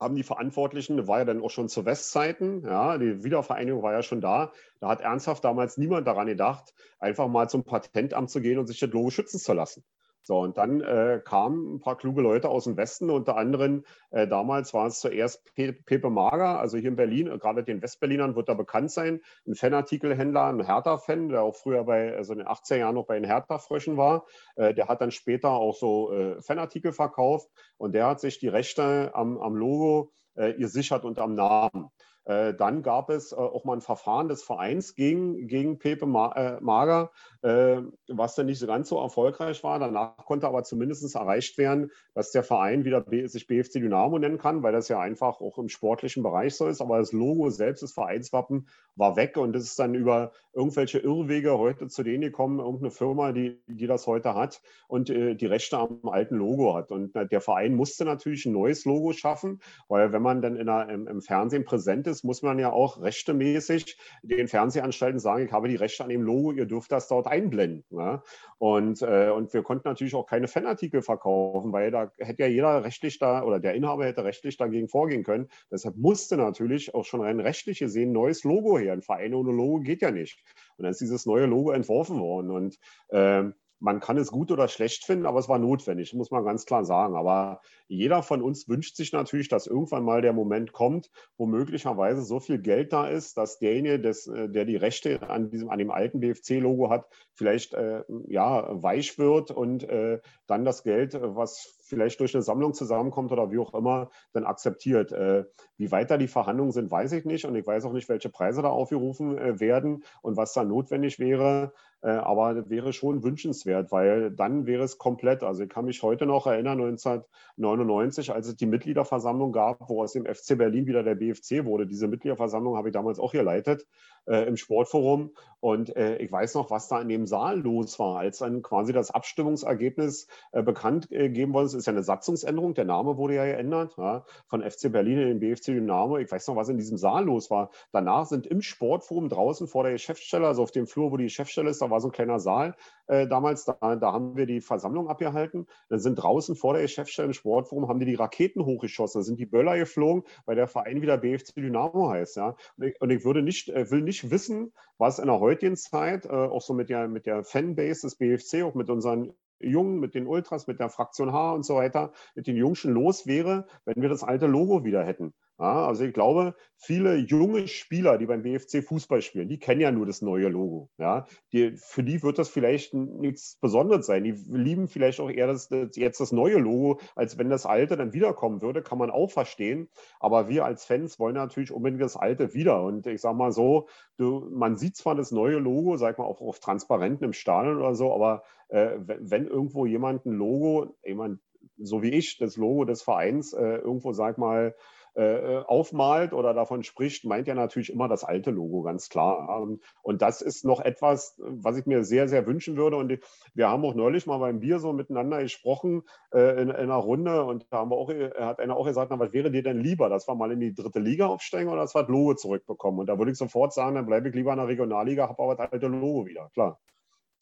[0.00, 4.02] haben die Verantwortlichen, war ja dann auch schon zu Westzeiten, ja, die Wiedervereinigung war ja
[4.02, 8.58] schon da, da hat ernsthaft damals niemand daran gedacht, einfach mal zum Patentamt zu gehen
[8.58, 9.84] und sich das Logo schützen zu lassen.
[10.22, 14.26] So, und dann äh, kamen ein paar kluge Leute aus dem Westen, unter anderem äh,
[14.26, 18.48] damals war es zuerst Pe Pepe Mager, also hier in Berlin, gerade den Westberlinern wird
[18.48, 22.76] da bekannt sein, ein Fanartikelhändler, ein Hertha-Fan, der auch früher bei, also in den 80er
[22.76, 24.26] Jahren noch bei den Hertha-Fröschen war.
[24.56, 27.48] Äh, der hat dann später auch so äh, Fanartikel verkauft
[27.78, 31.90] und der hat sich die Rechte am, am Logo äh, ihr sichert und am Namen.
[32.30, 36.04] Äh, dann gab es äh, auch mal ein Verfahren des Vereins gegen, gegen Pepe
[36.36, 37.10] äh, Mager,
[37.42, 39.78] was dann nicht so ganz so erfolgreich war.
[39.78, 44.62] Danach konnte aber zumindest erreicht werden, dass der Verein wieder sich BFC Dynamo nennen kann,
[44.62, 46.82] weil das ja einfach auch im sportlichen Bereich so ist.
[46.82, 51.56] Aber das Logo selbst, das Vereinswappen, war weg und es ist dann über irgendwelche Irrwege
[51.56, 56.00] heute zu denen gekommen, irgendeine Firma, die, die das heute hat und die Rechte am
[56.04, 56.90] alten Logo hat.
[56.90, 60.90] Und der Verein musste natürlich ein neues Logo schaffen, weil wenn man dann in der,
[60.90, 65.68] im, im Fernsehen präsent ist, muss man ja auch rechtemäßig den Fernsehanstalten sagen, ich habe
[65.68, 67.84] die Rechte an dem Logo, ihr dürft das dort einblenden.
[67.90, 68.22] Ja?
[68.58, 72.84] Und, äh, und wir konnten natürlich auch keine Fanartikel verkaufen, weil da hätte ja jeder
[72.84, 75.48] rechtlich da oder der Inhaber hätte rechtlich dagegen vorgehen können.
[75.70, 78.92] Deshalb musste natürlich auch schon rein rechtlich gesehen ein neues Logo her.
[78.92, 80.42] Ein Verein ohne Logo geht ja nicht.
[80.76, 82.50] Und dann ist dieses neue Logo entworfen worden.
[82.50, 82.78] Und
[83.10, 86.66] ähm, man kann es gut oder schlecht finden, aber es war notwendig, muss man ganz
[86.66, 87.16] klar sagen.
[87.16, 92.22] Aber jeder von uns wünscht sich natürlich, dass irgendwann mal der Moment kommt, wo möglicherweise
[92.22, 95.78] so viel Geld da ist, dass derjenige, des, äh, der die Rechte an, diesem, an
[95.78, 101.79] dem alten BFC-Logo hat, vielleicht äh, ja, weich wird und äh, dann das Geld, was
[101.90, 105.12] vielleicht durch eine Sammlung zusammenkommt oder wie auch immer, dann akzeptiert.
[105.12, 105.44] Äh,
[105.76, 108.62] wie weiter die Verhandlungen sind, weiß ich nicht und ich weiß auch nicht, welche Preise
[108.62, 111.72] da aufgerufen äh, werden und was da notwendig wäre.
[112.02, 115.42] Äh, aber wäre schon wünschenswert, weil dann wäre es komplett.
[115.42, 120.12] Also ich kann mich heute noch erinnern, 1999, als es die Mitgliederversammlung gab, wo aus
[120.12, 121.86] dem FC Berlin wieder der BFC wurde.
[121.86, 123.86] Diese Mitgliederversammlung habe ich damals auch geleitet
[124.26, 125.32] äh, im Sportforum.
[125.60, 128.94] Und äh, ich weiß noch, was da in dem Saal los war, als dann quasi
[128.94, 131.79] das Abstimmungsergebnis äh, bekannt gegeben worden ist.
[131.80, 132.74] Ist ja eine Satzungsänderung.
[132.74, 136.18] Der Name wurde ja geändert ja, von FC Berlin in den BFC Dynamo.
[136.18, 137.70] Ich weiß noch, was in diesem Saal los war.
[137.90, 141.70] Danach sind im Sportforum draußen vor der Geschäftsstelle, also auf dem Flur, wo die Geschäftsstelle
[141.70, 142.74] ist, da war so ein kleiner Saal
[143.06, 143.64] äh, damals.
[143.64, 145.66] Da, da, haben wir die Versammlung abgehalten.
[145.88, 149.20] Dann sind draußen vor der Geschäftsstelle im Sportforum haben die die Raketen hochgeschossen.
[149.20, 152.36] Da sind die Böller geflogen, weil der Verein wieder BFC Dynamo heißt.
[152.36, 152.56] Ja.
[152.76, 156.26] Und ich, und ich würde nicht, äh, will nicht wissen, was in der heutigen Zeit,
[156.26, 160.14] äh, auch so mit der, mit der Fanbase des BFC, auch mit unseren Jungen, mit
[160.14, 164.02] den Ultras, mit der Fraktion H und so weiter, mit den Jungschen los wäre, wenn
[164.02, 165.34] wir das alte Logo wieder hätten.
[165.60, 169.92] Ja, also ich glaube, viele junge Spieler, die beim BFC Fußball spielen, die kennen ja
[169.92, 170.88] nur das neue Logo.
[170.96, 174.24] Ja, die, für die wird das vielleicht nichts Besonderes sein.
[174.24, 177.98] Die lieben vielleicht auch eher das, das, jetzt das neue Logo, als wenn das alte
[177.98, 179.90] dann wiederkommen würde, kann man auch verstehen.
[180.18, 182.82] Aber wir als Fans wollen natürlich unbedingt das alte wieder.
[182.82, 186.40] Und ich sage mal so, du, man sieht zwar das neue Logo, sag mal auch
[186.40, 191.40] auf Transparenten im Stadion oder so, aber äh, wenn, wenn, irgendwo jemand ein Logo, jemand
[191.76, 194.74] so wie ich, das Logo des Vereins äh, irgendwo, sag mal,
[195.14, 199.66] äh, aufmalt oder davon spricht, meint ja natürlich immer das alte Logo, ganz klar.
[200.02, 202.96] Und das ist noch etwas, was ich mir sehr, sehr wünschen würde.
[202.96, 203.18] Und
[203.54, 207.44] wir haben auch neulich mal beim Bier so miteinander gesprochen äh, in, in, einer Runde
[207.44, 210.08] und da haben wir auch, hat einer auch gesagt, na, was wäre dir denn lieber,
[210.08, 213.00] dass wir mal in die dritte Liga aufsteigen oder dass wir das Logo zurückbekommen?
[213.00, 215.56] Und da würde ich sofort sagen, dann bleibe ich lieber in der Regionalliga, habe aber
[215.56, 216.78] das alte Logo wieder, klar.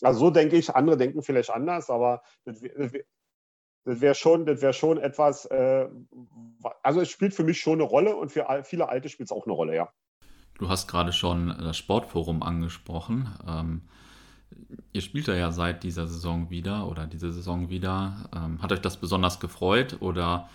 [0.02, 2.22] Also so denke ich, andere denken vielleicht anders, aber
[3.88, 5.88] das, das, das wäre schon, wär schon etwas, äh,
[6.82, 9.46] also es spielt für mich schon eine Rolle und für viele Alte spielt es auch
[9.46, 9.88] eine Rolle, ja.
[10.58, 13.28] Du hast gerade schon das Sportforum angesprochen.
[13.46, 13.82] Ähm,
[14.92, 18.28] ihr spielt da ja seit dieser Saison wieder oder diese Saison wieder.
[18.34, 20.48] Ähm, hat euch das besonders gefreut oder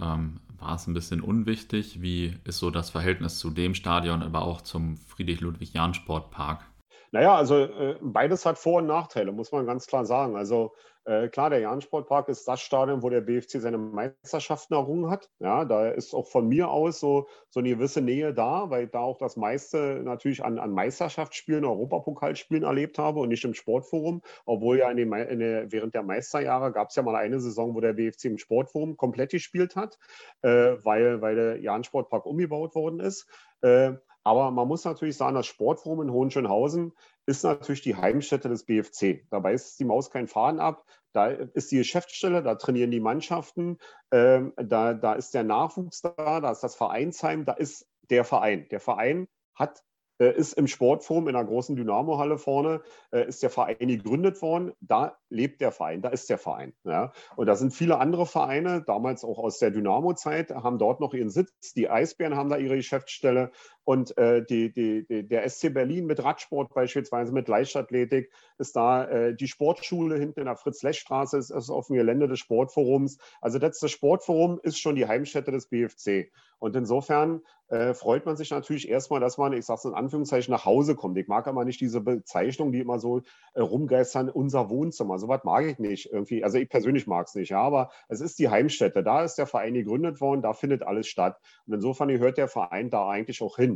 [0.00, 2.00] ähm, war es ein bisschen unwichtig?
[2.00, 6.64] Wie ist so das Verhältnis zu dem Stadion, aber auch zum Friedrich-Ludwig-Jahn-Sportpark?
[7.12, 10.36] Naja, also äh, beides hat Vor- und Nachteile, muss man ganz klar sagen.
[10.36, 10.72] Also
[11.04, 15.30] äh, klar, der Jahn-Sportpark ist das Stadion, wo der BFC seine Meisterschaften errungen hat.
[15.38, 18.90] Ja, da ist auch von mir aus so, so eine gewisse Nähe da, weil ich
[18.90, 24.22] da auch das meiste natürlich an, an Meisterschaftsspielen, Europapokalspielen erlebt habe und nicht im Sportforum.
[24.44, 27.74] Obwohl ja in den, in der, während der Meisterjahre gab es ja mal eine Saison,
[27.74, 29.98] wo der BFC im Sportforum komplett gespielt hat,
[30.42, 33.26] äh, weil, weil der Jahn-Sportpark umgebaut worden ist.
[33.62, 36.92] Äh, aber man muss natürlich sagen, das Sportforum in Hohenschönhausen
[37.26, 39.26] ist natürlich die Heimstätte des BFC.
[39.30, 40.84] Dabei ist die Maus kein Faden ab.
[41.12, 43.78] Da ist die Geschäftsstelle, da trainieren die Mannschaften,
[44.12, 48.68] ähm, da, da ist der Nachwuchs da, da ist das Vereinsheim, da ist der Verein.
[48.70, 49.82] Der Verein hat
[50.20, 54.72] äh, ist im Sportforum in der großen Dynamo-Halle vorne, äh, ist der Verein gegründet worden.
[54.80, 56.74] Da lebt der Verein, da ist der Verein.
[56.84, 57.12] Ja.
[57.36, 61.30] Und da sind viele andere Vereine, damals auch aus der Dynamo-Zeit, haben dort noch ihren
[61.30, 61.72] Sitz.
[61.72, 63.50] Die Eisbären haben da ihre Geschäftsstelle.
[63.84, 69.04] Und äh, die, die, die, der SC Berlin mit Radsport beispielsweise, mit Leichtathletik, ist da
[69.04, 73.18] äh, die Sportschule hinten in der Fritz-Lech-Straße, ist, ist auf dem Gelände des Sportforums.
[73.40, 76.30] Also das, das Sportforum ist schon die Heimstätte des BFC.
[76.58, 80.50] Und insofern äh, freut man sich natürlich erstmal, dass man, ich sage es in Anführungszeichen,
[80.52, 81.16] nach Hause kommt.
[81.16, 83.22] Ich mag aber nicht diese Bezeichnung, die immer so
[83.54, 85.18] äh, rumgeistern, unser Wohnzimmer.
[85.18, 86.42] So was mag ich nicht irgendwie.
[86.42, 89.04] Also ich persönlich mag es nicht, ja, aber es ist die Heimstätte.
[89.04, 91.40] Da ist der Verein gegründet worden, da findet alles statt.
[91.66, 93.69] Und insofern gehört der Verein da eigentlich auch hin.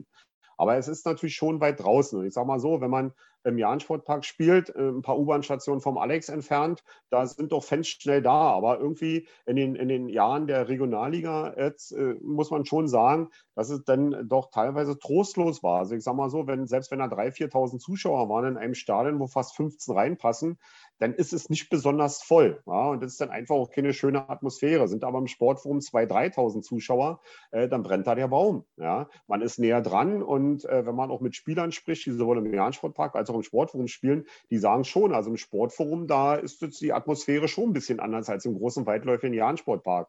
[0.57, 2.19] Aber es ist natürlich schon weit draußen.
[2.19, 3.13] Und ich sage mal so, wenn man
[3.45, 8.23] im Jahn-Sportpark spielt, äh, ein paar U-Bahn-Stationen vom Alex entfernt, da sind doch Fans schnell
[8.23, 8.53] da.
[8.53, 13.29] Aber irgendwie in den, in den Jahren der Regionalliga jetzt äh, muss man schon sagen,
[13.55, 15.81] dass es dann doch teilweise trostlos war.
[15.81, 18.75] Also ich sage mal so, wenn, selbst wenn da 3.000, 4.000 Zuschauer waren in einem
[18.75, 20.59] Stadion, wo fast 15 reinpassen,
[21.05, 22.63] dann ist es nicht besonders voll.
[22.67, 22.89] Ja?
[22.89, 24.89] Und das ist dann einfach auch keine schöne Atmosphäre.
[24.89, 27.21] Sind aber im Sportforum 2.000, 3.000 Zuschauer,
[27.51, 28.65] äh, dann brennt da der Baum.
[28.77, 29.11] Ja?
[29.27, 32.55] Man ist näher dran und äh, wenn man auch mit Spielern spricht, die sowohl im
[32.55, 36.81] Jahn-Sportpark als auch im Sportforum spielen, die sagen schon, also im Sportforum, da ist jetzt
[36.81, 40.09] die Atmosphäre schon ein bisschen anders als im großen weitläufigen Jahn-Sportpark.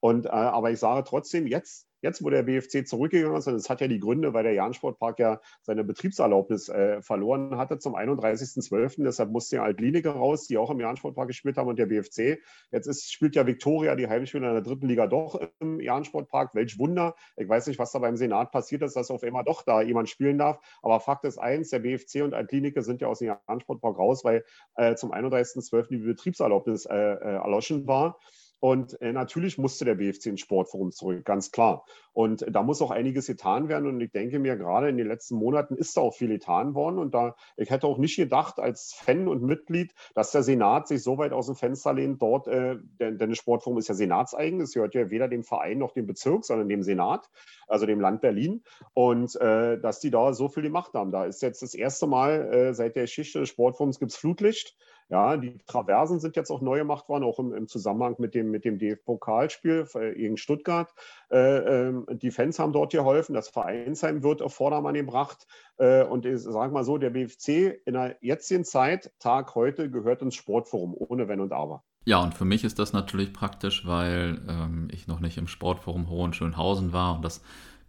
[0.00, 3.70] Und, äh, aber ich sage trotzdem, jetzt Jetzt, wo der BFC zurückgegangen ist, und es
[3.70, 9.04] hat ja die Gründe, weil der Jahn-Sportpark ja seine Betriebserlaubnis äh, verloren hatte zum 31.12.
[9.04, 12.40] Deshalb musste ja Altlinike raus, die auch im Jahn-Sportpark gespielt haben und der BFC.
[12.72, 16.54] Jetzt ist, spielt ja Viktoria die Heimspiele in der dritten Liga doch im Jahn-Sportpark.
[16.54, 17.14] Welch Wunder.
[17.36, 20.08] Ich weiß nicht, was da beim Senat passiert ist, dass auf einmal doch da jemand
[20.08, 20.58] spielen darf.
[20.82, 24.44] Aber Fakt ist eins, der BFC und Altlinike sind ja aus dem Jahn-Sportpark raus, weil
[24.74, 25.88] äh, zum 31.12.
[25.90, 28.18] die Betriebserlaubnis äh, äh, erloschen war.
[28.62, 31.84] Und äh, natürlich musste der BFC ins Sportforum zurück, ganz klar.
[32.12, 33.88] Und da muss auch einiges getan werden.
[33.88, 37.00] Und ich denke mir, gerade in den letzten Monaten ist da auch viel getan worden.
[37.00, 41.02] Und da, ich hätte auch nicht gedacht, als Fan und Mitglied, dass der Senat sich
[41.02, 44.60] so weit aus dem Fenster lehnt, dort, äh, denn, denn das Sportforum ist ja senatseigen.
[44.60, 47.28] Es gehört ja weder dem Verein noch dem Bezirk, sondern dem Senat,
[47.66, 48.62] also dem Land Berlin.
[48.94, 51.10] Und äh, dass die da so viel gemacht haben.
[51.10, 54.76] Da ist jetzt das erste Mal äh, seit der Geschichte des Sportforums gibt es Flutlicht.
[55.08, 58.50] Ja, die Traversen sind jetzt auch neu gemacht worden, auch im, im Zusammenhang mit dem,
[58.50, 60.92] mit dem DF-Pokalspiel gegen Stuttgart.
[61.30, 65.46] Äh, äh, die Fans haben dort geholfen, das Vereinsheim wird auf Vordermann gebracht.
[65.78, 70.22] Äh, und ich sage mal so, der BFC in der jetzigen Zeit, Tag heute, gehört
[70.22, 71.82] ins Sportforum, ohne Wenn und Aber.
[72.04, 76.10] Ja, und für mich ist das natürlich praktisch, weil ähm, ich noch nicht im Sportforum
[76.10, 77.42] Hohenschönhausen war und das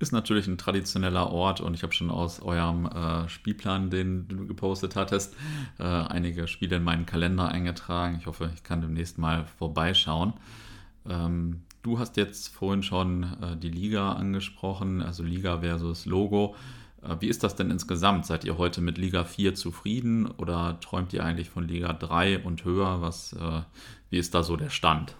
[0.03, 4.45] ist natürlich ein traditioneller Ort und ich habe schon aus eurem äh, Spielplan, den du
[4.45, 5.35] gepostet hattest,
[5.79, 8.17] äh, einige Spiele in meinen Kalender eingetragen.
[8.19, 10.33] Ich hoffe, ich kann demnächst mal vorbeischauen.
[11.09, 16.55] Ähm, du hast jetzt vorhin schon äh, die Liga angesprochen, also Liga versus Logo.
[17.01, 18.25] Äh, wie ist das denn insgesamt?
[18.25, 22.65] Seid ihr heute mit Liga 4 zufrieden oder träumt ihr eigentlich von Liga 3 und
[22.65, 23.01] höher?
[23.01, 23.61] Was, äh,
[24.09, 25.15] wie ist da so der Stand?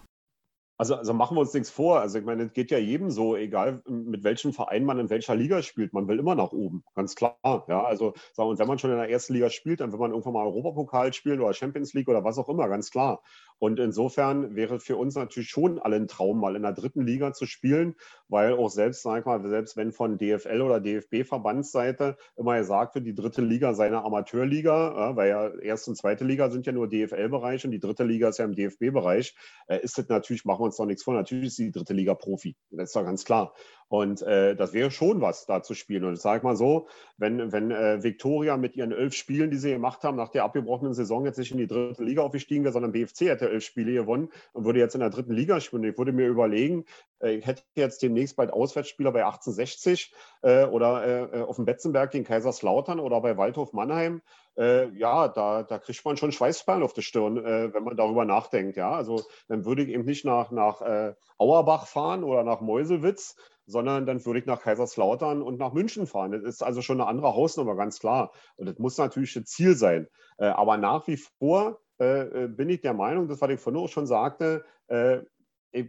[0.76, 2.00] Also, also machen wir uns nichts vor.
[2.00, 5.36] Also ich meine, es geht ja jedem so, egal mit welchem Verein man in welcher
[5.36, 7.38] Liga spielt, man will immer nach oben, ganz klar.
[7.68, 10.32] Ja, also und wenn man schon in der ersten Liga spielt, dann will man irgendwann
[10.32, 13.22] mal Europapokal spielen oder Champions League oder was auch immer, ganz klar.
[13.58, 17.32] Und insofern wäre für uns natürlich schon alle ein Traum, mal in der dritten Liga
[17.32, 17.94] zu spielen,
[18.28, 23.06] weil auch selbst, sag ich mal, selbst wenn von DFL oder DFB-Verbandsseite immer gesagt wird,
[23.06, 26.88] die dritte Liga sei eine Amateurliga, weil ja erste und zweite Liga sind ja nur
[26.88, 29.34] DFL-Bereich und die dritte Liga ist ja im DFB-Bereich,
[29.68, 32.14] äh, ist das natürlich, machen wir uns doch nichts vor, natürlich ist die dritte Liga
[32.14, 32.56] Profi.
[32.70, 33.54] Das ist doch ganz klar.
[33.88, 36.04] Und äh, das wäre schon was, da zu spielen.
[36.04, 39.72] Und ich sage mal so, wenn, wenn äh, Viktoria mit ihren elf Spielen, die sie
[39.72, 42.92] gemacht haben, nach der abgebrochenen Saison jetzt nicht in die dritte Liga aufgestiegen wäre, sondern
[42.92, 45.84] BFC hätte elf Spiele gewonnen und würde jetzt in der dritten Liga spielen.
[45.84, 46.84] Ich würde mir überlegen,
[47.20, 50.12] äh, ich hätte jetzt demnächst bald Auswärtsspieler bei 1860
[50.42, 54.22] äh, oder äh, auf dem Betzenberg gegen Kaiserslautern oder bei Waldhof Mannheim.
[54.56, 58.24] Äh, ja, da, da kriegt man schon Schweißperlen auf der Stirn, äh, wenn man darüber
[58.24, 58.76] nachdenkt.
[58.76, 63.36] Ja, also dann würde ich eben nicht nach, nach äh, Auerbach fahren oder nach Meuselwitz,
[63.66, 66.32] sondern dann würde ich nach Kaiserslautern und nach München fahren.
[66.32, 68.32] Das ist also schon eine andere Hausnummer, ganz klar.
[68.56, 70.08] Und das muss natürlich das Ziel sein.
[70.38, 73.82] Äh, aber nach wie vor äh, äh, bin ich der Meinung, das, was ich vorhin
[73.82, 74.64] auch schon sagte,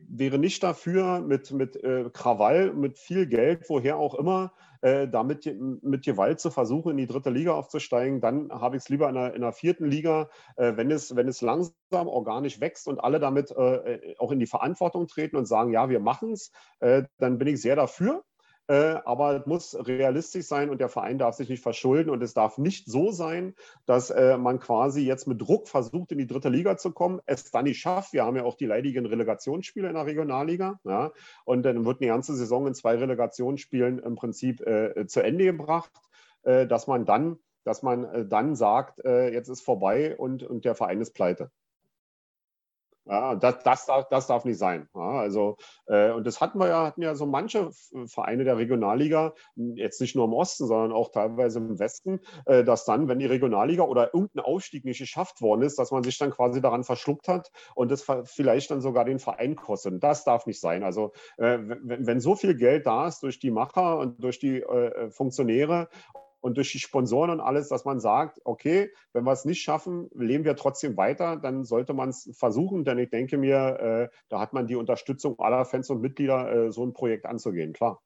[0.08, 4.52] wäre nicht dafür, mit, mit äh, Krawall, mit viel Geld, woher auch immer,
[4.82, 5.46] äh, damit
[5.84, 8.20] mit Gewalt zu versuchen, in die dritte Liga aufzusteigen.
[8.20, 11.28] Dann habe ich es lieber in der, in der vierten Liga, äh, wenn, es, wenn
[11.28, 15.72] es langsam organisch wächst und alle damit äh, auch in die Verantwortung treten und sagen,
[15.72, 18.24] ja, wir machen es, äh, dann bin ich sehr dafür.
[18.68, 22.34] Äh, aber es muss realistisch sein und der Verein darf sich nicht verschulden und es
[22.34, 23.54] darf nicht so sein,
[23.86, 27.52] dass äh, man quasi jetzt mit Druck versucht, in die dritte Liga zu kommen, es
[27.52, 28.14] dann nicht schafft.
[28.14, 31.12] Wir haben ja auch die leidigen Relegationsspiele in der Regionalliga ja,
[31.44, 35.92] und dann wird eine ganze Saison in zwei Relegationsspielen im Prinzip äh, zu Ende gebracht,
[36.44, 41.02] äh, dass man dann dass man dann sagt, jetzt ist vorbei und, und der Verein
[41.02, 41.50] ist pleite.
[43.08, 44.90] Ja, das, das, darf, das darf nicht sein.
[44.96, 47.70] Ja, also, äh, und das hatten wir ja, hatten ja so manche
[48.08, 52.86] Vereine der Regionalliga, jetzt nicht nur im Osten, sondern auch teilweise im Westen, äh, dass
[52.86, 56.32] dann, wenn die Regionalliga oder irgendein Aufstieg nicht geschafft worden ist, dass man sich dann
[56.32, 60.04] quasi daran verschluckt hat und das vielleicht dann sogar den Verein kostet.
[60.04, 60.84] Das darf nicht sein.
[60.84, 64.62] Also, äh, wenn, wenn so viel Geld da ist durch die Macher und durch die
[64.62, 65.90] äh, Funktionäre
[66.46, 70.10] und durch die Sponsoren und alles, dass man sagt, okay, wenn wir es nicht schaffen,
[70.14, 74.40] leben wir trotzdem weiter, dann sollte man es versuchen, denn ich denke mir, äh, da
[74.40, 78.00] hat man die Unterstützung aller Fans und Mitglieder, äh, so ein Projekt anzugehen, klar.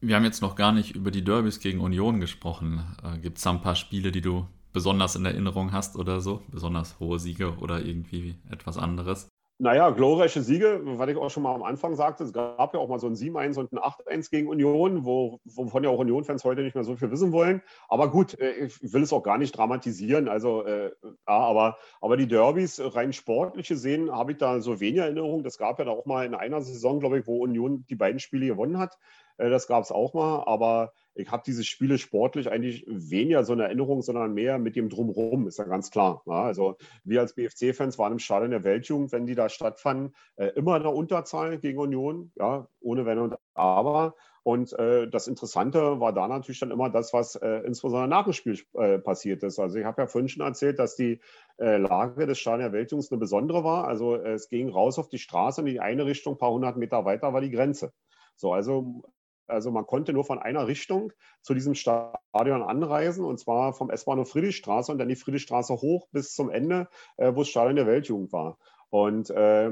[0.00, 2.80] Wir haben jetzt noch gar nicht über die Derbys gegen Union gesprochen.
[3.04, 6.40] Äh, Gibt es da ein paar Spiele, die du besonders in Erinnerung hast oder so?
[6.48, 9.28] Besonders hohe Siege oder irgendwie etwas anderes?
[9.58, 12.88] Naja, glorreiche Siege, was ich auch schon mal am Anfang sagte, es gab ja auch
[12.88, 16.62] mal so ein 7-1 und ein 8-1 gegen Union, wo, wovon ja auch Union-Fans heute
[16.62, 17.62] nicht mehr so viel wissen wollen.
[17.88, 20.28] Aber gut, äh, ich will es auch gar nicht dramatisieren.
[20.28, 25.00] Also, äh, ja, aber, aber die Derbys, rein sportliche sehen, habe ich da so wenig
[25.00, 25.44] Erinnerung.
[25.44, 28.18] Das gab ja da auch mal in einer Saison, glaube ich, wo Union die beiden
[28.18, 28.98] Spiele gewonnen hat.
[29.36, 30.42] Äh, das gab es auch mal.
[30.46, 34.88] Aber ich habe diese Spiele sportlich eigentlich weniger so eine Erinnerung, sondern mehr mit dem
[34.88, 36.22] Drumherum, ist ja ganz klar.
[36.26, 40.46] Ja, also wir als BFC-Fans waren im Stadion der Weltjugend, wenn die da stattfanden, äh,
[40.56, 44.14] immer in der Unterzahl gegen Union, ja, ohne Wenn und Aber.
[44.42, 48.34] Und äh, das Interessante war da natürlich dann immer das, was äh, insbesondere nach dem
[48.34, 49.58] Spiel äh, passiert ist.
[49.58, 51.20] Also ich habe ja vorhin schon erzählt, dass die
[51.58, 53.88] äh, Lage des Stadion der Weltjungs eine besondere war.
[53.88, 56.76] Also es ging raus auf die Straße und in die eine Richtung, ein paar hundert
[56.76, 57.92] Meter weiter war die Grenze.
[58.36, 59.02] So, also
[59.46, 61.12] also man konnte nur von einer Richtung
[61.42, 66.34] zu diesem Stadion anreisen, und zwar vom S-Bahnhof Friedrichstraße und dann die Friedrichstraße hoch bis
[66.34, 68.58] zum Ende, äh, wo das Stadion der Weltjugend war.
[68.90, 69.70] Und äh,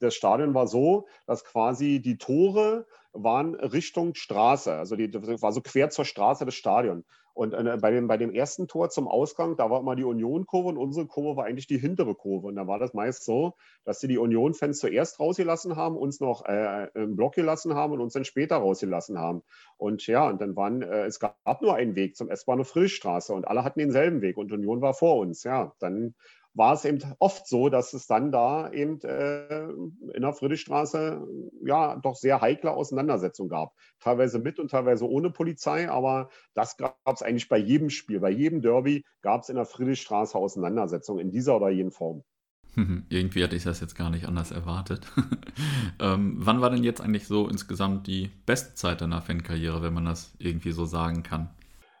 [0.00, 2.86] das Stadion war so, dass quasi die Tore
[3.22, 7.04] waren Richtung Straße, also die, das war so quer zur Straße des Stadions.
[7.36, 10.70] Und äh, bei, dem, bei dem ersten Tor zum Ausgang, da war immer die Union-Kurve
[10.70, 12.46] und unsere Kurve war eigentlich die hintere Kurve.
[12.46, 13.52] Und da war das meist so,
[13.84, 18.00] dass sie die Union-Fans zuerst rausgelassen haben, uns noch äh, im Block gelassen haben und
[18.00, 19.42] uns dann später rausgelassen haben.
[19.76, 23.46] Und ja, und dann waren, äh, es gab nur einen Weg zum S-Bahnhof Friedrichstraße und
[23.46, 25.44] alle hatten denselben Weg und Union war vor uns.
[25.44, 26.14] Ja, dann
[26.56, 29.68] war es eben oft so, dass es dann da eben äh,
[30.14, 31.26] in der Friedrichstraße
[31.64, 33.74] ja doch sehr heikle Auseinandersetzungen gab.
[34.00, 38.30] Teilweise mit und teilweise ohne Polizei, aber das gab es eigentlich bei jedem Spiel, bei
[38.30, 42.24] jedem Derby gab es in der Friedrichstraße Auseinandersetzungen in dieser oder jenen Form.
[43.08, 45.06] Irgendwie hatte ich das jetzt gar nicht anders erwartet.
[46.00, 50.06] ähm, wann war denn jetzt eigentlich so insgesamt die beste Zeit deiner Fankarriere, wenn man
[50.06, 51.50] das irgendwie so sagen kann?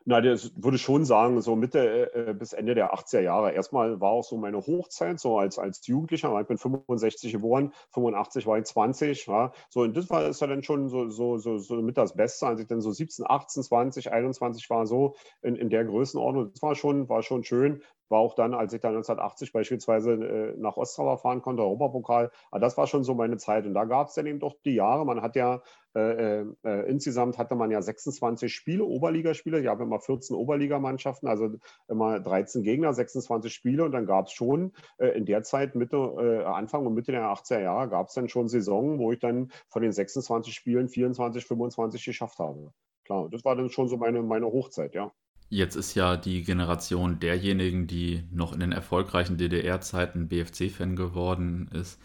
[0.08, 3.50] Na, das würde schon sagen, so Mitte äh, bis Ende der 80er Jahre.
[3.50, 6.40] Erstmal war auch so meine Hochzeit, so als, als Jugendlicher.
[6.40, 9.26] Ich bin 65 geboren, 85 war ich 20.
[9.26, 9.52] Ja.
[9.68, 12.46] So, und das war ist ja dann schon so, so, so, so mit das Beste,
[12.46, 16.52] als ich dann so 17, 18, 20, 21 war, so in, in der Größenordnung.
[16.52, 20.54] Das war schon, war schon schön war auch dann, als ich dann 1980 beispielsweise äh,
[20.56, 23.66] nach Ostrava fahren konnte, Europapokal, aber das war schon so meine Zeit.
[23.66, 25.62] Und da gab es dann eben doch die Jahre, man hat ja
[25.96, 29.60] äh, äh, äh insgesamt hatte man ja 26 Spiele, Oberligaspiele.
[29.60, 31.50] Ich habe immer 14 Oberligamannschaften, also
[31.88, 33.84] immer 13 Gegner, 26 Spiele.
[33.84, 37.22] Und dann gab es schon äh, in der Zeit, Mitte, äh, Anfang und Mitte der
[37.22, 41.44] 80er Jahre, gab es dann schon Saison, wo ich dann von den 26 Spielen 24,
[41.46, 42.72] 25 geschafft habe.
[43.04, 45.12] Klar, das war dann schon so meine, meine Hochzeit, ja.
[45.48, 52.00] Jetzt ist ja die Generation derjenigen, die noch in den erfolgreichen DDR-Zeiten BFC-Fan geworden ist,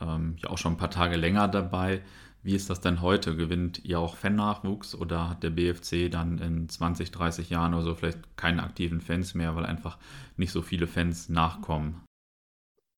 [0.00, 2.02] ähm, ja auch schon ein paar Tage länger dabei.
[2.42, 3.36] Wie ist das denn heute?
[3.36, 7.94] Gewinnt ihr auch Fan-Nachwuchs oder hat der BFC dann in 20, 30 Jahren oder so
[7.94, 9.98] vielleicht keine aktiven Fans mehr, weil einfach
[10.36, 12.02] nicht so viele Fans nachkommen?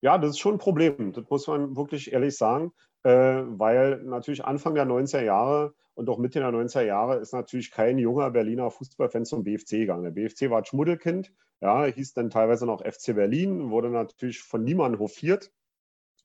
[0.01, 1.11] Ja, das ist schon ein Problem.
[1.13, 2.71] Das muss man wirklich ehrlich sagen,
[3.03, 7.71] äh, weil natürlich Anfang der 90er Jahre und auch Mitte der 90er Jahre ist natürlich
[7.71, 10.03] kein junger Berliner Fußballfan zum BFC gegangen.
[10.03, 14.99] Der BFC war Schmuddelkind, ja, hieß dann teilweise noch FC Berlin, wurde natürlich von niemandem
[14.99, 15.51] hofiert.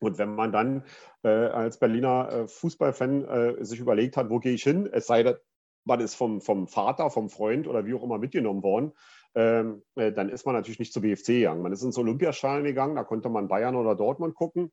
[0.00, 0.84] Und wenn man dann
[1.22, 5.22] äh, als Berliner äh, Fußballfan äh, sich überlegt hat, wo gehe ich hin, es sei
[5.22, 5.36] denn,
[5.84, 8.92] man ist vom, vom Vater, vom Freund oder wie auch immer mitgenommen worden,
[9.34, 11.62] ähm, äh, dann ist man natürlich nicht zu BFC gegangen.
[11.62, 14.70] Man ist ins Olympiastadion gegangen, da konnte man Bayern oder Dortmund gucken.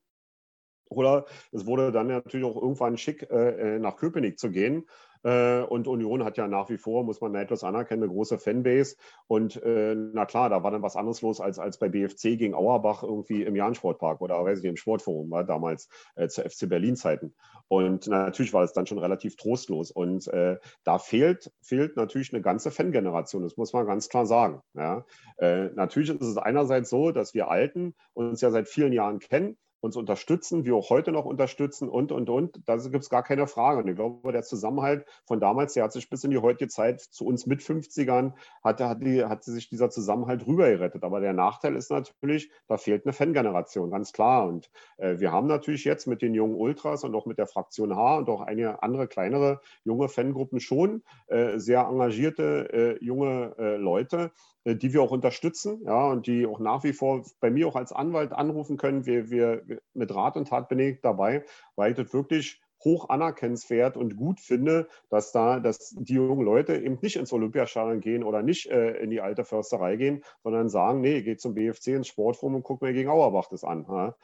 [0.88, 4.86] Oder es wurde dann natürlich auch irgendwann schick, äh, äh, nach Köpenick zu gehen.
[5.26, 8.96] Äh, und Union hat ja nach wie vor, muss man neidlos anerkennen, eine große Fanbase.
[9.26, 12.54] Und äh, na klar, da war dann was anderes los als, als bei BFC gegen
[12.54, 17.34] Auerbach irgendwie im Jahn-Sportpark oder weiß ich, im Sportforum, war damals äh, zu FC Berlin-Zeiten.
[17.66, 19.90] Und natürlich war es dann schon relativ trostlos.
[19.90, 24.60] Und äh, da fehlt, fehlt natürlich eine ganze Fangeneration, das muss man ganz klar sagen.
[24.74, 25.04] Ja.
[25.38, 29.96] natürlich ist es einerseits so, dass wir Alten uns ja seit vielen Jahren kennen uns
[29.96, 32.60] unterstützen, wie auch heute noch unterstützen und, und, und.
[32.66, 33.82] Da gibt es gar keine Frage.
[33.82, 37.00] Und ich glaube, der Zusammenhalt von damals, der hat sich bis in die heutige Zeit
[37.00, 38.32] zu uns mit 50ern,
[38.62, 41.04] hat, hat, die, hat sich dieser Zusammenhalt rübergerettet.
[41.04, 44.46] Aber der Nachteil ist natürlich, da fehlt eine Fangeneration, ganz klar.
[44.46, 47.94] Und äh, wir haben natürlich jetzt mit den jungen Ultras und auch mit der Fraktion
[47.94, 53.76] H und auch einige andere kleinere junge Fangruppen schon äh, sehr engagierte äh, junge äh,
[53.76, 54.32] Leute,
[54.74, 57.92] die wir auch unterstützen, ja, und die auch nach wie vor bei mir auch als
[57.92, 59.06] Anwalt anrufen können.
[59.06, 59.62] Wir, wir
[59.94, 61.44] mit Rat und Tat bin ich dabei,
[61.76, 66.76] weil ich das wirklich hoch anerkennenswert und gut finde, dass da, dass die jungen Leute
[66.76, 71.00] eben nicht ins Olympiastadion gehen oder nicht äh, in die alte Försterei gehen, sondern sagen,
[71.00, 73.86] nee, geht zum BFC ins Sportforum und guck mir gegen Auerbach das an.
[73.88, 74.16] Ja.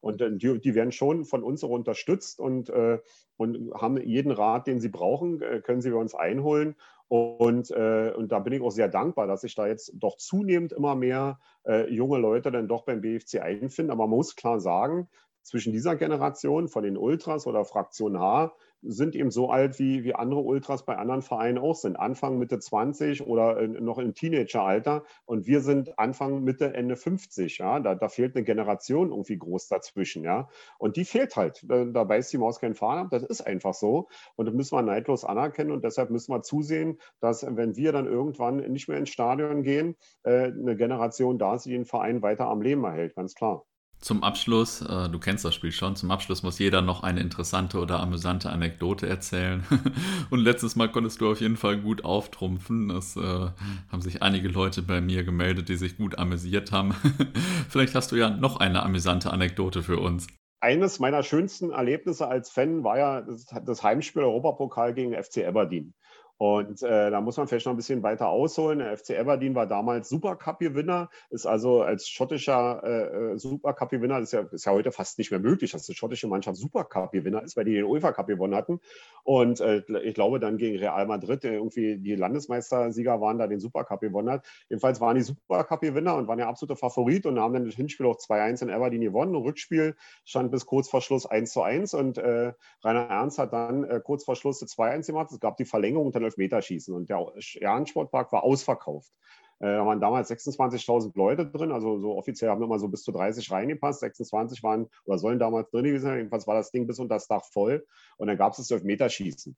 [0.00, 2.98] Und äh, die, die, werden schon von uns auch unterstützt und, äh,
[3.36, 6.76] und haben jeden Rat, den sie brauchen, äh, können sie bei uns einholen.
[7.08, 10.72] Und, äh, und da bin ich auch sehr dankbar, dass sich da jetzt doch zunehmend
[10.72, 13.90] immer mehr äh, junge Leute dann doch beim BFC einfinden.
[13.90, 15.08] Aber man muss klar sagen,
[15.42, 18.52] zwischen dieser Generation von den Ultras oder Fraktion H
[18.82, 21.96] sind eben so alt, wie, wie andere Ultras bei anderen Vereinen auch sind.
[21.96, 25.04] Anfang, Mitte 20 oder in, noch im Teenageralter.
[25.24, 27.58] Und wir sind Anfang, Mitte, Ende 50.
[27.58, 27.80] Ja?
[27.80, 30.24] Da, da fehlt eine Generation irgendwie groß dazwischen.
[30.24, 30.48] Ja?
[30.78, 31.64] Und die fehlt halt.
[31.68, 33.08] Da, beißt die Maus keinen Faden ab.
[33.10, 34.08] Das ist einfach so.
[34.36, 35.72] Und das müssen wir neidlos anerkennen.
[35.72, 39.96] Und deshalb müssen wir zusehen, dass, wenn wir dann irgendwann nicht mehr ins Stadion gehen,
[40.22, 43.14] äh, eine Generation da ist, die den Verein weiter am Leben erhält.
[43.14, 43.67] Ganz klar.
[44.00, 47.80] Zum Abschluss, äh, du kennst das Spiel schon, zum Abschluss muss jeder noch eine interessante
[47.80, 49.64] oder amüsante Anekdote erzählen.
[50.30, 52.90] Und letztes Mal konntest du auf jeden Fall gut auftrumpfen.
[52.90, 56.94] Es äh, haben sich einige Leute bei mir gemeldet, die sich gut amüsiert haben.
[57.68, 60.28] Vielleicht hast du ja noch eine amüsante Anekdote für uns.
[60.60, 65.94] Eines meiner schönsten Erlebnisse als Fan war ja das, das Heimspiel Europapokal gegen FC Aberdeen.
[66.38, 68.78] Und äh, da muss man vielleicht noch ein bisschen weiter ausholen.
[68.78, 74.42] Der FC Aberdeen war damals Supercup-Gewinner, ist also als schottischer äh, äh Supercup-Gewinner, ist ja,
[74.52, 77.74] ist ja heute fast nicht mehr möglich, dass die schottische Mannschaft Supercup-Gewinner ist, weil die
[77.74, 78.80] den UEFA Cup gewonnen hatten.
[79.24, 84.00] Und äh, ich glaube, dann gegen Real Madrid, irgendwie die Landesmeistersieger waren, da den Supercup
[84.00, 84.46] gewonnen hat.
[84.68, 88.16] Jedenfalls waren die Supercup-Gewinner und waren ja absolute Favorit und haben dann das Hinspiel auch
[88.16, 89.34] 2-1 in Aberdeen gewonnen.
[89.34, 92.52] Und Rückspiel stand bis kurz vor Schluss 1 zu 1 und äh,
[92.84, 95.32] Rainer Ernst hat dann äh, kurz vor Schluss 2-1 gemacht.
[95.32, 96.94] Es gab die Verlängerung dann Elfmeterschießen.
[96.94, 99.12] Und der Jahrensportpark war ausverkauft.
[99.60, 103.12] Äh, da waren damals 26.000 Leute drin, also so offiziell haben immer so bis zu
[103.12, 104.00] 30 reingepasst.
[104.00, 106.18] 26 waren oder sollen damals drin gewesen sein.
[106.18, 107.86] Jedenfalls war das Ding bis unter das Dach voll.
[108.16, 109.56] Und dann gab es das Elfmeterschießen.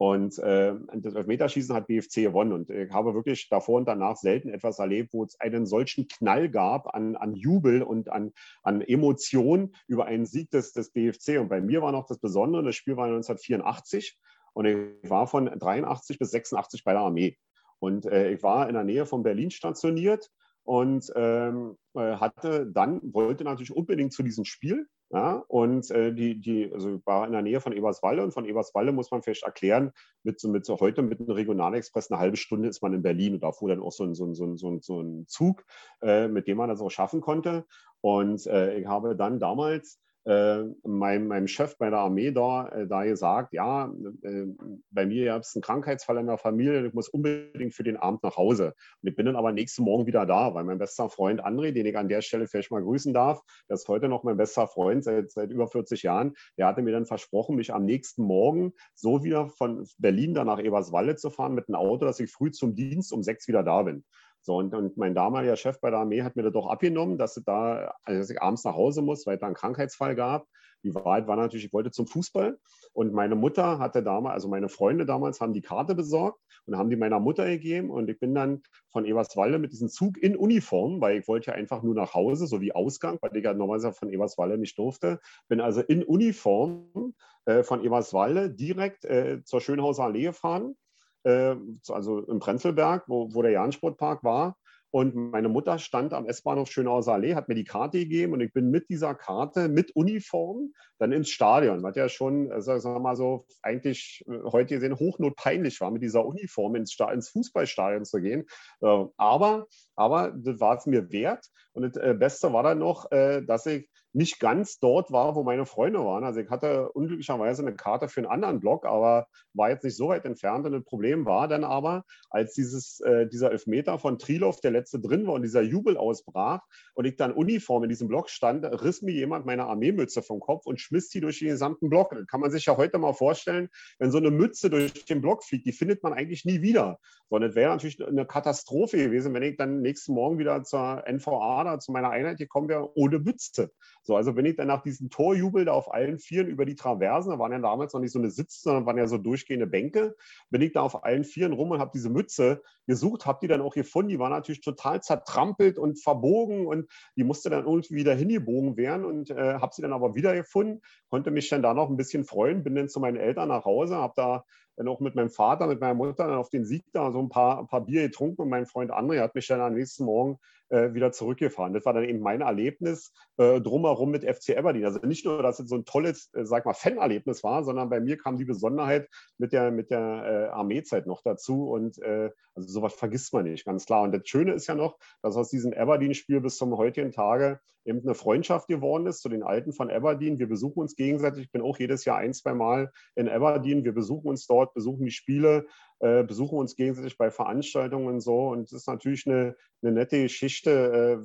[0.00, 2.52] Und äh, das Elfmeterschießen hat BFC gewonnen.
[2.52, 6.48] Und ich habe wirklich davor und danach selten etwas erlebt, wo es einen solchen Knall
[6.48, 8.32] gab an, an Jubel und an,
[8.62, 11.38] an Emotion über einen Sieg des, des BFC.
[11.38, 14.18] Und bei mir war noch das Besondere, das Spiel war 1984.
[14.52, 17.36] Und ich war von 83 bis 86 bei der Armee.
[17.78, 20.30] Und äh, ich war in der Nähe von Berlin stationiert
[20.64, 24.86] und ähm, äh, hatte dann, wollte natürlich unbedingt zu diesem Spiel.
[25.12, 28.92] Ja, und äh, die, die, also war in der Nähe von Eberswalde und von Eberswalde
[28.92, 29.90] muss man vielleicht erklären,
[30.22, 33.34] mit so, mit so heute mit einem Regionalexpress eine halbe Stunde ist man in Berlin
[33.34, 35.64] und da fuhr dann auch so ein, so ein, so ein, so ein Zug,
[36.00, 37.66] äh, mit dem man das auch schaffen konnte.
[38.00, 42.86] Und äh, ich habe dann damals äh, meinem, meinem Chef bei der Armee da, äh,
[42.86, 43.92] da gesagt, ja,
[44.22, 44.46] äh,
[44.90, 48.22] bei mir gab es einen Krankheitsfall in der Familie, ich muss unbedingt für den Abend
[48.22, 48.74] nach Hause.
[49.02, 51.86] Und ich bin dann aber nächsten Morgen wieder da, weil mein bester Freund André, den
[51.86, 55.04] ich an der Stelle vielleicht mal grüßen darf, der ist heute noch mein bester Freund
[55.04, 59.24] seit, seit über 40 Jahren, der hatte mir dann versprochen, mich am nächsten Morgen so
[59.24, 62.74] wieder von Berlin dann nach Eberswalde zu fahren mit einem Auto, dass ich früh zum
[62.74, 64.04] Dienst um sechs wieder da bin.
[64.42, 67.34] So, und, und mein damaliger Chef bei der Armee hat mir das doch abgenommen, dass,
[67.44, 70.46] da, also dass ich abends nach Hause muss, weil es da einen Krankheitsfall gab.
[70.82, 72.58] Die Wahrheit war natürlich, ich wollte zum Fußball.
[72.92, 76.88] Und meine Mutter hatte damals, also meine Freunde damals haben die Karte besorgt und haben
[76.88, 77.90] die meiner Mutter gegeben.
[77.90, 81.56] Und ich bin dann von Eberswalde mit diesem Zug in Uniform, weil ich wollte ja
[81.56, 85.20] einfach nur nach Hause, so wie Ausgang, weil ich ja normalerweise von Eberswalde nicht durfte,
[85.48, 87.14] bin also in Uniform
[87.44, 90.76] äh, von Eberswalde direkt äh, zur Schönhauser Allee gefahren
[91.24, 91.56] äh,
[91.88, 94.56] also im Prenzlberg, wo, wo der Jahn-Sportpark war.
[94.92, 98.52] Und meine Mutter stand am S-Bahnhof Schönhauser Allee, hat mir die Karte gegeben und ich
[98.52, 103.00] bin mit dieser Karte, mit Uniform, dann ins Stadion, was ja schon, also sagen wir
[103.00, 108.20] mal so, eigentlich äh, heute gesehen hochnotpeinlich war, mit dieser Uniform ins, ins Fußballstadion zu
[108.20, 108.46] gehen.
[108.80, 111.46] Äh, aber, aber das war es mir wert.
[111.72, 116.00] Und das Beste war dann noch, dass ich nicht ganz dort war, wo meine Freunde
[116.00, 116.24] waren.
[116.24, 120.08] Also ich hatte unglücklicherweise eine Karte für einen anderen Block, aber war jetzt nicht so
[120.08, 120.66] weit entfernt.
[120.66, 124.98] Und das Problem war dann aber, als dieses, äh, dieser Elfmeter von Trilov, der letzte
[124.98, 126.60] drin war und dieser Jubel ausbrach
[126.94, 130.66] und ich dann Uniform in diesem Block stand, riss mir jemand meine Armeemütze vom Kopf
[130.66, 132.10] und schmiss die durch den gesamten Block.
[132.10, 133.68] Das kann man sich ja heute mal vorstellen,
[133.98, 136.98] wenn so eine Mütze durch den Block fliegt, die findet man eigentlich nie wieder.
[137.28, 141.64] Sondern es wäre natürlich eine Katastrophe gewesen, wenn ich dann nächsten Morgen wieder zur NVA,
[141.64, 143.70] da zu meiner Einheit gekommen wäre, ohne Mütze.
[144.02, 147.32] So, also bin ich dann nach diesem Torjubel da auf allen Vieren über die Traversen,
[147.32, 150.16] da waren ja damals noch nicht so eine Sitz, sondern waren ja so durchgehende Bänke,
[150.48, 153.60] bin ich da auf allen Vieren rum und habe diese Mütze gesucht, habe die dann
[153.60, 154.08] auch gefunden.
[154.08, 159.04] Die war natürlich total zertrampelt und verbogen und die musste dann irgendwie wieder hingebogen werden
[159.04, 162.24] und äh, habe sie dann aber wieder gefunden, konnte mich dann da noch ein bisschen
[162.24, 164.44] freuen, bin dann zu meinen Eltern nach Hause, habe da
[164.76, 167.28] dann auch mit meinem Vater, mit meiner Mutter dann auf den Sieg da so ein
[167.28, 170.38] paar, ein paar Bier getrunken und mein Freund André hat mich dann am nächsten Morgen
[170.70, 171.72] äh, wieder zurückgefahren.
[171.74, 174.84] Das war dann eben mein Erlebnis äh, drumherum mit FC Aberdeen.
[174.84, 178.00] Also nicht nur, dass es so ein tolles, äh, sag mal, Fan-Erlebnis war, sondern bei
[178.00, 182.68] mir kam die Besonderheit mit der, mit der äh, Armeezeit noch dazu und äh, also
[182.68, 184.02] sowas vergisst man nicht, ganz klar.
[184.02, 188.00] Und das Schöne ist ja noch, dass aus diesem Aberdeen-Spiel bis zum heutigen Tage eben
[188.02, 190.38] eine Freundschaft geworden ist zu den Alten von Aberdeen.
[190.38, 191.44] Wir besuchen uns gegenseitig.
[191.44, 193.84] Ich bin auch jedes Jahr ein, zwei Mal in Aberdeen.
[193.84, 195.66] Wir besuchen uns dort, besuchen die Spiele,
[196.00, 198.48] äh, besuchen uns gegenseitig bei Veranstaltungen und so.
[198.48, 200.70] Und es ist natürlich eine, eine nette Geschichte.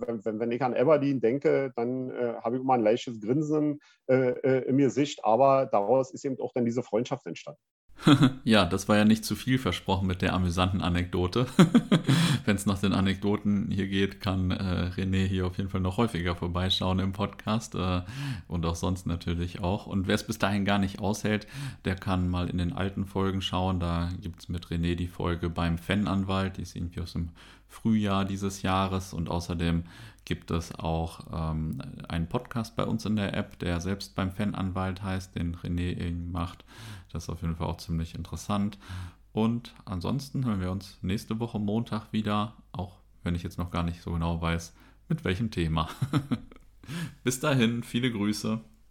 [0.02, 3.80] Äh, wenn, wenn, ich an Aberdeen denke, dann äh, habe ich immer ein leichtes Grinsen
[4.08, 5.24] äh, äh, in mir Sicht.
[5.24, 7.62] Aber daraus ist eben auch dann diese Freundschaft entstanden.
[8.44, 11.48] ja, das war ja nicht zu viel versprochen mit der amüsanten Anekdote.
[12.46, 15.98] Wenn es nach den Anekdoten hier geht, kann äh, René hier auf jeden Fall noch
[15.98, 18.02] häufiger vorbeischauen im Podcast äh,
[18.48, 19.88] und auch sonst natürlich auch.
[19.88, 21.48] Und wer es bis dahin gar nicht aushält,
[21.86, 23.80] der kann mal in den alten Folgen schauen.
[23.80, 27.30] Da gibt es mit René die Folge beim Fananwalt, die ist irgendwie aus dem
[27.68, 29.84] Frühjahr dieses Jahres und außerdem
[30.26, 35.04] gibt es auch ähm, einen Podcast bei uns in der App, der selbst beim Fananwalt
[35.04, 36.66] heißt, den René macht.
[37.16, 38.78] Das ist auf jeden Fall auch ziemlich interessant.
[39.32, 43.84] Und ansonsten hören wir uns nächste Woche Montag wieder, auch wenn ich jetzt noch gar
[43.84, 44.74] nicht so genau weiß,
[45.08, 45.88] mit welchem Thema.
[47.24, 48.60] Bis dahin, viele Grüße.